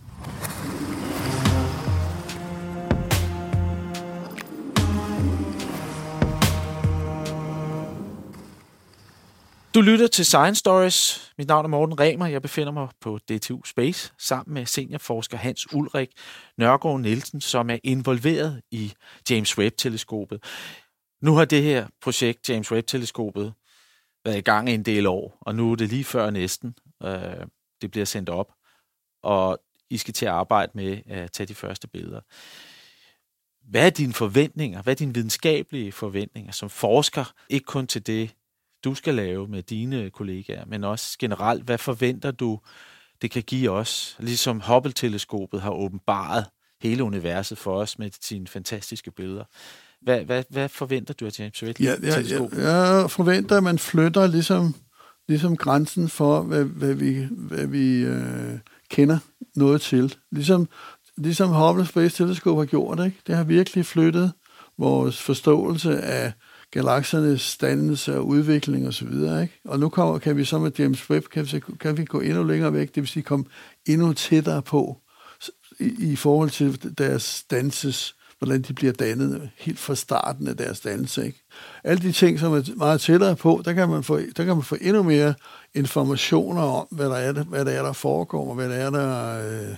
Du 9.73 9.81
lytter 9.81 10.07
til 10.07 10.25
Science 10.25 10.59
Stories. 10.59 11.31
Mit 11.37 11.47
navn 11.47 11.65
er 11.65 11.69
Morten 11.69 11.99
Remer. 11.99 12.25
Jeg 12.25 12.41
befinder 12.41 12.71
mig 12.71 12.87
på 13.01 13.17
DTU 13.17 13.63
Space 13.63 14.13
sammen 14.17 14.53
med 14.53 14.65
seniorforsker 14.65 15.37
Hans 15.37 15.73
Ulrik 15.73 16.09
Nørgaard 16.57 16.99
Nielsen, 16.99 17.41
som 17.41 17.69
er 17.69 17.77
involveret 17.83 18.61
i 18.71 18.93
James 19.29 19.57
Webb-teleskopet. 19.57 20.43
Nu 21.21 21.35
har 21.35 21.45
det 21.45 21.63
her 21.63 21.87
projekt, 22.01 22.49
James 22.49 22.71
Webb-teleskopet, 22.71 23.53
været 24.25 24.37
i 24.37 24.41
gang 24.41 24.69
i 24.69 24.73
en 24.73 24.83
del 24.83 25.07
år, 25.07 25.37
og 25.41 25.55
nu 25.55 25.71
er 25.71 25.75
det 25.75 25.89
lige 25.89 26.03
før 26.03 26.29
næsten. 26.29 26.75
Øh, 27.03 27.45
det 27.81 27.91
bliver 27.91 28.05
sendt 28.05 28.29
op, 28.29 28.53
og 29.23 29.59
I 29.89 29.97
skal 29.97 30.13
til 30.13 30.25
at 30.25 30.31
arbejde 30.31 30.71
med 30.75 31.01
at 31.05 31.31
tage 31.31 31.47
de 31.47 31.55
første 31.55 31.87
billeder. 31.87 32.21
Hvad 33.69 33.85
er 33.85 33.89
dine 33.89 34.13
forventninger? 34.13 34.81
Hvad 34.81 34.93
er 34.93 34.97
dine 34.97 35.13
videnskabelige 35.13 35.91
forventninger 35.91 36.51
som 36.51 36.69
forsker? 36.69 37.33
Ikke 37.49 37.65
kun 37.65 37.87
til 37.87 38.07
det, 38.07 38.35
du 38.83 38.95
skal 38.95 39.15
lave 39.15 39.47
med 39.47 39.63
dine 39.63 40.09
kollegaer, 40.09 40.65
men 40.65 40.83
også 40.83 41.15
generelt, 41.19 41.63
hvad 41.63 41.77
forventer 41.77 42.31
du, 42.31 42.59
det 43.21 43.31
kan 43.31 43.43
give 43.43 43.71
os? 43.71 44.17
Ligesom 44.19 44.61
Hubble-teleskopet 44.61 45.61
har 45.61 45.71
åbenbaret 45.71 46.45
hele 46.81 47.03
universet 47.03 47.57
for 47.57 47.75
os 47.75 47.99
med 47.99 48.09
sine 48.21 48.47
fantastiske 48.47 49.11
billeder. 49.11 49.43
Hvad, 50.01 50.21
hvad, 50.25 50.43
hvad 50.49 50.69
forventer 50.69 51.13
du 51.13 51.25
af 51.25 51.39
James 51.39 51.63
Webb-teleskopet? 51.63 52.57
Ja, 52.57 52.63
ja, 52.63 52.99
jeg 52.99 53.11
forventer, 53.11 53.57
at 53.57 53.63
man 53.63 53.79
flytter 53.79 54.27
ligesom, 54.27 54.75
ligesom 55.27 55.57
grænsen 55.57 56.09
for, 56.09 56.41
hvad, 56.41 56.63
hvad 56.63 56.93
vi, 56.93 57.27
hvad 57.31 57.67
vi 57.67 58.01
øh, 58.01 58.59
kender 58.89 59.17
noget 59.55 59.81
til. 59.81 60.15
Ligesom, 60.31 60.69
ligesom 61.17 61.49
Hubble 61.49 61.85
Space 61.85 62.17
Telescope 62.17 62.61
har 62.61 62.65
gjort, 62.65 63.05
ikke? 63.05 63.17
det 63.27 63.35
har 63.35 63.43
virkelig 63.43 63.85
flyttet 63.85 64.31
vores 64.77 65.21
forståelse 65.21 66.01
af 66.01 66.33
galaksernes 66.73 67.57
dannelse 67.57 68.17
og 68.17 68.27
udvikling 68.27 68.87
osv. 68.87 69.07
Og, 69.07 69.41
ikke? 69.41 69.59
og 69.65 69.79
nu 69.79 69.89
kommer, 69.89 70.19
kan 70.19 70.37
vi 70.37 70.45
så 70.45 70.59
med 70.59 70.71
James 70.79 71.09
Webb, 71.09 71.27
kan 71.27 71.47
vi, 71.51 71.61
kan 71.79 71.97
vi 71.97 72.05
gå 72.05 72.19
endnu 72.19 72.43
længere 72.43 72.73
væk, 72.73 72.87
det 72.87 73.01
vil 73.01 73.07
sige 73.07 73.23
komme 73.23 73.45
endnu 73.85 74.13
tættere 74.13 74.61
på 74.61 74.97
i, 75.79 76.11
i 76.11 76.15
forhold 76.15 76.49
til 76.49 76.97
deres 76.97 77.43
danses, 77.51 78.15
hvordan 78.37 78.61
de 78.61 78.73
bliver 78.73 78.93
dannet 78.93 79.49
helt 79.57 79.79
fra 79.79 79.95
starten 79.95 80.47
af 80.47 80.57
deres 80.57 80.79
dannelse. 80.79 81.25
Ikke? 81.25 81.43
Alle 81.83 82.03
de 82.03 82.11
ting, 82.11 82.39
som 82.39 82.53
er 82.53 82.75
meget 82.75 83.01
tættere 83.01 83.35
på, 83.35 83.61
der 83.65 83.73
kan 83.73 83.89
man 83.89 84.03
få, 84.03 84.19
der 84.37 84.43
kan 84.43 84.55
man 84.55 84.63
få 84.63 84.77
endnu 84.81 85.03
mere 85.03 85.33
informationer 85.73 86.61
om, 86.61 86.87
hvad 86.91 87.05
der 87.05 87.15
er, 87.15 87.43
hvad 87.43 87.65
der, 87.65 87.71
er, 87.71 87.83
der 87.83 87.93
foregår, 87.93 88.49
og 88.49 88.55
hvad 88.55 88.69
der 88.69 88.75
er, 88.75 88.89
der... 88.89 89.39
Øh, 89.47 89.75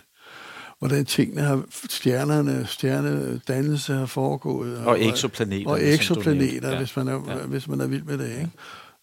hvordan 0.80 1.06
tingene 1.06 1.42
har, 1.42 1.64
stjernerne, 1.90 2.66
stjernedannelse 2.68 3.94
har 3.94 4.06
foregået. 4.06 4.78
Og, 4.78 4.86
og 4.86 5.06
eksoplaneter. 5.06 5.70
Og 5.70 5.80
eksoplaneter, 5.82 6.72
ja. 6.72 6.78
hvis, 6.78 6.96
man 6.96 7.08
er, 7.08 7.24
ja. 7.28 7.36
hvis 7.36 7.68
man 7.68 7.82
er 7.82 7.88
vild 7.88 8.04
med 8.04 8.18
det. 8.18 8.30
Ikke? 8.30 8.50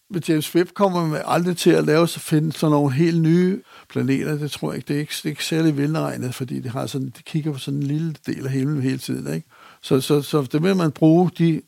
Men 0.09 0.23
James 0.27 0.55
Webb 0.55 0.69
kommer 0.73 1.07
man 1.07 1.21
aldrig 1.25 1.57
til 1.57 1.69
at 1.69 1.83
lave 1.83 2.07
så 2.07 2.19
finde 2.19 2.51
sådan 2.51 2.71
nogle 2.71 2.93
helt 2.93 3.21
nye 3.21 3.61
planeter. 3.89 4.37
Det 4.37 4.51
tror 4.51 4.71
jeg 4.71 4.77
ikke. 4.77 4.87
Det 4.87 4.95
er 4.95 4.99
ikke, 4.99 5.13
det 5.17 5.25
er 5.25 5.29
ikke 5.29 5.45
særlig 5.45 5.77
velregnet, 5.77 6.35
fordi 6.35 6.59
det 6.59 6.71
har 6.71 6.85
sådan, 6.85 7.07
de 7.07 7.23
kigger 7.25 7.51
på 7.51 7.59
sådan 7.59 7.79
en 7.79 7.87
lille 7.87 8.15
del 8.25 8.45
af 8.45 8.51
himlen 8.51 8.81
hele 8.81 8.97
tiden. 8.97 9.33
Ikke? 9.33 9.47
Så, 9.81 10.01
så, 10.01 10.21
så 10.21 10.41
det 10.51 10.63
vil 10.63 10.75
man 10.75 10.91
bruge 10.91 11.31
de, 11.37 11.61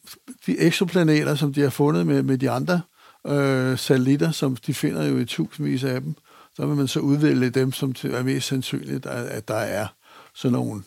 de 0.45 0.59
eksoplaneter, 0.59 1.35
som 1.35 1.53
de 1.53 1.61
har 1.61 1.69
fundet 1.69 2.07
med, 2.07 2.23
med 2.23 2.37
de 2.37 2.49
andre 2.49 2.81
øh, 3.27 3.77
satellitter, 3.77 4.31
som 4.31 4.55
de 4.55 4.73
finder 4.73 5.05
jo 5.05 5.17
i 5.17 5.25
tusindvis 5.25 5.83
af 5.83 6.01
dem. 6.01 6.15
Så 6.55 6.65
vil 6.65 6.75
man 6.75 6.87
så 6.87 6.99
udvælge 6.99 7.49
dem, 7.49 7.71
som 7.71 7.95
er 8.03 8.23
mest 8.23 8.47
sandsynligt, 8.47 9.05
at 9.05 9.47
der 9.47 9.55
er 9.55 9.87
sådan 10.33 10.53
nogle 10.53 10.81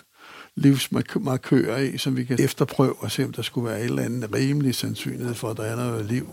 livsmarkører 0.54 1.78
i, 1.78 1.98
som 1.98 2.16
vi 2.16 2.24
kan 2.24 2.36
efterprøve 2.40 2.94
og 2.98 3.10
se, 3.10 3.24
om 3.24 3.32
der 3.32 3.42
skulle 3.42 3.70
være 3.70 3.80
et 3.80 3.84
eller 3.84 4.02
andet 4.02 4.34
rimelig 4.34 4.74
sandsynlighed 4.74 5.34
for, 5.34 5.50
at 5.50 5.56
der 5.56 5.62
er 5.62 5.76
noget 5.76 6.04
liv. 6.04 6.26